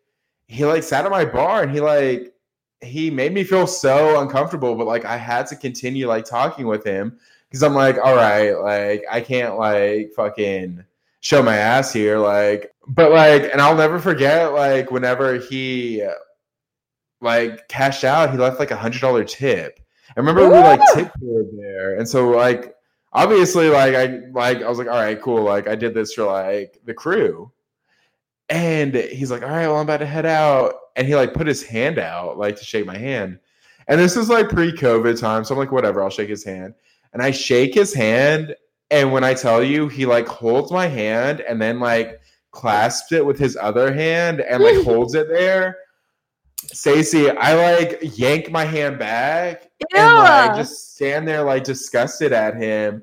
he 0.49 0.65
like 0.65 0.83
sat 0.83 1.05
at 1.05 1.11
my 1.11 1.25
bar, 1.25 1.63
and 1.63 1.73
he 1.73 1.81
like 1.81 2.33
he 2.81 3.11
made 3.11 3.33
me 3.33 3.45
feel 3.45 3.67
so 3.67 4.21
uncomfortable, 4.21 4.75
but 4.75 4.87
like 4.87 5.05
I 5.05 5.17
had 5.17 5.47
to 5.49 5.57
continue 5.57 6.07
like 6.07 6.25
talking 6.25 6.67
with 6.67 6.85
him 6.85 7.19
because 7.49 7.63
I'm 7.63 7.75
like, 7.75 7.99
all 7.99 8.15
right, 8.15 8.53
like 8.53 9.05
I 9.11 9.21
can't 9.21 9.57
like 9.57 10.13
fucking 10.15 10.85
show 11.21 11.43
my 11.43 11.57
ass 11.57 11.93
here, 11.93 12.19
like, 12.19 12.73
but 12.89 13.11
like, 13.11 13.51
and 13.51 13.61
I'll 13.61 13.77
never 13.77 13.99
forget 13.99 14.53
like 14.53 14.91
whenever 14.91 15.39
he 15.39 16.07
like 17.21 17.67
cashed 17.69 18.05
out, 18.05 18.31
he 18.31 18.37
left 18.37 18.61
like 18.61 18.71
a 18.71 18.77
hundred 18.77 19.01
dollar 19.01 19.25
tip. 19.25 19.81
I 20.17 20.21
remember 20.21 20.49
we 20.49 20.55
like 20.55 20.81
tipped 20.95 21.19
tip 21.21 21.47
there, 21.57 21.97
and 21.97 22.09
so 22.09 22.31
like 22.31 22.75
obviously 23.13 23.69
like 23.69 23.95
I 23.95 24.21
like 24.33 24.63
I 24.63 24.69
was 24.69 24.79
like, 24.79 24.89
all 24.89 24.95
right, 25.03 25.21
cool. 25.21 25.43
Like 25.43 25.67
I 25.67 25.75
did 25.75 25.95
this 25.95 26.15
for 26.15 26.25
like 26.25 26.79
the 26.85 26.95
crew. 26.95 27.51
And 28.49 28.95
he's 28.95 29.31
like, 29.31 29.43
all 29.43 29.49
right, 29.49 29.67
well, 29.67 29.77
I'm 29.77 29.83
about 29.83 29.99
to 29.99 30.07
head 30.07 30.27
out. 30.27 30.75
And 30.95 31.07
he 31.07 31.15
like 31.15 31.35
put 31.35 31.47
his 31.47 31.63
hand 31.63 31.99
out 31.99 32.39
like 32.39 32.57
to 32.57 32.65
shake 32.65 32.87
my 32.87 32.97
hand. 32.97 33.39
And 33.89 34.01
this 34.01 34.17
is 34.17 34.29
like 34.29 34.49
pre-COVID 34.49 35.21
time. 35.21 35.45
So 35.45 35.55
I'm 35.55 35.59
like, 35.59 35.73
whatever, 35.73 36.03
I'll 36.03 36.11
shake 36.11 36.29
his 36.29 36.45
hand. 36.45 36.75
And 37.13 37.23
I 37.23 37.31
shake 37.31 37.75
his 37.75 37.93
hand. 37.93 38.55
And 38.91 39.13
when 39.13 39.25
I 39.25 39.35
tell 39.35 39.63
you, 39.63 39.89
he 39.89 40.07
like 40.07 40.27
holds 40.27 40.71
my 40.71 40.87
hand 40.87 41.41
and 41.41 41.61
then 41.61 41.81
like 41.81 42.21
clasps 42.53 43.13
it 43.13 43.25
with 43.25 43.39
his 43.39 43.57
other 43.57 43.93
hand 43.93 44.41
and 44.41 44.63
like 44.63 44.77
holds 44.85 45.15
it 45.15 45.29
there. 45.29 45.79
Stacey, 46.57 47.31
I 47.31 47.55
like 47.55 48.01
yank 48.17 48.51
my 48.51 48.65
hand 48.65 48.99
back 48.99 49.69
and 49.95 50.15
like 50.15 50.57
just 50.57 50.95
stand 50.95 51.29
there 51.29 51.43
like 51.43 51.65
disgusted 51.65 52.33
at 52.33 52.57
him 52.57 53.03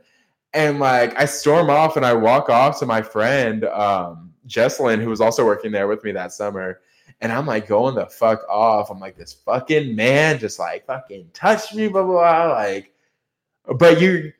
and 0.53 0.79
like 0.79 1.17
i 1.19 1.25
storm 1.25 1.69
off 1.69 1.97
and 1.97 2.05
i 2.05 2.13
walk 2.13 2.49
off 2.49 2.79
to 2.79 2.85
my 2.85 3.01
friend 3.01 3.65
um 3.65 4.32
jesselyn 4.47 5.01
who 5.01 5.09
was 5.09 5.21
also 5.21 5.45
working 5.45 5.71
there 5.71 5.87
with 5.87 6.03
me 6.03 6.11
that 6.11 6.31
summer 6.33 6.81
and 7.21 7.31
i'm 7.31 7.45
like 7.45 7.67
going 7.67 7.95
the 7.95 8.05
fuck 8.05 8.41
off. 8.49 8.89
I'm 8.89 8.99
like 8.99 9.17
this 9.17 9.33
fucking 9.33 9.95
man 9.95 10.39
just 10.39 10.59
like 10.59 10.85
fucking 10.85 11.29
touched 11.33 11.75
me 11.75 11.87
blah 11.87 12.03
blah 12.03 12.45
blah 12.47 12.53
like 12.55 12.93
but 13.77 14.01
you 14.01 14.31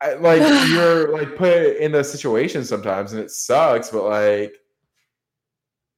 I- 0.00 0.14
like 0.14 0.40
you're 0.68 1.12
like 1.12 1.36
put 1.36 1.76
in 1.76 1.92
those 1.92 2.10
situations 2.10 2.68
sometimes 2.68 3.12
and 3.12 3.22
it 3.22 3.30
sucks 3.30 3.90
but 3.90 4.04
like 4.04 4.54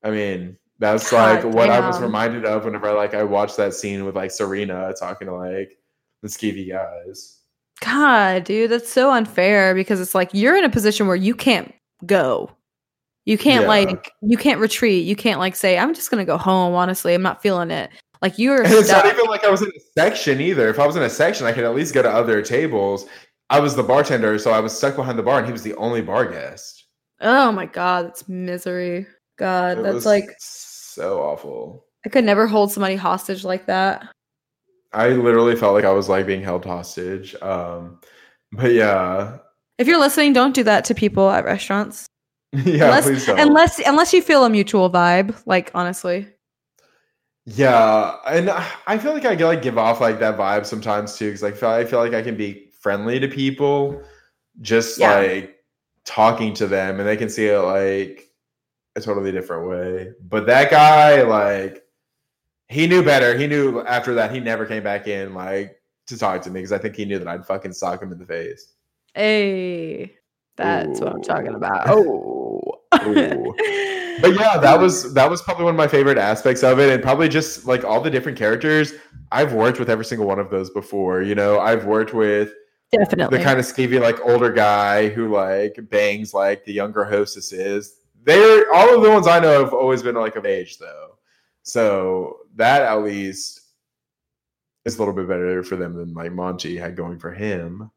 i 0.02 0.10
mean 0.10 0.56
that's 0.78 1.10
God 1.10 1.44
like 1.44 1.54
what 1.54 1.70
i 1.70 1.86
was 1.86 2.00
reminded 2.00 2.44
of 2.44 2.64
whenever 2.64 2.88
I 2.88 2.92
like 2.92 3.14
i 3.14 3.22
watched 3.22 3.56
that 3.58 3.74
scene 3.74 4.04
with 4.04 4.16
like 4.16 4.30
serena 4.30 4.92
talking 4.98 5.28
to 5.28 5.34
like 5.34 5.78
the 6.24 6.28
skeevy 6.28 6.70
guys. 6.70 7.40
God, 7.80 8.44
dude, 8.44 8.70
that's 8.70 8.90
so 8.90 9.10
unfair 9.12 9.74
because 9.74 10.00
it's 10.00 10.14
like 10.14 10.30
you're 10.32 10.56
in 10.56 10.64
a 10.64 10.70
position 10.70 11.06
where 11.06 11.16
you 11.16 11.34
can't 11.34 11.72
go. 12.06 12.50
You 13.26 13.38
can't 13.38 13.62
Yeah. 13.62 13.68
like 13.68 14.12
you 14.22 14.36
can't 14.36 14.60
retreat. 14.60 15.04
You 15.04 15.16
can't 15.16 15.40
like 15.40 15.56
say, 15.56 15.78
I'm 15.78 15.94
just 15.94 16.10
gonna 16.10 16.24
go 16.24 16.36
home, 16.36 16.74
honestly. 16.74 17.14
I'm 17.14 17.22
not 17.22 17.40
feeling 17.42 17.70
it. 17.70 17.90
Like 18.22 18.38
you're 18.38 18.62
And 18.62 18.72
it's 18.72 18.88
stuck. 18.88 19.04
not 19.04 19.14
even 19.14 19.26
like 19.26 19.44
I 19.44 19.50
was 19.50 19.62
in 19.62 19.68
a 19.68 19.80
section 19.98 20.40
either. 20.40 20.68
If 20.68 20.78
I 20.78 20.86
was 20.86 20.96
in 20.96 21.02
a 21.02 21.10
section, 21.10 21.46
I 21.46 21.52
could 21.52 21.64
at 21.64 21.74
least 21.74 21.94
go 21.94 22.02
to 22.02 22.10
other 22.10 22.42
tables. 22.42 23.06
I 23.50 23.60
was 23.60 23.76
the 23.76 23.82
bartender, 23.82 24.38
so 24.38 24.50
I 24.50 24.60
was 24.60 24.76
stuck 24.76 24.96
behind 24.96 25.18
the 25.18 25.22
bar, 25.22 25.38
and 25.38 25.46
he 25.46 25.52
was 25.52 25.62
the 25.62 25.74
only 25.76 26.00
bar 26.02 26.26
guest. 26.26 26.84
oh 27.20 27.52
my 27.52 27.66
god, 27.66 28.06
that's 28.06 28.28
misery. 28.28 29.06
God, 29.38 29.78
It 29.78 29.82
that's 29.84 30.06
like 30.06 30.28
so 30.38 31.20
awful. 31.22 31.86
I 32.06 32.08
could 32.08 32.24
never 32.24 32.46
hold 32.46 32.72
somebody 32.72 32.96
hostage 32.96 33.44
like 33.44 33.66
that. 33.66 34.06
I 34.92 35.08
literally 35.08 35.56
felt 35.56 35.74
like 35.74 35.84
I 35.84 35.90
was 35.92 36.08
like 36.08 36.26
being 36.26 36.42
held 36.42 36.64
hostage. 36.64 37.34
Um, 37.42 38.00
but 38.52 38.72
yeah, 38.72 39.38
If 39.78 39.86
you're 39.88 39.98
listening, 39.98 40.32
don't 40.32 40.54
do 40.54 40.62
that 40.64 40.84
to 40.86 40.94
people 40.94 41.30
at 41.30 41.44
restaurants. 41.44 42.06
yeah, 42.64 42.84
unless, 42.84 43.04
please 43.04 43.26
don't. 43.26 43.38
unless 43.40 43.78
unless 43.86 44.12
you 44.12 44.22
feel 44.22 44.44
a 44.44 44.50
mutual 44.50 44.90
vibe, 44.90 45.34
like 45.46 45.70
honestly. 45.74 46.28
Yeah, 47.46 48.16
and 48.26 48.48
I 48.86 48.96
feel 48.96 49.12
like 49.12 49.26
I 49.26 49.34
like 49.34 49.60
give 49.60 49.76
off 49.76 50.00
like 50.00 50.18
that 50.20 50.38
vibe 50.38 50.64
sometimes 50.64 51.18
too, 51.18 51.28
because 51.28 51.42
I 51.42 51.50
feel 51.52 51.68
I 51.68 51.84
feel 51.84 51.98
like 51.98 52.14
I 52.14 52.22
can 52.22 52.36
be 52.36 52.70
friendly 52.80 53.20
to 53.20 53.28
people, 53.28 54.02
just 54.60 54.98
Yeah. 54.98 55.18
like 55.18 55.62
talking 56.04 56.54
to 56.54 56.66
them, 56.66 57.00
and 57.00 57.08
they 57.08 57.16
can 57.16 57.28
see 57.28 57.46
it 57.48 57.58
like 57.58 58.30
a 58.96 59.00
totally 59.00 59.32
different 59.32 59.68
way. 59.68 60.12
But 60.22 60.46
that 60.46 60.70
guy, 60.70 61.22
like, 61.22 61.84
he 62.68 62.86
knew 62.86 63.02
better. 63.02 63.36
He 63.36 63.46
knew 63.46 63.80
after 63.82 64.14
that 64.14 64.32
he 64.32 64.40
never 64.40 64.64
came 64.64 64.82
back 64.82 65.06
in 65.06 65.34
like 65.34 65.80
to 66.06 66.16
talk 66.18 66.40
to 66.42 66.50
me 66.50 66.60
because 66.60 66.72
I 66.72 66.78
think 66.78 66.96
he 66.96 67.04
knew 67.04 67.18
that 67.18 67.28
I'd 67.28 67.46
fucking 67.46 67.72
sock 67.72 68.02
him 68.02 68.12
in 68.12 68.18
the 68.18 68.26
face. 68.26 68.72
Hey, 69.14 70.16
that's 70.56 71.00
what 71.00 71.12
I'm 71.12 71.22
talking 71.22 71.54
about. 71.54 71.88
Oh. 71.88 72.80
But 74.20 74.34
yeah, 74.34 74.56
that 74.62 74.78
was 74.80 75.12
that 75.14 75.28
was 75.28 75.42
probably 75.42 75.64
one 75.64 75.74
of 75.74 75.76
my 75.76 75.88
favorite 75.88 76.16
aspects 76.16 76.62
of 76.62 76.78
it, 76.78 76.92
and 76.92 77.02
probably 77.02 77.28
just 77.28 77.66
like 77.66 77.84
all 77.84 78.00
the 78.00 78.10
different 78.10 78.38
characters. 78.38 78.92
I've 79.32 79.52
worked 79.52 79.78
with 79.78 79.90
every 79.90 80.04
single 80.04 80.26
one 80.26 80.38
of 80.38 80.48
those 80.48 80.70
before. 80.70 81.22
You 81.22 81.34
know, 81.34 81.58
I've 81.58 81.86
worked 81.86 82.14
with 82.14 82.52
definitely. 82.92 83.38
the 83.38 83.44
kind 83.44 83.58
of 83.58 83.64
skeevy 83.64 84.00
like 84.00 84.20
older 84.20 84.52
guy 84.52 85.08
who 85.08 85.28
like 85.32 85.76
bangs 85.90 86.32
like 86.32 86.64
the 86.64 86.72
younger 86.72 87.04
hostesses. 87.04 88.00
They're 88.22 88.72
all 88.72 88.94
of 88.94 89.02
the 89.02 89.10
ones 89.10 89.26
I 89.26 89.40
know 89.40 89.62
have 89.64 89.74
always 89.74 90.02
been 90.02 90.14
like 90.14 90.36
of 90.36 90.46
age 90.46 90.78
though, 90.78 91.18
so 91.62 92.38
that 92.54 92.82
at 92.82 93.02
least 93.02 93.60
is 94.84 94.96
a 94.96 94.98
little 94.98 95.14
bit 95.14 95.26
better 95.28 95.62
for 95.64 95.76
them 95.76 95.94
than 95.94 96.14
like 96.14 96.32
Monty 96.32 96.76
had 96.76 96.96
going 96.96 97.18
for 97.18 97.32
him. 97.32 97.90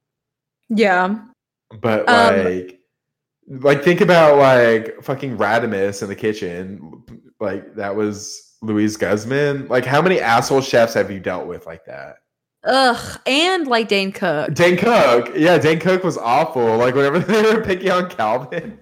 yeah. 0.69 1.19
But 1.81 2.07
Um, 2.09 2.43
like, 2.43 2.79
like 3.47 3.83
think 3.83 4.01
about 4.01 4.37
like 4.37 5.01
fucking 5.03 5.37
Raddimus 5.37 6.01
in 6.01 6.09
the 6.09 6.15
kitchen. 6.15 7.03
Like 7.39 7.75
that 7.75 7.95
was 7.95 8.55
Luis 8.61 8.97
Guzman. 8.97 9.67
Like 9.67 9.85
how 9.85 10.01
many 10.01 10.19
asshole 10.19 10.61
chefs 10.61 10.93
have 10.93 11.11
you 11.11 11.19
dealt 11.19 11.47
with 11.47 11.65
like 11.65 11.85
that? 11.85 12.17
Ugh. 12.63 13.19
And 13.25 13.67
like 13.67 13.87
Dane 13.87 14.11
Cook. 14.11 14.53
Dane 14.53 14.77
Cook. 14.77 15.31
Yeah, 15.35 15.57
Dane 15.57 15.79
Cook 15.79 16.03
was 16.03 16.17
awful. 16.17 16.77
Like 16.77 16.95
whenever 16.95 17.19
they 17.19 17.53
were 17.53 17.63
picking 17.63 17.91
on 17.91 18.09
Calvin. 18.09 18.79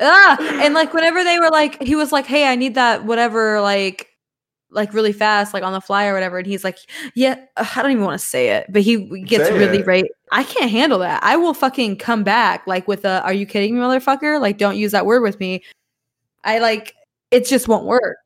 Ah, 0.00 0.36
and 0.62 0.74
like 0.74 0.92
whenever 0.92 1.22
they 1.22 1.38
were 1.38 1.50
like, 1.50 1.80
he 1.82 1.94
was 1.94 2.10
like, 2.10 2.26
"Hey, 2.26 2.46
I 2.50 2.56
need 2.56 2.74
that 2.74 3.04
whatever, 3.04 3.60
like, 3.60 4.08
like 4.74 4.92
really 4.92 5.12
fast, 5.12 5.54
like 5.54 5.62
on 5.62 5.72
the 5.72 5.80
fly 5.80 6.06
or 6.06 6.12
whatever." 6.14 6.38
And 6.38 6.46
he's 6.46 6.64
like, 6.64 6.78
"Yeah, 7.14 7.36
I 7.56 7.82
don't 7.82 7.92
even 7.92 8.04
want 8.04 8.20
to 8.20 8.26
say 8.26 8.50
it," 8.50 8.66
but 8.68 8.82
he 8.82 9.22
gets 9.22 9.44
Say 9.48 9.58
really 9.58 9.78
it. 9.78 9.86
right. 9.86 10.10
I 10.32 10.42
can't 10.44 10.70
handle 10.70 10.98
that. 10.98 11.22
I 11.22 11.36
will 11.36 11.54
fucking 11.54 11.96
come 11.98 12.24
back 12.24 12.66
like 12.66 12.86
with 12.88 13.04
a, 13.04 13.22
"Are 13.22 13.32
you 13.32 13.46
kidding 13.46 13.74
me, 13.74 13.80
motherfucker?" 13.80 14.40
Like, 14.40 14.58
don't 14.58 14.76
use 14.76 14.92
that 14.92 15.06
word 15.06 15.22
with 15.22 15.40
me. 15.40 15.62
I 16.44 16.58
like 16.58 16.94
it 17.30 17.46
just 17.46 17.68
won't 17.68 17.86
work. 17.86 18.16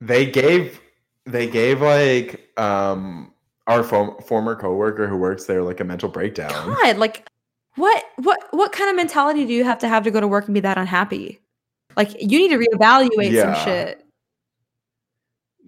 They 0.00 0.26
gave 0.30 0.80
they 1.24 1.46
gave 1.48 1.80
like 1.82 2.48
um 2.58 3.32
our 3.66 3.82
fo- 3.82 4.18
former 4.20 4.54
coworker 4.56 5.06
who 5.06 5.16
works 5.16 5.44
there 5.44 5.62
like 5.62 5.80
a 5.80 5.84
mental 5.84 6.08
breakdown. 6.08 6.50
God, 6.50 6.96
like 6.98 7.26
what 7.74 8.02
what 8.16 8.38
what 8.52 8.72
kind 8.72 8.90
of 8.90 8.96
mentality 8.96 9.44
do 9.44 9.52
you 9.52 9.64
have 9.64 9.78
to 9.80 9.88
have 9.88 10.04
to 10.04 10.10
go 10.10 10.20
to 10.20 10.28
work 10.28 10.46
and 10.46 10.54
be 10.54 10.60
that 10.60 10.78
unhappy? 10.78 11.40
Like 11.96 12.10
you 12.20 12.38
need 12.38 12.48
to 12.50 12.58
reevaluate 12.58 13.32
Yeah. 13.32 13.54
some 13.54 13.64
shit. 13.64 14.04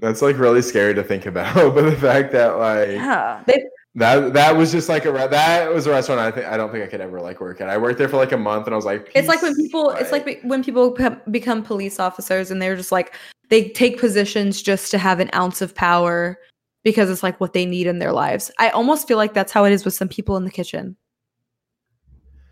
That's 0.00 0.22
like 0.22 0.38
really 0.38 0.62
scary 0.62 0.94
to 0.94 1.02
think 1.02 1.26
about. 1.26 1.54
But 1.74 1.82
the 1.82 1.96
fact 1.96 2.32
that 2.32 2.58
like 2.58 2.88
Yeah. 2.88 3.42
They, 3.46 3.64
that 3.96 4.32
that 4.34 4.56
was 4.56 4.70
just 4.70 4.88
like 4.88 5.04
a 5.04 5.12
that 5.12 5.72
was 5.72 5.86
a 5.86 5.90
restaurant 5.90 6.20
I 6.20 6.30
think 6.30 6.46
I 6.46 6.56
don't 6.56 6.70
think 6.70 6.84
I 6.84 6.86
could 6.86 7.00
ever 7.00 7.20
like 7.20 7.40
work 7.40 7.60
at. 7.60 7.68
I 7.68 7.76
worked 7.76 7.98
there 7.98 8.08
for 8.08 8.16
like 8.18 8.32
a 8.32 8.36
month 8.36 8.66
and 8.66 8.74
I 8.74 8.76
was 8.76 8.84
like, 8.84 9.10
it's 9.14 9.26
like 9.28 9.42
when 9.42 9.54
"Peace." 9.54 9.66
people 9.66 9.90
it's 9.90 10.12
like 10.12 10.40
when 10.42 10.62
people 10.62 10.90
become, 10.90 11.20
become 11.30 11.62
police 11.62 11.98
officers 11.98 12.50
and 12.50 12.62
they're 12.62 12.76
just 12.76 12.92
like 12.92 13.14
they 13.48 13.68
take 13.70 13.98
positions 13.98 14.62
just 14.62 14.92
to 14.92 14.98
have 14.98 15.18
an 15.18 15.28
ounce 15.34 15.60
of 15.60 15.74
power 15.74 16.38
because 16.84 17.10
it's 17.10 17.22
like 17.22 17.40
what 17.40 17.52
they 17.52 17.66
need 17.66 17.86
in 17.86 17.98
their 17.98 18.12
lives. 18.12 18.50
I 18.58 18.70
almost 18.70 19.08
feel 19.08 19.16
like 19.16 19.34
that's 19.34 19.52
how 19.52 19.64
it 19.64 19.72
is 19.72 19.84
with 19.84 19.94
some 19.94 20.08
people 20.08 20.36
in 20.36 20.44
the 20.44 20.50
kitchen. 20.50 20.96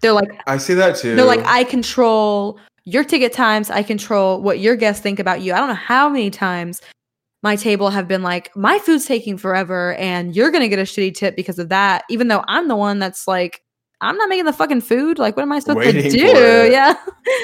They're 0.01 0.12
like 0.12 0.30
I 0.49 0.59
see 0.59 0.74
that 0.74 0.96
too. 0.96 1.14
they're 1.14 1.24
like 1.24 1.44
I 1.44 1.62
control 1.64 2.59
your 2.84 3.05
ticket 3.05 3.32
times, 3.32 3.70
I 3.70 3.84
control 3.84 4.42
what 4.42 4.59
your 4.59 4.74
guests 4.74 5.03
think 5.03 5.20
about 5.20 5.40
you. 5.42 5.53
I 5.53 5.59
don't 5.59 5.68
know 5.68 5.74
how 5.74 6.09
many 6.09 6.30
times 6.30 6.80
my 7.43 7.57
table 7.57 7.91
have 7.91 8.09
been 8.09 8.22
like 8.22 8.55
my 8.57 8.78
food's 8.80 9.07
taking 9.07 9.39
forever 9.39 9.95
and 9.95 10.34
you're 10.34 10.51
going 10.51 10.62
to 10.62 10.68
get 10.68 10.78
a 10.78 10.82
shitty 10.82 11.14
tip 11.14 11.36
because 11.36 11.59
of 11.59 11.68
that 11.68 12.05
even 12.11 12.28
though 12.28 12.43
I'm 12.49 12.68
the 12.68 12.76
one 12.76 12.99
that's 12.99 13.28
like 13.28 13.62
I'm 14.01 14.16
not 14.16 14.28
making 14.28 14.45
the 14.45 14.53
fucking 14.53 14.82
food. 14.82 15.18
Like 15.18 15.36
what 15.36 15.43
am 15.43 15.53
I 15.53 15.59
supposed 15.59 15.78
Waiting 15.78 16.03
to 16.05 16.11
do? 16.11 16.70
Yeah. 16.70 16.95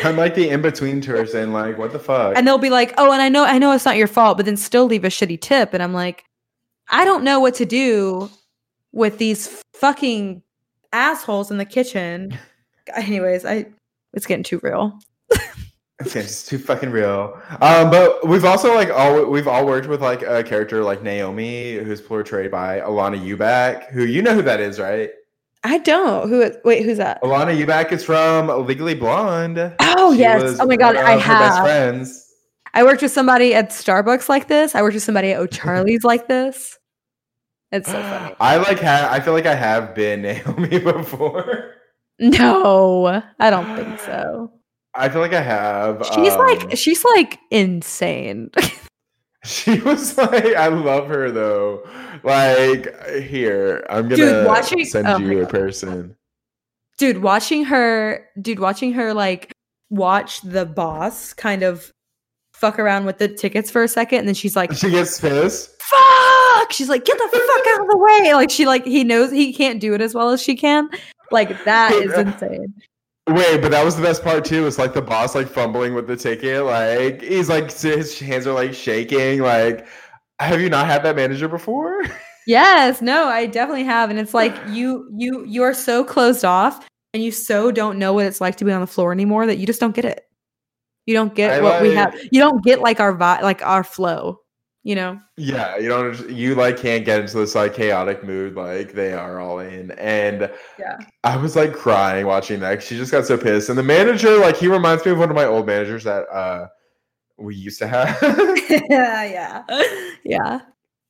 I'm 0.05 0.17
like 0.17 0.35
the 0.35 0.49
in 0.49 0.63
between 0.63 1.03
person. 1.03 1.53
Like, 1.53 1.79
what 1.79 1.93
the 1.93 1.99
fuck? 1.99 2.37
and 2.37 2.47
they'll 2.47 2.59
be 2.59 2.71
like, 2.71 2.95
"Oh, 2.97 3.13
and 3.13 3.21
I 3.21 3.29
know 3.29 3.45
I 3.45 3.59
know 3.59 3.73
it's 3.73 3.85
not 3.85 3.97
your 3.97 4.07
fault, 4.07 4.37
but 4.37 4.47
then 4.47 4.57
still 4.57 4.87
leave 4.87 5.05
a 5.05 5.09
shitty 5.09 5.41
tip." 5.41 5.75
And 5.75 5.83
I'm 5.83 5.93
like, 5.93 6.25
"I 6.89 7.05
don't 7.05 7.25
know 7.25 7.41
what 7.41 7.55
to 7.55 7.65
do 7.65 8.31
with 8.93 9.19
these 9.19 9.63
fucking 9.75 10.43
assholes 10.93 11.51
in 11.51 11.59
the 11.59 11.65
kitchen." 11.65 12.39
Anyways, 12.95 13.45
I 13.45 13.67
it's 14.13 14.27
getting 14.27 14.45
too 14.45 14.61
real. 14.63 14.99
It's 16.01 16.13
just 16.13 16.49
too 16.49 16.59
fucking 16.59 16.91
real. 16.91 17.41
Um, 17.61 17.89
but 17.91 18.27
we've 18.27 18.45
also 18.45 18.75
like 18.75 18.91
all 18.91 19.27
we've 19.27 19.47
all 19.47 19.65
worked 19.65 19.87
with 19.89 20.03
like 20.03 20.23
a 20.23 20.43
character 20.43 20.83
like 20.83 21.03
Naomi, 21.03 21.75
who's 21.77 22.01
portrayed 22.01 22.51
by 22.51 22.81
Alanna 22.81 23.25
Ubach, 23.25 23.91
who 23.91 24.05
you 24.05 24.21
know 24.21 24.35
who 24.35 24.43
that 24.43 24.59
is, 24.61 24.81
right? 24.81 25.11
I 25.63 25.79
don't. 25.79 26.29
Who 26.29 26.51
wait, 26.65 26.85
who's 26.85 26.99
that? 26.99 27.23
Alanna 27.23 27.57
Ubach 27.65 27.93
is 27.93 28.03
from 28.05 28.67
Legally 28.67 28.95
Blonde. 28.95 29.75
Oh 29.81 30.13
She 30.13 30.19
yes. 30.21 30.59
Oh 30.61 30.67
my 30.67 30.77
god, 30.77 30.97
I 30.97 31.13
her 31.13 31.17
best 31.19 31.57
have. 31.59 31.65
friends. 31.65 32.21
I 32.75 32.83
worked 32.83 33.03
with 33.03 33.13
somebody 33.13 33.55
at 33.55 33.71
Starbucks 33.71 34.29
like 34.29 34.49
this. 34.49 34.75
I 34.75 34.83
worked 34.83 34.95
with 34.95 35.05
somebody 35.05 35.31
at 35.31 35.39
O'Charlie's 35.41 36.03
like 36.05 36.27
this. 36.27 36.77
It's 37.71 37.89
so 37.89 38.03
funny. 38.03 38.35
I 38.41 38.57
like 38.57 38.81
have. 38.81 39.13
I 39.13 39.21
feel 39.21 39.33
like 39.33 39.47
I 39.47 39.55
have 39.55 39.95
been 39.95 40.23
Naomi 40.23 40.81
before. 40.81 41.75
No, 42.19 43.23
I 43.39 43.51
don't 43.51 43.77
think 43.77 44.01
so. 44.01 44.51
I 44.97 45.09
feel 45.09 45.21
like 45.21 45.33
I 45.33 45.41
have. 45.43 46.07
She's 46.15 46.33
um, 46.33 46.39
like 46.39 46.77
she's 46.77 47.05
like 47.17 47.39
insane. 47.51 48.51
She 49.47 49.79
was 49.81 50.17
like, 50.17 50.55
I 50.57 50.69
love 50.69 51.07
her 51.09 51.31
though. 51.31 51.87
Like, 52.23 52.97
here, 53.21 53.85
I'm 53.91 54.05
gonna 54.05 54.17
Dude, 54.17 54.47
watching- 54.47 54.85
send 54.87 55.07
oh 55.07 55.19
you 55.19 55.41
a 55.41 55.43
God. 55.43 55.51
person. 55.51 56.17
dude 56.97 57.19
watching 57.23 57.63
her 57.67 58.27
dude 58.41 58.59
watching 58.59 58.95
her 58.95 59.13
like 59.13 59.53
watch 59.91 60.41
the 60.41 60.65
boss 60.65 61.35
kind 61.35 61.63
of 61.63 61.91
fuck 62.55 62.79
around 62.79 63.05
with 63.05 63.19
the 63.19 63.29
tickets 63.29 63.71
for 63.71 63.83
a 63.83 63.89
second 63.89 64.21
and 64.21 64.29
then 64.29 64.35
she's 64.35 64.57
like 64.57 64.73
She 64.73 64.89
gets 64.91 65.21
pissed. 65.21 65.71
fuck 65.83 66.73
she's 66.73 66.89
like 66.89 67.05
get 67.05 67.19
the 67.19 67.29
fuck 67.29 67.67
out 67.75 67.81
of 67.83 67.89
the 67.91 67.99
way 67.99 68.33
like 68.33 68.49
she 68.51 68.65
like 68.65 68.87
he 68.87 69.05
knows 69.05 69.31
he 69.31 69.53
can't 69.53 69.79
do 69.79 69.93
it 69.93 70.01
as 70.01 70.15
well 70.15 70.31
as 70.31 70.41
she 70.41 70.57
can 70.57 70.89
like 71.31 71.65
that 71.65 71.93
is 71.93 72.13
insane 72.17 72.73
Wait, 73.27 73.63
but 73.63 73.71
that 73.71 73.85
was 73.85 73.97
the 73.97 74.03
best 74.03 74.23
part 74.23 74.45
too. 74.45 74.67
It's 74.67 74.79
like 74.79 74.93
the 74.93 75.03
boss 75.03 75.35
like 75.35 75.49
fumbling 75.49 75.95
with 75.95 76.07
the 76.07 76.17
ticket. 76.17 76.65
Like 76.65 77.23
he's 77.23 77.49
like 77.49 77.73
his 77.73 78.19
hands 78.19 78.47
are 78.47 78.53
like 78.53 78.75
shaking. 78.75 79.41
Like, 79.41 79.87
have 80.41 80.61
you 80.61 80.69
not 80.69 80.87
had 80.87 81.03
that 81.05 81.17
manager 81.17 81.49
before? 81.49 82.03
yes 82.47 83.01
no 83.01 83.27
i 83.27 83.47
definitely 83.47 83.85
have 83.85 84.11
and 84.11 84.19
it's 84.19 84.35
like 84.35 84.55
you 84.69 85.09
you 85.17 85.45
you 85.45 85.63
are 85.63 85.75
so 85.75 86.05
closed 86.05 86.45
off 86.45 86.87
and 87.13 87.23
you 87.23 87.31
so 87.31 87.71
don't 87.71 87.99
know 87.99 88.13
what 88.13 88.27
it's 88.27 88.41
like 88.41 88.57
to 88.57 88.65
be 88.65 88.73
on 88.73 88.81
the 88.81 88.87
floor 88.87 89.13
anymore 89.13 89.47
that 89.47 89.59
you 89.59 89.67
just 89.67 89.81
don't 89.81 89.95
get 89.95 90.05
it 90.05 90.25
you 91.07 91.15
don't 91.15 91.35
get 91.35 91.59
I 91.59 91.63
what 91.63 91.83
we 91.83 91.95
have 91.95 92.15
you 92.31 92.41
don't 92.41 92.65
get 92.65 92.81
like 92.81 93.01
our 93.01 93.17
vibe, 93.17 93.43
like 93.43 93.63
our 93.63 93.85
flow 93.85 94.41
you 94.85 94.95
know 94.95 95.19
yeah, 95.37 95.77
you 95.79 95.89
don't. 95.89 96.31
You 96.31 96.55
like 96.55 96.77
can't 96.77 97.05
get 97.05 97.21
into 97.21 97.39
this 97.39 97.55
like 97.55 97.75
chaotic 97.75 98.23
mood 98.23 98.55
like 98.55 98.93
they 98.93 99.13
are 99.15 99.41
all 99.41 99.59
in. 99.59 99.91
And 99.93 100.51
Yeah. 100.79 100.99
I 101.25 101.37
was 101.37 101.57
like 101.57 101.73
crying 101.75 102.27
watching 102.27 102.61
that. 102.61 102.83
She 102.83 102.97
just 102.97 103.11
got 103.11 103.27
so 103.27 103.37
pissed. 103.37 103.69
And 103.71 103.77
the 103.79 103.83
manager, 103.83 104.37
like, 104.39 104.57
he 104.59 104.69
reminds 104.69 105.05
me 105.05 105.11
of 105.13 105.19
one 105.19 105.31
of 105.31 105.35
my 105.35 105.45
old 105.47 105.67
managers 105.67 106.05
that 106.05 106.29
uh 106.29 106.69
we 107.39 107.57
used 107.57 107.79
to 107.81 107.89
have. 107.89 108.17
yeah 108.91 109.65
yeah 110.25 110.61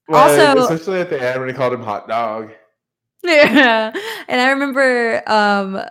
Like, 0.08 0.38
Also- 0.38 0.62
especially 0.62 1.00
at 1.00 1.10
the 1.10 1.20
end 1.20 1.40
when 1.40 1.48
he 1.48 1.54
called 1.54 1.72
him 1.74 1.82
hot 1.82 2.08
dog. 2.08 2.50
Yeah. 3.24 3.92
And 4.28 4.40
I 4.40 4.50
remember 4.50 5.22
um 5.28 5.82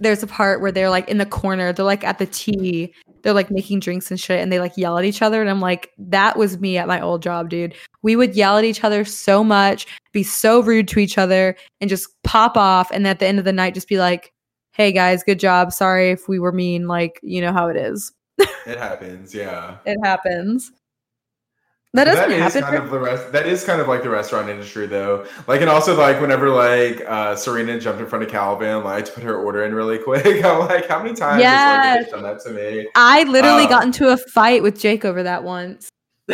there's 0.00 0.22
a 0.22 0.26
part 0.26 0.60
where 0.60 0.72
they're 0.72 0.90
like 0.90 1.08
in 1.08 1.18
the 1.18 1.26
corner, 1.26 1.72
they're 1.72 1.84
like 1.84 2.02
at 2.04 2.18
the 2.18 2.26
tea, 2.26 2.92
they're 3.22 3.32
like 3.32 3.50
making 3.50 3.80
drinks 3.80 4.10
and 4.10 4.20
shit, 4.20 4.40
and 4.40 4.52
they 4.52 4.58
like 4.58 4.76
yell 4.76 4.98
at 4.98 5.04
each 5.04 5.22
other. 5.22 5.40
And 5.40 5.48
I'm 5.48 5.60
like, 5.60 5.90
that 5.98 6.36
was 6.36 6.58
me 6.58 6.78
at 6.78 6.88
my 6.88 7.00
old 7.00 7.22
job, 7.22 7.48
dude. 7.48 7.74
We 8.02 8.16
would 8.16 8.34
yell 8.34 8.58
at 8.58 8.64
each 8.64 8.84
other 8.84 9.04
so 9.04 9.42
much, 9.44 9.86
be 10.12 10.22
so 10.22 10.60
rude 10.60 10.88
to 10.88 10.98
each 10.98 11.18
other, 11.18 11.56
and 11.80 11.88
just 11.88 12.08
pop 12.24 12.56
off. 12.56 12.90
And 12.90 13.06
at 13.06 13.18
the 13.18 13.26
end 13.26 13.38
of 13.38 13.44
the 13.44 13.52
night, 13.52 13.74
just 13.74 13.88
be 13.88 13.98
like, 13.98 14.32
hey 14.72 14.92
guys, 14.92 15.22
good 15.22 15.38
job. 15.38 15.72
Sorry 15.72 16.10
if 16.10 16.28
we 16.28 16.38
were 16.38 16.52
mean. 16.52 16.88
Like, 16.88 17.20
you 17.22 17.40
know 17.40 17.52
how 17.52 17.68
it 17.68 17.76
is. 17.76 18.12
It 18.66 18.78
happens, 18.78 19.34
yeah. 19.34 19.76
It 19.84 19.98
happens. 20.02 20.72
That 21.94 22.04
doesn't 22.04 22.32
is 22.32 22.40
happen. 22.40 22.62
kind 22.62 22.76
for- 22.78 22.82
of 22.84 22.90
the 22.90 22.98
rest. 22.98 23.32
That 23.32 23.46
is 23.46 23.64
kind 23.64 23.78
of 23.80 23.86
like 23.86 24.02
the 24.02 24.08
restaurant 24.08 24.48
industry, 24.48 24.86
though. 24.86 25.26
Like, 25.46 25.60
and 25.60 25.68
also 25.68 25.94
like 25.94 26.20
whenever 26.22 26.48
like 26.48 27.02
uh 27.06 27.36
Serena 27.36 27.78
jumped 27.78 28.00
in 28.00 28.06
front 28.06 28.24
of 28.24 28.30
Calvin, 28.30 28.82
like 28.82 29.04
to 29.04 29.12
put 29.12 29.22
her 29.24 29.36
order 29.36 29.64
in 29.64 29.74
really 29.74 29.98
quick. 30.04 30.42
I'm 30.44 30.60
like, 30.60 30.88
how 30.88 31.02
many 31.02 31.14
times 31.14 31.42
has 31.42 31.42
Yes. 31.42 31.96
like, 31.98 32.06
a 32.08 32.10
done 32.10 32.22
that 32.22 32.40
to 32.44 32.50
me? 32.50 32.88
I 32.94 33.24
literally 33.24 33.64
Um, 33.64 33.68
got 33.68 33.84
into 33.84 34.08
a 34.08 34.16
fight 34.16 34.62
with 34.62 34.78
Jake 34.80 35.04
over 35.04 35.22
that 35.22 35.44
once. 35.44 35.88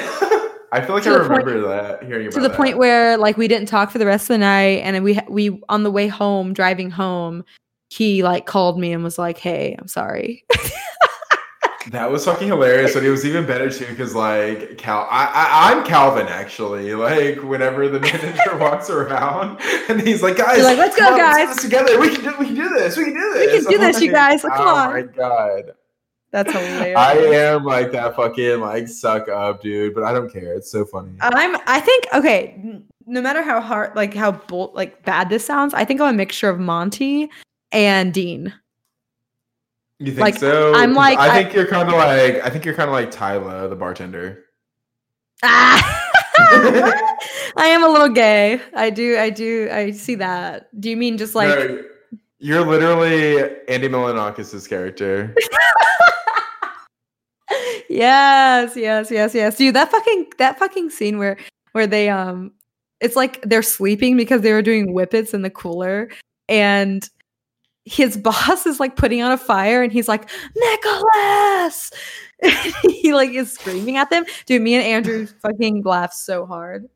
I 0.71 0.83
feel 0.83 0.95
like 0.95 1.05
To 1.05 1.11
I 1.11 1.13
the 1.15 1.29
point- 1.29 1.45
remember 1.47 1.69
that 1.69 2.03
hearing 2.05 2.31
to 2.31 2.41
the 2.41 2.49
that. 2.49 2.57
point 2.57 2.77
where 2.79 3.17
like 3.17 3.37
we 3.37 3.49
didn't 3.49 3.69
talk 3.69 3.91
for 3.91 3.99
the 3.99 4.07
rest 4.07 4.25
of 4.25 4.29
the 4.35 4.39
night 4.39 4.81
and 4.85 5.03
we 5.03 5.19
we 5.29 5.61
on 5.71 5.83
the 5.83 5.91
way 5.91 6.09
home 6.09 6.53
driving 6.53 6.91
home 6.91 7.43
he 7.91 8.23
like 8.23 8.45
called 8.45 8.79
me 8.79 8.93
and 8.93 9.03
was 9.03 9.19
like 9.19 9.39
hey 9.39 9.75
i'm 9.79 9.89
sorry 9.89 10.45
that 11.91 12.11
was 12.11 12.25
fucking 12.25 12.49
hilarious. 12.49 12.95
But 12.95 13.05
it 13.05 13.11
was 13.11 13.25
even 13.25 13.47
better 13.47 13.71
too 13.71 13.87
because 13.87 14.15
like 14.15 14.79
Cal, 14.79 15.07
I, 15.11 15.25
I 15.27 15.73
I'm 15.73 15.85
Calvin 15.85 16.27
actually. 16.29 16.95
Like 16.95 17.43
whenever 17.43 17.89
the 17.89 18.01
manager 18.01 18.57
walks 18.57 18.91
around 18.91 19.61
and 19.89 20.01
he's 20.01 20.23
like, 20.23 20.37
guys, 20.37 20.59
You're 20.59 20.67
like, 20.67 20.79
"Let's 20.79 20.97
go, 20.97 21.05
come 21.05 21.15
on, 21.15 21.19
let's 21.19 21.37
guys." 21.39 21.57
this 21.57 21.65
together. 21.65 21.99
We 22.01 22.15
can 22.15 22.25
do 22.25 22.35
we 22.39 22.47
can 22.47 22.55
do 22.55 22.69
this. 22.71 22.97
We 22.97 23.05
can 23.05 23.15
do 23.15 23.33
this. 23.35 23.47
We 23.47 23.53
can 23.53 23.71
do 23.71 23.77
I'm 23.87 23.93
this, 23.93 24.01
you 24.03 24.13
guys. 24.13 24.45
Like, 24.45 24.55
come 24.55 24.69
oh 24.69 24.75
on." 24.77 24.93
my 24.93 25.03
god. 25.03 25.73
that's 26.31 26.53
hilarious 26.53 26.97
I 26.99 27.15
am 27.15 27.65
like 27.65 27.93
that 27.93 28.17
fucking 28.17 28.61
like 28.61 28.89
suck 28.89 29.29
up 29.29 29.63
dude, 29.63 29.95
but 29.95 30.05
I 30.05 30.13
don't 30.13 30.33
care. 30.33 30.55
It's 30.55 30.71
so 30.71 30.85
funny. 30.85 31.13
i'm 31.21 31.57
i 31.67 31.81
think 31.81 32.05
okay 32.15 32.81
no 33.07 33.23
matter 33.23 33.43
how 33.43 33.61
hard 33.61 33.95
like 33.97 34.13
how 34.15 34.33
bull, 34.33 34.71
like 34.75 35.03
bad 35.05 35.31
this 35.31 35.45
sounds 35.45 35.73
i 35.75 35.85
think 35.85 36.01
i'm 36.01 36.15
a 36.15 36.17
mixture 36.17 36.49
of 36.51 36.59
monty 36.61 37.31
and 37.73 38.13
dean 38.13 38.53
You 39.99 40.13
think 40.13 40.21
like, 40.21 40.39
so? 40.39 40.75
I'm 40.75 40.95
like- 40.95 41.19
I 41.19 41.29
I- 41.29 41.43
think 41.43 41.55
you're 41.55 41.67
kind 41.67 41.89
of 41.89 41.95
like 41.95 42.45
I 42.45 42.51
think 42.51 42.65
you're 42.65 42.75
kind 42.75 42.89
of 42.89 42.93
like 42.95 43.11
Tyler, 43.11 43.69
the 43.69 43.77
bartender. 43.77 44.45
ah! 45.43 46.05
i 47.57 47.67
am 47.67 47.83
a 47.83 47.89
little 47.89 48.09
gay 48.09 48.61
i 48.75 48.91
do 48.91 49.19
i 49.19 49.29
do 49.29 49.69
i 49.73 49.91
see 49.91 50.15
that 50.15 50.69
do 50.81 50.89
you 50.89 50.97
mean 50.97 51.19
just 51.19 51.35
like 51.35 51.49
No, 51.49 51.85
you're 52.39 52.65
literally 52.65 53.39
Andy 53.67 53.89
Milonakis' 53.89 54.69
character. 54.69 55.35
yes, 57.89 58.77
yes, 58.77 59.11
yes, 59.11 59.35
yes. 59.35 59.57
Dude, 59.57 59.75
that 59.75 59.91
fucking 59.91 60.27
that 60.39 60.59
fucking 60.59 60.91
scene 60.91 61.19
where 61.19 61.37
where 61.73 61.87
they 61.87 62.09
um 62.09 62.53
it's 63.01 63.17
like 63.17 63.41
they're 63.43 63.63
sleeping 63.63 64.17
because 64.17 64.43
they 64.43 64.53
were 64.53 64.63
doing 64.63 64.93
whippets 64.93 65.35
in 65.35 65.43
the 65.43 65.51
cooler 65.51 66.09
and 66.49 67.09
his 67.91 68.17
boss 68.17 68.67
is 68.67 68.81
like 68.81 68.97
putting 68.97 69.23
on 69.23 69.33
a 69.33 69.39
fire 69.39 69.83
and 69.83 69.93
he's 69.93 70.09
like, 70.09 70.29
Nicholas 70.55 71.91
he 72.83 73.13
like 73.13 73.31
is 73.31 73.53
screaming 73.53 73.97
at 73.97 74.11
them. 74.11 74.25
Dude, 74.47 74.63
me 74.63 74.75
and 74.75 74.85
Andrew 74.85 75.27
fucking 75.43 75.83
laughed 75.83 76.15
so 76.15 76.47
hard. 76.47 76.89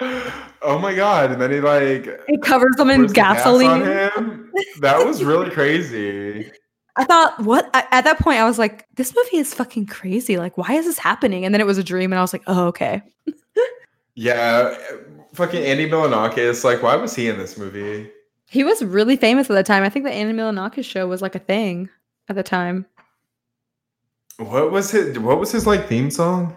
oh 0.00 0.78
my 0.80 0.94
god! 0.94 1.30
And 1.30 1.40
then 1.40 1.52
he 1.52 1.60
like 1.60 2.06
It 2.28 2.42
covers 2.42 2.74
them 2.76 2.90
in 2.90 3.06
gasoline. 3.06 3.80
That 4.80 5.04
was 5.04 5.22
really 5.22 5.50
crazy. 5.50 6.50
I 6.96 7.04
thought, 7.04 7.40
what? 7.40 7.70
I, 7.74 7.86
at 7.90 8.04
that 8.04 8.18
point, 8.18 8.38
I 8.38 8.44
was 8.44 8.58
like, 8.58 8.86
this 8.94 9.14
movie 9.14 9.38
is 9.38 9.52
fucking 9.52 9.86
crazy. 9.86 10.36
Like, 10.36 10.56
why 10.56 10.74
is 10.74 10.84
this 10.84 10.98
happening? 10.98 11.44
And 11.44 11.52
then 11.52 11.60
it 11.60 11.66
was 11.66 11.78
a 11.78 11.82
dream, 11.82 12.12
and 12.12 12.18
I 12.18 12.22
was 12.22 12.32
like, 12.32 12.42
oh, 12.46 12.66
okay. 12.66 13.02
Yeah, 14.14 14.76
fucking 15.32 15.64
Andy 15.64 15.88
Milonakis. 15.88 16.62
Like, 16.62 16.82
why 16.82 16.94
was 16.94 17.14
he 17.16 17.28
in 17.28 17.36
this 17.38 17.58
movie? 17.58 18.10
He 18.54 18.62
was 18.62 18.84
really 18.84 19.16
famous 19.16 19.50
at 19.50 19.54
the 19.54 19.64
time. 19.64 19.82
I 19.82 19.88
think 19.88 20.04
the 20.04 20.12
Andy 20.12 20.32
Milonakis 20.32 20.84
show 20.84 21.08
was 21.08 21.20
like 21.20 21.34
a 21.34 21.40
thing 21.40 21.88
at 22.28 22.36
the 22.36 22.44
time. 22.44 22.86
What 24.36 24.70
was 24.70 24.92
his? 24.92 25.18
What 25.18 25.40
was 25.40 25.50
his 25.50 25.66
like 25.66 25.88
theme 25.88 26.08
song? 26.08 26.56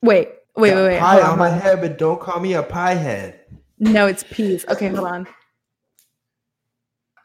Wait, 0.00 0.28
wait, 0.54 0.76
wait, 0.76 0.82
wait. 0.84 1.00
Pie 1.00 1.14
hold 1.14 1.24
on, 1.24 1.30
on 1.32 1.38
my 1.38 1.48
head, 1.48 1.80
but 1.80 1.98
don't 1.98 2.20
call 2.20 2.38
me 2.38 2.52
a 2.52 2.62
pie 2.62 2.94
head. 2.94 3.40
No, 3.80 4.06
it's 4.06 4.22
peas. 4.22 4.64
Okay, 4.68 4.86
hold 4.86 5.08
on. 5.08 5.26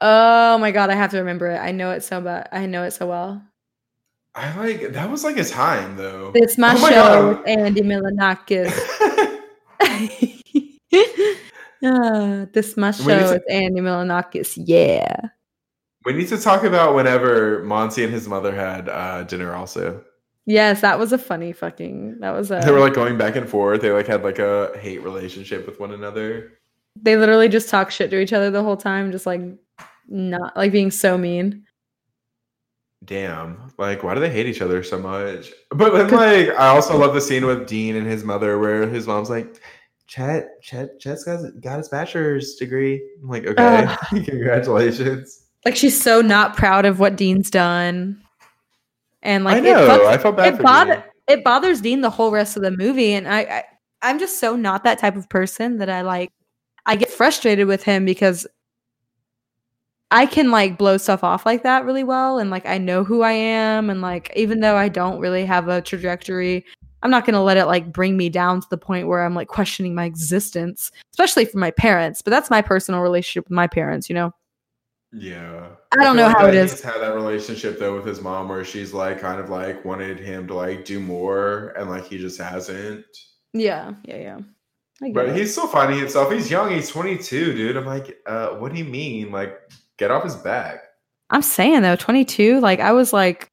Oh 0.01 0.57
my 0.57 0.71
god, 0.71 0.89
I 0.89 0.95
have 0.95 1.11
to 1.11 1.19
remember 1.19 1.51
it. 1.51 1.59
I 1.59 1.71
know 1.71 1.91
it 1.91 2.01
so 2.03 2.21
bad. 2.21 2.49
I 2.51 2.65
know 2.65 2.85
it 2.85 2.91
so 2.93 3.05
well. 3.05 3.39
I 4.33 4.51
like 4.57 4.93
that 4.93 5.11
was 5.11 5.23
like 5.23 5.37
a 5.37 5.43
time 5.43 5.95
though. 5.95 6.31
It's 6.33 6.57
my 6.57 6.73
Oh 6.73 6.79
my 6.79 6.89
show 6.89 6.95
God. 6.95 7.37
with 7.37 7.47
Andy 7.47 7.81
Milonakis. 7.81 8.73
Ah, 11.83 12.45
this 12.53 12.77
my 12.77 12.91
need 12.91 12.97
show 12.97 13.19
to- 13.27 13.33
with 13.33 13.43
Andy 13.49 13.81
Milonakis. 13.81 14.53
Yeah. 14.57 15.15
we 16.05 16.13
need 16.13 16.27
to 16.29 16.37
talk 16.37 16.63
about 16.63 16.95
whenever 16.95 17.63
Monty 17.63 18.03
and 18.03 18.13
his 18.13 18.27
mother 18.27 18.53
had 18.55 18.89
uh, 18.89 19.23
dinner. 19.23 19.53
Also, 19.53 20.03
Yes, 20.45 20.81
that 20.81 20.99
was 20.99 21.13
a 21.13 21.17
funny 21.17 21.53
fucking. 21.53 22.19
That 22.19 22.31
was 22.31 22.51
a. 22.51 22.59
they 22.63 22.71
were 22.71 22.79
like 22.81 22.93
going 22.93 23.17
back 23.17 23.35
and 23.37 23.47
forth. 23.47 23.81
They 23.81 23.91
like 23.91 24.07
had 24.07 24.23
like 24.23 24.39
a 24.39 24.77
hate 24.79 25.01
relationship 25.01 25.65
with 25.65 25.79
one 25.79 25.91
another. 25.93 26.51
they 27.01 27.15
literally 27.17 27.47
just 27.49 27.69
talk 27.69 27.91
shit 27.91 28.09
to 28.11 28.19
each 28.19 28.33
other 28.33 28.51
the 28.51 28.61
whole 28.63 28.75
time, 28.77 29.11
just 29.13 29.25
like 29.25 29.41
not 30.09 30.55
like 30.57 30.71
being 30.73 30.91
so 30.91 31.17
mean. 31.17 31.65
Damn, 33.05 33.71
like 33.77 34.01
why 34.03 34.13
do 34.13 34.21
they 34.21 34.29
hate 34.29 34.45
each 34.45 34.61
other 34.61 34.81
so 34.83 34.97
much? 34.99 35.51
But 35.71 35.91
then, 36.09 36.09
like, 36.11 36.57
I 36.57 36.67
also 36.67 36.97
love 36.97 37.13
the 37.13 37.19
scene 37.21 37.45
with 37.45 37.67
Dean 37.67 37.95
and 37.97 38.07
his 38.07 38.23
mother, 38.23 38.57
where 38.59 38.87
his 38.87 39.07
mom's 39.07 39.29
like, 39.29 39.59
"Chet, 40.07 40.61
Chet, 40.61 40.99
Chet's 40.99 41.23
got 41.23 41.39
got 41.61 41.77
his 41.77 41.89
bachelor's 41.89 42.55
degree." 42.55 43.01
I'm 43.21 43.29
like, 43.29 43.45
okay, 43.45 43.85
Ugh. 43.87 43.99
congratulations. 44.25 45.41
Like 45.65 45.75
she's 45.75 45.99
so 46.01 46.21
not 46.21 46.55
proud 46.57 46.85
of 46.85 46.99
what 46.99 47.15
Dean's 47.15 47.49
done, 47.49 48.21
and 49.21 49.43
like 49.43 49.57
I 49.57 49.59
know. 49.61 49.85
it, 49.85 49.89
fucks- 49.89 50.07
I 50.07 50.17
felt 50.17 50.37
bad 50.37 50.53
it 50.55 50.61
bother- 50.61 51.03
it 51.27 51.43
bothers 51.43 51.81
Dean 51.81 52.01
the 52.01 52.09
whole 52.09 52.31
rest 52.31 52.57
of 52.57 52.63
the 52.63 52.71
movie, 52.71 53.13
and 53.13 53.27
I, 53.27 53.39
I 53.39 53.63
I'm 54.01 54.19
just 54.19 54.39
so 54.39 54.55
not 54.55 54.83
that 54.83 54.99
type 54.99 55.15
of 55.15 55.29
person 55.29 55.77
that 55.77 55.89
I 55.89 56.01
like. 56.01 56.31
I 56.85 56.97
get 56.97 57.09
frustrated 57.09 57.67
with 57.67 57.83
him 57.83 58.03
because 58.03 58.45
I 60.11 60.25
can 60.25 60.51
like 60.51 60.77
blow 60.77 60.97
stuff 60.97 61.23
off 61.23 61.45
like 61.45 61.63
that 61.63 61.85
really 61.85 62.03
well, 62.03 62.39
and 62.39 62.49
like 62.49 62.65
I 62.65 62.77
know 62.77 63.03
who 63.05 63.21
I 63.21 63.31
am, 63.31 63.89
and 63.89 64.01
like 64.01 64.31
even 64.35 64.59
though 64.59 64.75
I 64.75 64.89
don't 64.89 65.19
really 65.19 65.45
have 65.45 65.69
a 65.69 65.81
trajectory, 65.81 66.65
I'm 67.03 67.11
not 67.11 67.25
gonna 67.25 67.43
let 67.43 67.57
it 67.57 67.65
like 67.65 67.91
bring 67.91 68.17
me 68.17 68.29
down 68.29 68.61
to 68.61 68.67
the 68.69 68.77
point 68.77 69.07
where 69.07 69.23
I'm 69.23 69.35
like 69.35 69.49
questioning 69.49 69.93
my 69.93 70.05
existence, 70.05 70.91
especially 71.11 71.45
for 71.45 71.59
my 71.59 71.71
parents. 71.71 72.21
But 72.21 72.31
that's 72.31 72.49
my 72.49 72.61
personal 72.61 73.01
relationship 73.01 73.45
with 73.45 73.55
my 73.55 73.67
parents, 73.67 74.09
you 74.09 74.15
know. 74.15 74.33
Yeah. 75.11 75.67
I 75.91 76.03
don't 76.03 76.15
know 76.15 76.29
how 76.29 76.47
it 76.47 76.55
is. 76.55 76.71
He's 76.71 76.81
had 76.81 77.01
that 77.01 77.13
relationship 77.13 77.77
though 77.77 77.93
with 77.95 78.07
his 78.07 78.21
mom 78.21 78.49
where 78.49 78.65
she's 78.65 78.93
like 78.93 79.21
kind 79.21 79.39
of 79.39 79.49
like 79.49 79.85
wanted 79.85 80.19
him 80.19 80.47
to 80.47 80.55
like 80.55 80.85
do 80.85 80.99
more 80.99 81.73
and 81.77 81.89
like 81.89 82.05
he 82.05 82.17
just 82.17 82.39
hasn't. 82.39 83.05
Yeah, 83.53 83.91
yeah, 84.05 84.17
yeah. 84.17 84.39
But 85.13 85.29
it. 85.29 85.35
he's 85.35 85.51
still 85.51 85.67
finding 85.67 85.99
himself. 85.99 86.31
He's 86.31 86.49
young, 86.49 86.71
he's 86.71 86.89
22, 86.89 87.53
dude. 87.53 87.77
I'm 87.77 87.85
like, 87.85 88.17
uh, 88.25 88.49
what 88.51 88.71
do 88.71 88.79
you 88.79 88.85
mean? 88.85 89.31
Like, 89.31 89.59
get 89.97 90.09
off 90.09 90.23
his 90.23 90.35
back. 90.35 90.83
I'm 91.29 91.41
saying 91.41 91.81
though, 91.81 91.95
22, 91.95 92.59
like 92.61 92.79
I 92.79 92.93
was 92.93 93.13
like, 93.13 93.49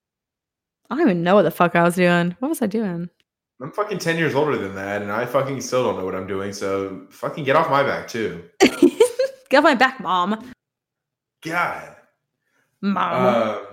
I 0.89 0.95
don't 0.95 1.03
even 1.03 1.23
know 1.23 1.35
what 1.35 1.43
the 1.43 1.51
fuck 1.51 1.77
I 1.77 1.83
was 1.83 1.97
doing. 1.97 2.37
What 2.39 2.49
was 2.49 2.63
I 2.63 2.67
doing? 2.67 3.11
I'm 3.63 3.73
fucking 3.73 3.99
10 3.99 4.17
years 4.17 4.35
older 4.35 4.57
than 4.57 4.75
that, 4.77 5.03
and 5.03 5.13
I 5.13 5.27
fucking 5.27 5.61
still 5.61 5.85
don't 5.85 5.99
know 5.99 6.05
what 6.05 6.15
I'm 6.15 6.27
doing, 6.27 6.53
so 6.53 7.07
fucking 7.11 7.45
get 7.45 7.57
off 7.57 7.69
my 7.71 7.83
back 7.83 8.09
too. 8.09 8.43
Get 9.51 9.59
off 9.59 9.65
my 9.65 9.75
back, 9.75 9.99
mom. 10.01 10.53
God. 11.43 11.97
Mom. 12.81 13.35
Um, 13.35 13.67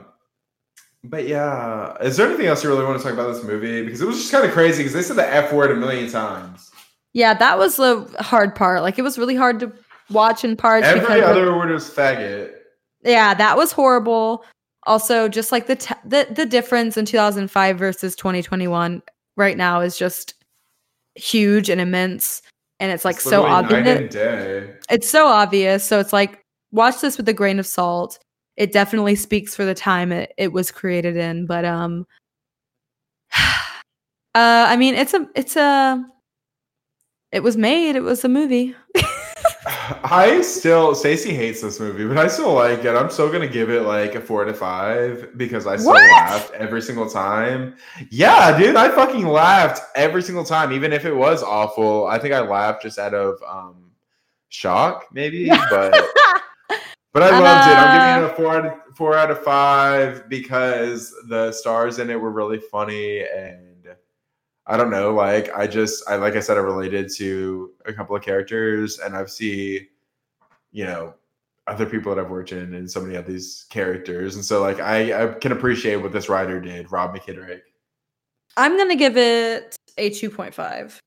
but 1.04 1.28
yeah, 1.28 1.96
is 2.02 2.18
there 2.18 2.28
anything 2.28 2.48
else 2.48 2.64
you 2.64 2.70
really 2.72 2.84
want 2.84 2.98
to 2.98 3.04
talk 3.04 3.14
about 3.14 3.32
this 3.32 3.44
movie? 3.44 3.84
Because 3.84 4.02
it 4.02 4.08
was 4.08 4.18
just 4.18 4.32
kind 4.32 4.44
of 4.44 4.52
crazy 4.52 4.80
because 4.80 4.94
they 4.94 5.04
said 5.04 5.18
the 5.18 5.34
F 5.34 5.54
word 5.54 5.70
a 5.72 5.76
million 5.76 6.10
times. 6.10 6.72
yeah, 7.14 7.34
that 7.36 7.58
was 7.60 7.76
the 7.78 8.12
hard 8.20 8.56
part. 8.56 8.82
Like 8.82 8.98
it 8.98 9.04
was 9.04 9.18
really 9.20 9.36
hard 9.36 9.60
to 9.60 9.72
watch 10.10 10.44
in 10.44 10.58
parts 10.58 10.88
Every 10.88 11.22
other 11.22 11.56
word 11.56 11.70
was 11.70 11.90
faggot. 11.90 12.54
yeah, 13.04 13.34
that 13.36 13.56
was 13.56 13.72
horrible. 13.72 14.44
Also, 14.88 15.28
just 15.28 15.52
like 15.52 15.68
the 15.68 15.76
t- 15.76 15.94
the 16.04 16.28
the 16.32 16.46
difference 16.48 16.98
in 16.98 17.06
2005 17.06 17.78
versus 17.78 18.16
2021 18.16 19.04
right 19.38 19.58
now 19.58 19.82
is 19.82 19.98
just 19.98 20.36
huge 21.16 21.70
and 21.70 21.82
immense, 21.82 22.42
and 22.80 22.92
it's 22.92 23.06
like 23.06 23.18
It's 23.18 23.24
so 23.26 23.44
obvious. 23.46 24.02
it's 24.90 25.10
so 25.10 25.28
obvious. 25.28 25.84
So 25.84 26.00
it's 26.00 26.14
like 26.14 26.42
watch 26.72 27.02
this 27.02 27.18
with 27.18 27.30
a 27.30 27.34
grain 27.34 27.60
of 27.60 27.68
salt. 27.68 28.20
It 28.58 28.72
definitely 28.74 29.16
speaks 29.16 29.56
for 29.56 29.66
the 29.66 29.76
time 29.76 30.12
it, 30.12 30.34
it 30.38 30.54
was 30.54 30.72
created 30.72 31.18
in, 31.18 31.46
but 31.46 31.66
um 31.66 32.06
uh 33.36 33.60
I 34.36 34.76
mean 34.78 34.96
it's 34.96 35.14
a 35.14 35.28
it's 35.36 35.56
a 35.56 36.04
it 37.32 37.42
was 37.44 37.58
made, 37.58 37.96
it 37.96 38.02
was 38.04 38.24
a 38.24 38.30
movie. 38.30 38.76
I 40.04 40.42
still 40.42 40.96
Stacey 40.96 41.34
hates 41.34 41.62
this 41.62 41.80
movie, 41.80 42.06
but 42.08 42.18
I 42.18 42.28
still 42.28 42.54
like 42.54 42.84
it. 42.86 42.96
I'm 42.96 43.10
still 43.10 43.32
gonna 43.32 43.48
give 43.48 43.70
it 43.70 43.82
like 43.84 44.16
a 44.16 44.22
four 44.22 44.46
to 44.46 44.54
five 44.54 45.38
because 45.38 45.68
I 45.68 45.76
still 45.78 45.94
What? 45.94 46.12
laughed 46.12 46.54
every 46.54 46.82
single 46.82 47.10
time. 47.10 47.76
Yeah, 48.10 48.58
dude, 48.58 48.76
I 48.76 48.90
fucking 48.90 49.28
laughed 49.28 49.82
every 49.96 50.22
single 50.22 50.44
time, 50.44 50.72
even 50.72 50.94
if 50.94 51.06
it 51.06 51.14
was 51.14 51.44
awful. 51.44 52.08
I 52.08 52.18
think 52.18 52.34
I 52.34 52.40
laughed 52.42 52.84
just 52.84 52.98
out 53.00 53.14
of 53.14 53.42
um 53.48 53.92
shock, 54.50 55.06
maybe, 55.12 55.48
but 55.70 55.94
but 57.14 57.24
I 57.24 57.40
loved 57.40 57.70
it. 57.70 57.78
I'm 57.78 58.20
giving 58.20 58.24
it 58.24 58.32
a 58.32 58.36
four 58.36 58.56
out 58.56 58.66
of 58.66 58.96
four 58.96 59.18
out 59.18 59.32
of 59.32 59.44
five 59.44 60.30
because 60.30 61.14
the 61.28 61.52
stars 61.52 62.00
in 62.00 62.10
it 62.10 62.20
were 62.20 62.32
really 62.32 62.60
funny 62.60 63.22
and 63.22 63.66
I 64.68 64.76
don't 64.76 64.89
know, 64.89 65.13
like 65.13 65.49
I 65.55 65.65
just 65.65 66.03
I 66.09 66.15
like 66.18 66.36
I 66.36 66.41
said, 66.41 66.57
I 66.57 66.59
related 66.59 67.09
to 67.15 67.72
a 67.86 67.93
couple 67.93 68.15
of 68.15 68.22
characters 68.22 68.99
and 68.99 69.15
I've 69.15 69.32
see, 69.32 69.88
you 70.72 70.86
know, 70.86 71.13
other 71.68 71.86
people 71.86 72.13
that 72.13 72.24
I've 72.24 72.30
worked 72.30 72.51
in 72.51 72.74
and 72.74 72.89
so 72.89 73.01
many 73.01 73.15
of 73.15 73.26
these 73.26 73.65
characters. 73.70 74.36
And 74.36 74.43
so 74.43 74.61
like 74.61 74.80
I, 74.80 75.24
I 75.24 75.34
can 75.36 75.53
appreciate 75.53 75.97
what 75.97 76.11
this 76.11 76.28
writer 76.30 76.59
did, 76.59 76.91
Rob 76.91 77.15
McKittrick. 77.15 77.61
I'm 78.57 78.78
gonna 78.78 78.95
give 78.95 79.15
it 79.15 79.78
a 79.97 80.09
2.5. 80.09 80.99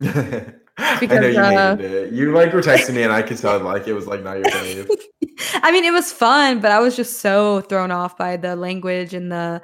I 0.78 1.06
know 1.06 1.26
you 1.26 1.38
uh, 1.38 1.76
hated 1.76 1.92
it. 1.92 2.12
You 2.12 2.32
like 2.32 2.52
were 2.52 2.60
texting 2.60 2.94
me 2.94 3.02
and 3.02 3.12
I 3.12 3.22
could 3.22 3.38
tell 3.38 3.58
like 3.60 3.86
it 3.86 3.92
was 3.92 4.06
like 4.06 4.22
not 4.22 4.38
your 4.38 4.46
fave. 4.46 4.90
I 5.62 5.70
mean, 5.72 5.84
it 5.84 5.92
was 5.92 6.12
fun, 6.12 6.60
but 6.60 6.70
I 6.70 6.80
was 6.80 6.96
just 6.96 7.20
so 7.20 7.60
thrown 7.62 7.90
off 7.90 8.16
by 8.18 8.36
the 8.36 8.56
language 8.56 9.14
and 9.14 9.30
the 9.30 9.62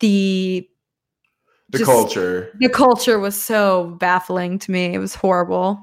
the 0.00 0.68
The 1.70 1.78
just- 1.78 1.90
culture. 1.90 2.52
The 2.58 2.68
culture 2.68 3.18
was 3.18 3.40
so 3.40 3.96
baffling 4.00 4.58
to 4.60 4.70
me. 4.70 4.94
It 4.94 4.98
was 4.98 5.14
horrible. 5.14 5.82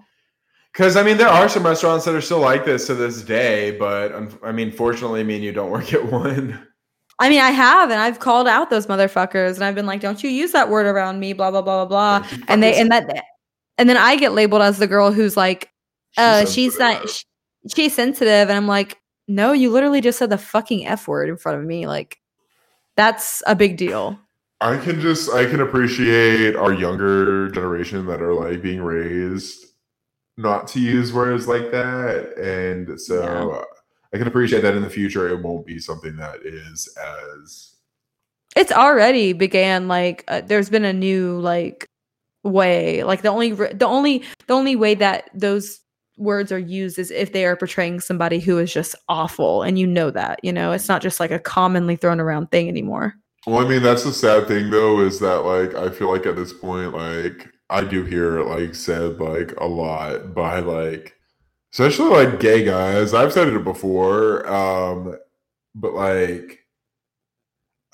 Because 0.74 0.98
I 0.98 1.04
mean, 1.04 1.18
there 1.18 1.30
are 1.30 1.48
some 1.48 1.66
restaurants 1.66 2.04
that 2.04 2.14
are 2.14 2.22
still 2.22 2.42
like 2.42 2.66
this 2.66 2.88
to 2.88 2.96
this 2.96 3.22
day, 3.22 3.72
but 3.78 4.14
um, 4.14 4.38
I 4.44 4.52
mean, 4.52 4.72
fortunately, 4.74 5.24
me 5.24 5.36
and 5.36 5.44
you 5.44 5.54
don't 5.54 5.72
work 5.78 5.94
at 5.94 6.12
one. 6.12 6.68
I 7.18 7.30
mean, 7.30 7.40
I 7.40 7.52
have, 7.52 7.92
and 7.92 8.00
I've 8.02 8.20
called 8.20 8.46
out 8.46 8.70
those 8.70 8.88
motherfuckers, 8.88 9.56
and 9.56 9.64
I've 9.64 9.76
been 9.76 9.86
like, 9.86 10.02
"Don't 10.02 10.22
you 10.22 10.30
use 10.30 10.52
that 10.52 10.70
word 10.70 10.86
around 10.86 11.22
me?" 11.22 11.32
Blah 11.32 11.52
blah 11.52 11.62
blah 11.62 11.86
blah 11.86 12.20
blah. 12.22 12.40
And 12.50 12.62
they 12.62 12.76
and 12.76 12.92
that, 12.92 13.24
and 13.78 13.88
then 13.88 13.96
I 13.96 14.18
get 14.18 14.34
labeled 14.34 14.64
as 14.64 14.78
the 14.78 14.88
girl 14.88 15.14
who's 15.14 15.38
like, 15.38 15.70
"Uh, 16.18 16.46
she's 16.46 16.78
not, 16.78 17.08
sh- 17.08 17.24
she's 17.74 17.96
sensitive," 17.96 18.50
and 18.50 18.58
I'm 18.58 18.68
like, 18.68 18.98
"No, 19.30 19.54
you 19.54 19.72
literally 19.72 20.02
just 20.02 20.20
said 20.20 20.30
the 20.30 20.38
fucking 20.38 20.86
f 20.86 21.08
word 21.08 21.30
in 21.30 21.38
front 21.38 21.58
of 21.62 21.66
me. 21.66 21.88
Like, 21.88 22.20
that's 22.98 23.42
a 23.48 23.56
big 23.56 23.78
deal." 23.78 24.20
I 24.62 24.78
can 24.78 25.02
just 25.02 25.32
I 25.32 25.46
can 25.46 25.62
appreciate 25.62 26.56
our 26.56 26.74
younger 26.74 27.50
generation 27.50 28.06
that 28.08 28.22
are 28.22 28.34
like 28.34 28.62
being 28.62 28.82
raised 28.82 29.66
not 30.38 30.68
to 30.70 30.80
use 30.80 31.14
words 31.14 31.48
like 31.48 31.72
that, 31.72 32.38
and 32.38 33.00
so 33.00 33.66
I 34.14 34.18
can 34.18 34.28
appreciate 34.28 34.62
that 34.62 34.76
in 34.76 34.82
the 34.82 34.90
future 34.90 35.28
it 35.28 35.42
won't 35.42 35.66
be 35.66 35.80
something 35.80 36.16
that 36.18 36.38
is 36.46 36.88
as 36.98 37.76
it's 38.56 38.72
already 38.72 39.34
began 39.34 39.88
like 39.88 40.24
uh, 40.28 40.42
there's 40.42 40.70
been 40.70 40.86
a 40.86 40.94
new 40.94 41.40
like 41.40 41.90
way 42.44 43.04
like 43.04 43.22
the 43.22 43.28
only 43.28 43.52
the 43.52 43.86
only 43.86 44.24
the 44.48 44.54
only 44.54 44.76
way 44.76 44.96
that 44.96 45.30
those 45.34 45.82
words 46.18 46.52
are 46.52 46.60
used 46.60 46.98
is 46.98 47.12
if 47.12 47.34
they 47.34 47.46
are 47.46 47.58
portraying 47.58 48.00
somebody 48.00 48.40
who 48.40 48.58
is 48.58 48.72
just 48.72 48.96
awful 49.10 49.64
and 49.64 49.78
you 49.78 49.86
know 49.86 50.10
that 50.10 50.40
you 50.44 50.54
know? 50.54 50.72
It's 50.72 50.88
not 50.88 51.02
just 51.02 51.20
like 51.20 51.32
a 51.32 51.40
commonly 51.40 51.98
thrown 51.98 52.22
around 52.22 52.52
thing 52.52 52.70
anymore 52.70 53.16
Well, 53.46 53.64
I 53.66 53.70
mean, 53.70 53.84
that's 53.84 54.04
the 54.04 54.14
sad 54.14 54.48
thing 54.48 54.70
though, 54.72 55.02
is 55.02 55.20
that 55.20 55.46
like 55.46 55.76
I 55.76 55.90
feel 55.90 56.12
like 56.12 56.26
at 56.26 56.36
this 56.36 56.54
point, 56.54 56.94
like 56.94 57.48
I 57.70 57.84
do 57.84 58.04
hear 58.04 58.44
like 58.44 58.76
said 58.76 59.20
like 59.20 59.54
a 59.60 59.66
lot 59.66 60.34
by 60.34 60.60
like 60.60 61.16
especially 61.74 62.10
like 62.10 62.40
gay 62.40 62.64
guys. 62.66 63.14
I've 63.14 63.34
said 63.34 63.48
it 63.50 63.64
before, 63.64 64.48
um, 64.52 65.16
but 65.76 65.94
like 65.94 66.60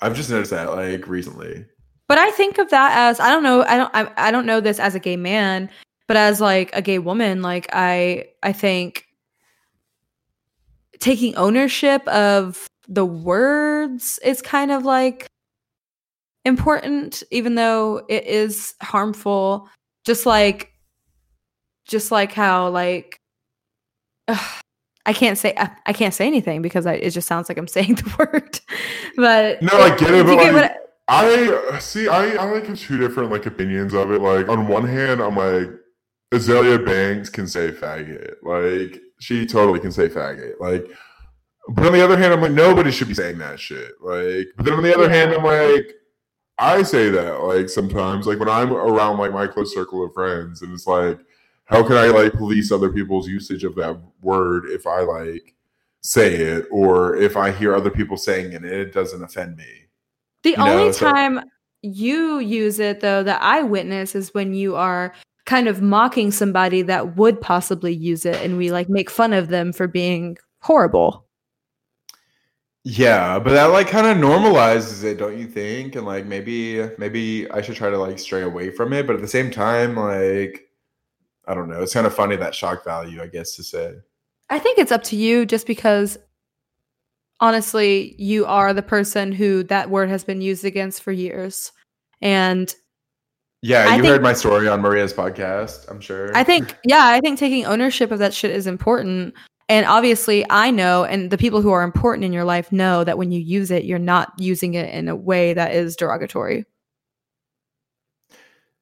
I've 0.00 0.16
just 0.16 0.30
noticed 0.30 0.50
that 0.50 0.70
like 0.72 1.06
recently. 1.06 1.64
but 2.08 2.18
i 2.18 2.30
think 2.32 2.58
of 2.58 2.68
that 2.70 2.92
as 2.98 3.20
i 3.20 3.30
don't 3.30 3.42
know 3.42 3.62
i 3.64 3.76
don't 3.76 3.90
I, 3.94 4.10
I 4.16 4.30
don't 4.30 4.46
know 4.46 4.60
this 4.60 4.78
as 4.80 4.94
a 4.94 4.98
gay 4.98 5.16
man 5.16 5.70
But 6.08 6.16
as 6.16 6.40
like 6.40 6.70
a 6.74 6.82
gay 6.82 6.98
woman, 6.98 7.42
like 7.42 7.68
I 7.72 8.26
I 8.42 8.52
think 8.52 9.06
taking 11.00 11.34
ownership 11.36 12.06
of 12.08 12.66
the 12.88 13.06
words 13.06 14.18
is 14.24 14.42
kind 14.42 14.70
of 14.70 14.84
like 14.84 15.26
important 16.44 17.22
even 17.30 17.54
though 17.54 18.04
it 18.08 18.26
is 18.26 18.74
harmful 18.82 19.68
just 20.04 20.26
like 20.26 20.72
just 21.86 22.10
like 22.10 22.32
how 22.32 22.68
like 22.68 23.20
ugh, 24.28 24.38
I 25.04 25.12
can't 25.12 25.36
say 25.36 25.52
I, 25.56 25.70
I 25.86 25.92
can't 25.92 26.14
say 26.14 26.28
anything 26.28 26.62
because 26.62 26.86
I, 26.86 26.94
it 26.94 27.10
just 27.10 27.26
sounds 27.26 27.48
like 27.48 27.58
I'm 27.58 27.66
saying 27.76 27.96
the 27.96 28.14
word. 28.18 28.60
but 29.16 29.60
No, 29.60 29.72
I 29.72 29.96
get 29.96 30.14
it, 30.14 30.24
but, 30.24 30.36
like, 30.36 30.52
what 30.52 30.82
I 31.08 31.78
see. 31.80 32.08
I 32.08 32.36
I 32.36 32.50
like 32.50 32.66
have 32.66 32.78
two 32.78 32.98
different 32.98 33.30
like 33.30 33.46
opinions 33.46 33.94
of 33.94 34.10
it. 34.12 34.20
Like 34.20 34.48
on 34.48 34.68
one 34.68 34.86
hand, 34.86 35.20
I'm 35.20 35.36
like 35.36 35.68
Azealia 36.32 36.84
Banks 36.84 37.28
can 37.28 37.46
say 37.46 37.72
faggot. 37.72 38.36
Like 38.42 39.00
she 39.20 39.44
totally 39.44 39.80
can 39.80 39.92
say 39.92 40.08
faggot. 40.08 40.54
Like, 40.60 40.86
but 41.68 41.86
on 41.86 41.92
the 41.92 42.04
other 42.04 42.16
hand, 42.16 42.32
I'm 42.32 42.40
like 42.40 42.52
nobody 42.52 42.90
should 42.90 43.08
be 43.08 43.14
saying 43.14 43.38
that 43.38 43.58
shit. 43.58 43.92
Like, 44.00 44.48
but 44.56 44.64
then 44.64 44.74
on 44.74 44.82
the 44.82 44.94
other 44.94 45.10
hand, 45.10 45.32
I'm 45.32 45.44
like 45.44 45.94
I 46.58 46.82
say 46.82 47.10
that 47.10 47.42
like 47.42 47.68
sometimes 47.68 48.26
like 48.26 48.38
when 48.38 48.48
I'm 48.48 48.72
around 48.72 49.18
like 49.18 49.32
my 49.32 49.46
close 49.46 49.74
circle 49.74 50.04
of 50.04 50.12
friends, 50.14 50.62
and 50.62 50.72
it's 50.72 50.86
like 50.86 51.18
how 51.64 51.82
can 51.86 51.96
I 51.96 52.08
like 52.08 52.34
police 52.34 52.70
other 52.70 52.90
people's 52.92 53.26
usage 53.28 53.64
of 53.64 53.74
that 53.76 53.98
word 54.20 54.66
if 54.68 54.86
I 54.86 55.00
like 55.00 55.54
say 56.02 56.34
it 56.34 56.66
or 56.70 57.16
if 57.16 57.36
I 57.36 57.50
hear 57.52 57.74
other 57.74 57.90
people 57.90 58.16
saying 58.16 58.52
it 58.52 58.56
and 58.56 58.66
it 58.66 58.92
doesn't 58.92 59.22
offend 59.22 59.56
me. 59.56 59.66
The 60.42 60.50
You 60.50 60.56
know, 60.56 60.78
only 60.80 60.92
so- 60.92 61.10
time 61.10 61.40
you 61.82 62.38
use 62.38 62.78
it 62.78 63.00
though 63.00 63.22
that 63.22 63.40
I 63.42 63.62
witness 63.62 64.14
is 64.14 64.34
when 64.34 64.54
you 64.54 64.76
are 64.76 65.12
kind 65.46 65.66
of 65.68 65.80
mocking 65.82 66.30
somebody 66.30 66.82
that 66.82 67.16
would 67.16 67.40
possibly 67.40 67.92
use 67.94 68.24
it 68.26 68.36
and 68.36 68.56
we 68.56 68.70
like 68.70 68.88
make 68.88 69.10
fun 69.10 69.32
of 69.32 69.48
them 69.48 69.72
for 69.72 69.88
being 69.88 70.36
horrible. 70.60 71.26
Yeah, 72.84 73.38
but 73.38 73.50
that 73.50 73.66
like 73.66 73.86
kind 73.88 74.06
of 74.06 74.16
normalizes 74.16 75.04
it, 75.04 75.16
don't 75.16 75.38
you 75.38 75.46
think? 75.46 75.94
And 75.94 76.04
like 76.04 76.26
maybe 76.26 76.88
maybe 76.98 77.48
I 77.50 77.62
should 77.62 77.76
try 77.76 77.90
to 77.90 77.98
like 77.98 78.18
stray 78.18 78.42
away 78.42 78.70
from 78.70 78.92
it, 78.92 79.06
but 79.06 79.14
at 79.14 79.22
the 79.22 79.28
same 79.28 79.50
time, 79.50 79.94
like 79.94 80.68
I 81.46 81.54
don't 81.54 81.68
know, 81.68 81.80
it's 81.82 81.94
kind 81.94 82.06
of 82.06 82.14
funny 82.14 82.36
that 82.36 82.54
shock 82.54 82.84
value, 82.84 83.22
I 83.22 83.28
guess 83.28 83.54
to 83.56 83.62
say. 83.62 83.94
I 84.50 84.58
think 84.58 84.78
it's 84.78 84.92
up 84.92 85.04
to 85.04 85.16
you 85.16 85.46
just 85.46 85.66
because 85.66 86.18
honestly, 87.40 88.14
you 88.18 88.46
are 88.46 88.72
the 88.74 88.82
person 88.82 89.32
who 89.32 89.62
that 89.64 89.90
word 89.90 90.08
has 90.08 90.24
been 90.24 90.40
used 90.40 90.64
against 90.64 91.02
for 91.02 91.12
years. 91.12 91.72
And 92.20 92.72
Yeah, 93.62 93.84
you 93.96 94.02
think- 94.02 94.06
heard 94.06 94.22
my 94.22 94.32
story 94.32 94.68
on 94.68 94.80
Maria's 94.80 95.12
podcast, 95.12 95.88
I'm 95.88 96.00
sure. 96.00 96.36
I 96.36 96.44
think, 96.44 96.76
yeah, 96.84 97.06
I 97.06 97.20
think 97.20 97.38
taking 97.38 97.64
ownership 97.64 98.10
of 98.10 98.18
that 98.20 98.34
shit 98.34 98.50
is 98.50 98.66
important. 98.66 99.34
And 99.72 99.86
obviously, 99.86 100.44
I 100.50 100.70
know, 100.70 101.04
and 101.04 101.30
the 101.30 101.38
people 101.38 101.62
who 101.62 101.70
are 101.70 101.82
important 101.82 102.26
in 102.26 102.32
your 102.34 102.44
life 102.44 102.70
know 102.72 103.04
that 103.04 103.16
when 103.16 103.32
you 103.32 103.40
use 103.40 103.70
it, 103.70 103.86
you're 103.86 103.98
not 103.98 104.30
using 104.36 104.74
it 104.74 104.92
in 104.92 105.08
a 105.08 105.16
way 105.16 105.54
that 105.54 105.74
is 105.74 105.96
derogatory. 105.96 106.66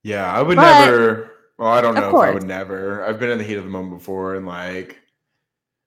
Yeah, 0.03 0.29
I 0.35 0.43
would 0.43 0.57
But- 0.57 0.85
never. 0.87 1.31
Well, 1.59 1.69
I 1.69 1.81
don't 1.81 1.95
know 1.95 2.09
if 2.09 2.15
I 2.15 2.33
would 2.33 2.43
never. 2.43 3.05
I've 3.05 3.21
been 3.21 3.31
in 3.31 3.39
the 3.39 3.45
heat 3.45 3.55
of 3.55 3.63
the 3.63 3.71
moment 3.71 4.01
before, 4.01 4.35
and 4.35 4.47
like, 4.47 4.99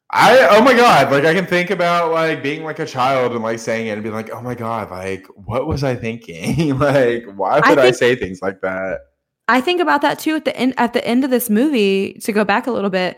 I 0.09 0.47
oh 0.51 0.61
my 0.61 0.73
god, 0.73 1.11
like 1.11 1.25
I 1.25 1.33
can 1.33 1.47
think 1.47 1.69
about 1.69 2.13
like 2.13 2.41
being 2.41 2.63
like 2.63 2.79
a 2.79 2.85
child 2.85 3.33
and 3.33 3.43
like 3.43 3.59
saying 3.59 3.87
it 3.87 3.91
and 3.91 4.03
being 4.03 4.15
like, 4.15 4.29
oh 4.29 4.41
my 4.41 4.55
god, 4.55 4.89
like 4.89 5.27
what 5.35 5.67
was 5.67 5.83
I 5.83 5.95
thinking? 5.95 6.77
like, 6.79 7.25
why 7.35 7.55
would 7.55 7.77
I, 7.77 7.91
think- 7.91 7.95
say 7.97 8.15
things 8.15 8.41
like 8.41 8.61
that? 8.61 9.01
I 9.49 9.59
think 9.59 9.81
about 9.81 10.01
that 10.03 10.17
too 10.19 10.35
at 10.35 10.45
the 10.45 10.55
end 10.55 10.75
at 10.77 10.93
the 10.93 11.05
end 11.05 11.25
of 11.25 11.29
this 11.29 11.49
movie 11.49 12.13
to 12.21 12.31
go 12.31 12.45
back 12.45 12.67
a 12.67 12.71
little 12.71 12.89
bit 12.91 13.17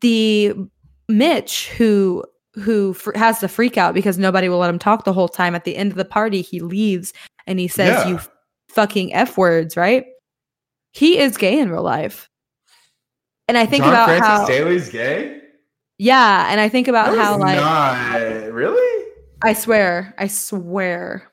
the 0.00 0.54
Mitch 1.08 1.68
who 1.70 2.24
who 2.54 2.94
fr- 2.94 3.16
has 3.16 3.40
the 3.40 3.48
freak 3.48 3.76
out 3.76 3.94
because 3.94 4.16
nobody 4.18 4.48
will 4.48 4.58
let 4.58 4.70
him 4.70 4.78
talk 4.78 5.04
the 5.04 5.12
whole 5.12 5.28
time 5.28 5.54
at 5.54 5.64
the 5.64 5.76
end 5.76 5.90
of 5.90 5.96
the 5.98 6.04
party 6.04 6.40
he 6.40 6.60
leaves 6.60 7.12
and 7.46 7.58
he 7.58 7.66
says 7.68 7.88
Yeah. 8.04 8.08
you 8.08 8.20
fucking 8.68 9.12
f 9.14 9.36
words 9.36 9.76
right 9.76 10.06
he 10.92 11.18
is 11.18 11.36
gay 11.36 11.58
in 11.58 11.70
real 11.70 11.82
life 11.82 12.28
and 13.48 13.58
I 13.58 13.66
think 13.66 13.84
John 13.84 13.92
about 13.92 14.06
Francis 14.06 14.28
how 14.28 14.46
Daley's 14.46 14.88
gay. 14.88 15.40
yeah 15.98 16.48
and 16.50 16.60
I 16.60 16.68
think 16.68 16.88
about 16.88 17.12
No, 17.14 17.20
how 17.22 17.38
like 17.38 17.56
not 17.56 18.52
really. 18.52 19.04
I 19.42 19.52
swear 19.52 20.14
I 20.18 20.28
swear 20.28 21.30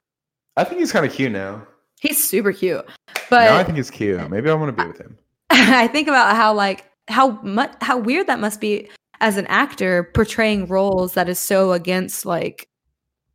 I 0.57 0.63
think 0.63 0.79
he's 0.79 0.91
kind 0.91 1.05
of 1.05 1.13
cute 1.13 1.31
now. 1.31 1.65
he's 2.01 2.21
super 2.23 2.51
cute 2.51 2.85
but 3.29 3.47
I 3.51 3.63
think 3.63 3.77
he's 3.77 3.89
cute. 3.91 4.29
Maybe 4.29 4.49
I 4.49 4.53
want 4.55 4.75
to 4.75 4.83
be 4.83 4.87
with 4.87 4.97
him. 4.99 5.17
I 5.51 5.87
think 5.87 6.07
about 6.09 6.35
how 6.35 6.53
like 6.53 6.89
how 7.07 7.31
much 7.43 7.71
how 7.81 7.97
weird 7.97 8.27
that 8.27 8.39
must 8.39 8.59
be 8.59 8.89
as 9.21 9.37
an 9.37 9.45
actor 9.47 10.09
portraying 10.15 10.65
roles 10.65 11.13
that 11.13 11.29
is 11.29 11.39
so 11.39 11.71
against 11.71 12.25
like 12.25 12.67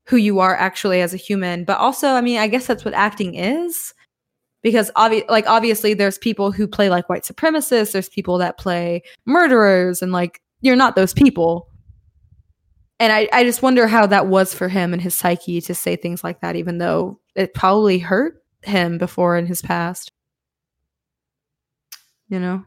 who 0.07 0.16
you 0.16 0.41
are 0.41 0.55
actually 0.55 1.01
as 1.01 1.14
a 1.14 1.16
human. 1.16 1.64
But 1.64 1.78
also, 1.78 2.09
I 2.09 2.20
mean, 2.20 2.39
I 2.39 2.49
guess 2.49 2.66
that's 2.66 2.84
what 2.84 2.95
acting 2.95 3.34
is. 3.37 3.95
Because 4.62 4.91
obvi- 4.97 5.28
like 5.28 5.47
obviously 5.47 5.95
there's 5.95 6.18
people 6.18 6.51
who 6.51 6.66
play 6.66 6.91
like 6.91 7.09
white 7.09 7.22
supremacists, 7.22 7.93
there's 7.93 8.09
people 8.09 8.39
that 8.39 8.59
play 8.59 9.03
murderers 9.24 10.03
and 10.03 10.11
like 10.11 10.43
you're 10.61 10.76
not 10.76 10.97
those 10.97 11.14
people. 11.14 11.68
And 12.99 13.12
I, 13.12 13.28
I 13.32 13.45
just 13.45 13.62
wonder 13.62 13.87
how 13.87 14.07
that 14.07 14.26
was 14.26 14.53
for 14.53 14.68
him 14.68 14.93
and 14.93 15.01
his 15.01 15.14
psyche 15.14 15.61
to 15.61 15.74
say 15.74 15.95
things 15.95 16.24
like 16.24 16.41
that, 16.41 16.57
even 16.57 16.78
though 16.78 17.20
it 17.37 17.55
probably 17.55 17.99
hurt 17.99 18.43
him 18.62 18.99
before 18.99 19.37
in 19.37 19.47
his 19.47 19.62
past. 19.62 20.11
You 22.28 22.41
know? 22.41 22.64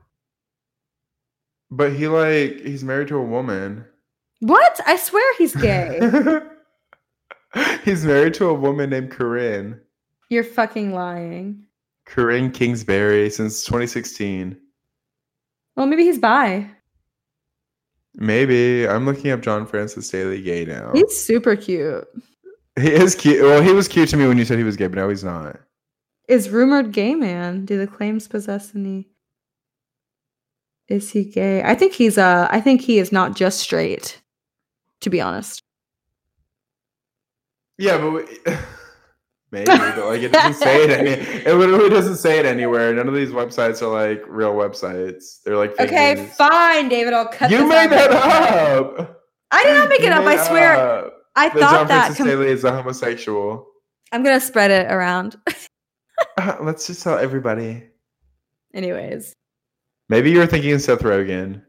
But 1.72 1.94
he 1.94 2.08
like 2.08 2.62
he's 2.62 2.84
married 2.84 3.10
to 3.10 3.18
a 3.18 3.24
woman. 3.24 3.86
What? 4.40 4.80
I 4.86 4.96
swear 4.96 5.36
he's 5.38 5.56
gay. 5.56 6.00
he's 7.84 8.06
married 8.06 8.34
to 8.36 8.48
a 8.48 8.54
woman 8.54 8.90
named 8.90 9.12
Corinne. 9.12 9.80
You're 10.30 10.44
fucking 10.44 10.94
lying. 10.94 11.64
Corinne 12.06 12.52
Kingsbury 12.52 13.30
since 13.30 13.64
2016. 13.66 14.58
Well, 15.76 15.86
maybe 15.86 16.04
he's 16.04 16.20
bi. 16.20 16.70
Maybe 18.16 18.88
I'm 18.88 19.06
looking 19.06 19.32
up 19.32 19.42
John 19.42 19.66
Francis 19.66 20.10
Daley 20.10 20.42
gay 20.42 20.66
now. 20.66 20.92
He's 20.94 21.16
super 21.18 21.56
cute. 21.56 22.08
he 22.80 22.92
is 22.92 23.16
cute. 23.16 23.44
Well, 23.44 23.62
he 23.62 23.72
was 23.72 23.88
cute 23.88 24.10
to 24.10 24.18
me 24.18 24.28
when 24.28 24.38
you 24.38 24.46
said 24.46 24.58
he 24.58 24.64
was 24.64 24.76
gay, 24.76 24.88
but 24.88 24.98
now 24.98 25.10
he's 25.10 25.24
not. 25.24 25.60
Is 26.28 26.50
rumored 26.50 26.92
gay 26.92 27.16
man. 27.16 27.66
Do 27.66 27.78
the 27.78 27.88
claims 27.88 28.28
possess 28.28 28.76
any? 28.76 29.10
Is 30.90 31.12
he 31.12 31.24
gay? 31.24 31.62
I 31.64 31.76
think 31.76 31.94
he's 31.94 32.18
uh 32.18 32.48
I 32.50 32.60
think 32.62 32.82
he 32.82 32.98
is 33.00 33.12
not 33.12 33.36
just 33.36 33.60
straight. 33.60 34.22
To 35.02 35.10
be 35.10 35.22
honest. 35.22 35.62
Yeah, 37.78 37.98
but 37.98 38.12
we, 38.12 38.22
maybe, 39.52 39.66
but 39.68 39.98
like 39.98 40.22
it 40.22 40.34
doesn't 40.34 40.56
say 40.62 40.84
it. 40.84 40.90
Any, 40.90 41.12
it 41.12 41.56
literally 41.56 41.90
doesn't 41.90 42.18
say 42.18 42.40
it 42.40 42.46
anywhere. 42.46 42.94
None 42.94 43.08
of 43.08 43.14
these 43.14 43.30
websites 43.30 43.82
are 43.82 43.88
like 43.88 44.22
real 44.28 44.54
websites. 44.54 45.42
They're 45.46 45.56
like 45.56 45.80
Okay, 45.80 46.16
news. 46.16 46.34
fine, 46.36 46.90
David. 46.90 47.14
I'll 47.14 47.28
cut. 47.28 47.50
You 47.50 47.66
made 47.68 47.90
that 47.92 48.12
up. 48.12 49.22
I 49.52 49.64
did 49.64 49.74
not 49.76 49.90
make 49.90 50.02
it 50.02 50.12
up. 50.12 50.26
I 50.26 50.36
swear. 50.48 50.76
up 50.76 51.14
I 51.38 51.48
that 51.50 51.58
thought 51.60 51.72
John 51.72 51.88
that. 51.88 52.00
Francis 52.08 52.18
com- 52.18 52.28
Daley 52.28 52.48
is 52.48 52.64
a 52.66 52.72
homosexual. 52.74 53.66
I'm 54.12 54.24
gonna 54.24 54.42
spread 54.42 54.72
it 54.72 54.92
around. 54.92 55.38
Uh, 56.38 56.58
let's 56.62 56.86
just 56.86 57.02
tell 57.02 57.18
everybody. 57.18 57.82
Anyways, 58.74 59.34
Maybe 60.10 60.32
you're 60.32 60.48
thinking 60.48 60.78
Seth 60.80 61.02
Rogen. 61.02 61.62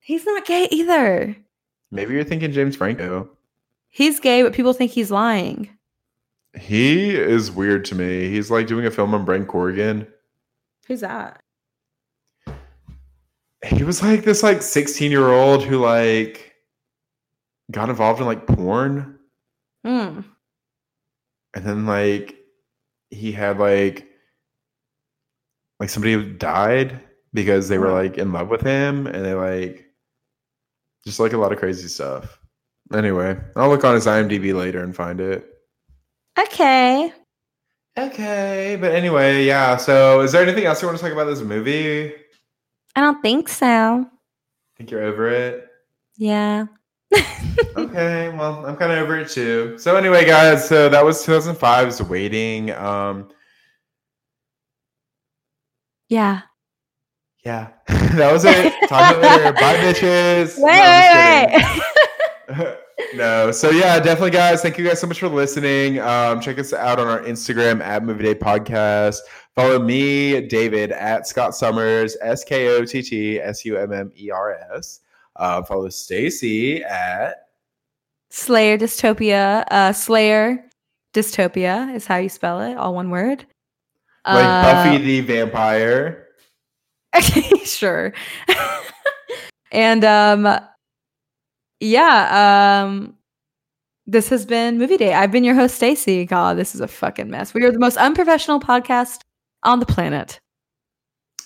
he's 0.00 0.24
not 0.24 0.46
gay 0.46 0.68
either. 0.70 1.36
Maybe 1.90 2.14
you're 2.14 2.24
thinking 2.24 2.52
James 2.52 2.76
Franco. 2.76 3.28
He's 3.88 4.20
gay, 4.20 4.42
but 4.42 4.52
people 4.52 4.72
think 4.72 4.92
he's 4.92 5.10
lying. 5.10 5.70
He 6.58 7.10
is 7.10 7.50
weird 7.50 7.84
to 7.86 7.94
me. 7.94 8.30
He's 8.30 8.50
like 8.50 8.66
doing 8.66 8.86
a 8.86 8.90
film 8.90 9.14
on 9.14 9.24
Brent 9.24 9.48
Corrigan. 9.48 10.06
Who's 10.86 11.00
that? 11.00 11.42
He 13.66 13.82
was 13.82 14.02
like 14.02 14.24
this 14.24 14.42
like 14.42 14.62
16 14.62 15.10
year 15.10 15.28
old 15.28 15.64
who 15.64 15.78
like 15.78 16.54
got 17.70 17.90
involved 17.90 18.20
in 18.20 18.26
like 18.26 18.46
porn. 18.46 19.18
Hmm. 19.84 20.20
And 21.54 21.64
then 21.64 21.86
like 21.86 22.36
he 23.10 23.32
had 23.32 23.58
like 23.58 24.06
like 25.80 25.90
somebody 25.90 26.34
died 26.34 27.00
because 27.42 27.68
they 27.68 27.78
were 27.78 27.92
like 27.92 28.18
in 28.18 28.32
love 28.32 28.48
with 28.48 28.60
him 28.62 29.06
and 29.06 29.24
they 29.24 29.32
like 29.34 29.86
just 31.06 31.20
like 31.20 31.32
a 31.32 31.38
lot 31.38 31.52
of 31.52 31.58
crazy 31.58 31.86
stuff. 31.86 32.40
Anyway, 32.92 33.38
I'll 33.54 33.68
look 33.68 33.84
on 33.84 33.94
his 33.94 34.06
IMDb 34.06 34.52
later 34.54 34.82
and 34.82 34.94
find 34.94 35.20
it. 35.20 35.46
Okay. 36.38 37.12
Okay, 37.96 38.76
but 38.80 38.92
anyway, 38.92 39.44
yeah. 39.44 39.76
So, 39.76 40.20
is 40.20 40.32
there 40.32 40.42
anything 40.42 40.64
else 40.64 40.80
you 40.82 40.88
want 40.88 40.98
to 40.98 41.04
talk 41.04 41.12
about 41.12 41.24
this 41.26 41.40
movie? 41.40 42.12
I 42.96 43.00
don't 43.00 43.20
think 43.22 43.48
so. 43.48 44.08
think 44.76 44.90
you're 44.90 45.02
over 45.04 45.28
it. 45.28 45.68
Yeah. 46.16 46.66
Okay, 47.76 48.28
well, 48.30 48.66
I'm 48.66 48.76
kind 48.76 48.90
of 48.92 48.98
over 48.98 49.18
it 49.18 49.28
too. 49.30 49.78
So, 49.78 49.96
anyway, 49.96 50.24
guys, 50.24 50.68
so 50.68 50.88
that 50.88 51.04
was 51.04 51.24
2005's 51.24 52.02
Waiting. 52.02 52.70
Um, 52.72 53.28
Yeah. 56.08 56.42
Yeah. 57.48 57.68
that 58.16 58.30
was 58.30 58.44
it. 58.44 58.74
Talk 58.90 59.14
to 59.14 59.20
you 59.20 59.26
later. 59.26 59.52
Bye, 59.54 59.76
bitches. 59.82 60.58
Wait, 60.58 60.76
No, 62.50 62.56
wait, 62.58 62.66
wait. 62.68 62.76
no. 63.16 63.50
So 63.52 63.70
yeah, 63.70 63.98
definitely, 63.98 64.32
guys. 64.32 64.60
Thank 64.60 64.76
you 64.76 64.86
guys 64.86 65.00
so 65.00 65.06
much 65.06 65.18
for 65.20 65.28
listening. 65.28 65.98
Um, 65.98 66.40
check 66.42 66.58
us 66.58 66.74
out 66.74 66.98
on 67.00 67.06
our 67.06 67.20
Instagram 67.22 67.80
at 67.80 68.04
Movie 68.04 68.24
Date 68.24 68.40
Podcast. 68.40 69.16
Follow 69.54 69.78
me, 69.78 70.42
David, 70.46 70.92
at 70.92 71.26
Scott 71.26 71.54
Summers, 71.54 72.18
S 72.20 72.44
K 72.44 72.68
O 72.68 72.84
T 72.84 73.00
T 73.00 73.40
S 73.40 73.64
U 73.64 73.78
M 73.78 73.94
M 73.94 74.12
E 74.14 74.30
R 74.30 74.58
S. 74.76 75.00
Uh, 75.36 75.62
follow 75.62 75.88
Stacy 75.88 76.84
at 76.84 77.46
Slayer 78.28 78.76
Dystopia. 78.76 79.64
Uh, 79.70 79.92
Slayer 79.94 80.64
Dystopia 81.14 81.94
is 81.94 82.04
how 82.06 82.16
you 82.18 82.28
spell 82.28 82.60
it, 82.60 82.76
all 82.76 82.94
one 82.94 83.08
word. 83.08 83.46
like 84.26 84.44
Uh, 84.44 84.84
Buffy 84.84 84.98
the 84.98 85.20
Vampire. 85.22 86.26
sure. 87.64 88.12
and 89.72 90.04
um 90.04 90.58
yeah, 91.80 92.82
um 92.84 93.14
this 94.06 94.28
has 94.30 94.46
been 94.46 94.78
Movie 94.78 94.96
Date. 94.96 95.14
I've 95.14 95.30
been 95.30 95.44
your 95.44 95.54
host 95.54 95.74
Stacy. 95.76 96.24
God, 96.24 96.56
this 96.56 96.74
is 96.74 96.80
a 96.80 96.88
fucking 96.88 97.30
mess. 97.30 97.52
We 97.52 97.62
are 97.64 97.70
the 97.70 97.78
most 97.78 97.96
unprofessional 97.98 98.60
podcast 98.60 99.20
on 99.62 99.80
the 99.80 99.86
planet. 99.86 100.40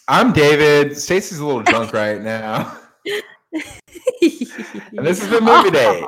I'm 0.09 0.33
David. 0.33 0.97
Stacy's 0.97 1.39
a 1.39 1.47
little 1.47 1.63
drunk 1.63 1.93
right 1.93 2.21
now. 2.21 2.79
And 4.97 5.07
this 5.07 5.21
has 5.21 5.29
been 5.29 5.45
Movie 5.45 5.71
Date. 5.71 6.05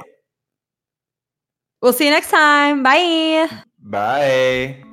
We'll 1.83 1.93
see 1.93 2.07
you 2.07 2.11
next 2.11 2.31
time. 2.31 2.83
Bye. 2.83 3.51
Bye. 3.79 4.84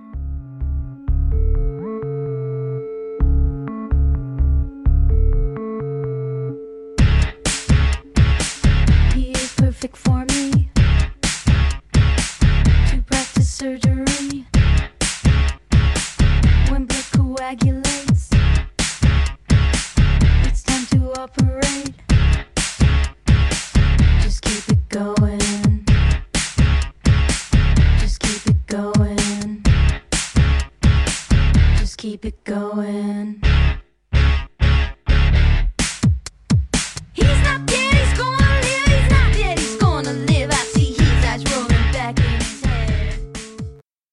He 9.81 9.87
for 9.95 10.25
me 10.25 10.69
to 12.89 13.01
practice 13.07 13.49
surgery. 13.51 14.45
When 16.69 16.85
blood 16.85 17.05
coagulates, 17.11 18.29
it's 20.45 20.61
time 20.61 20.85
to 20.91 21.13
operate. 21.19 21.95
Just 24.21 24.43
keep 24.43 24.69
it 24.69 24.89
going. 24.89 25.83
Just 27.99 28.19
keep 28.19 28.47
it 28.47 28.67
going. 28.67 29.63
Just 31.79 31.97
keep 31.97 32.23
it 32.25 32.43
going. 32.43 33.50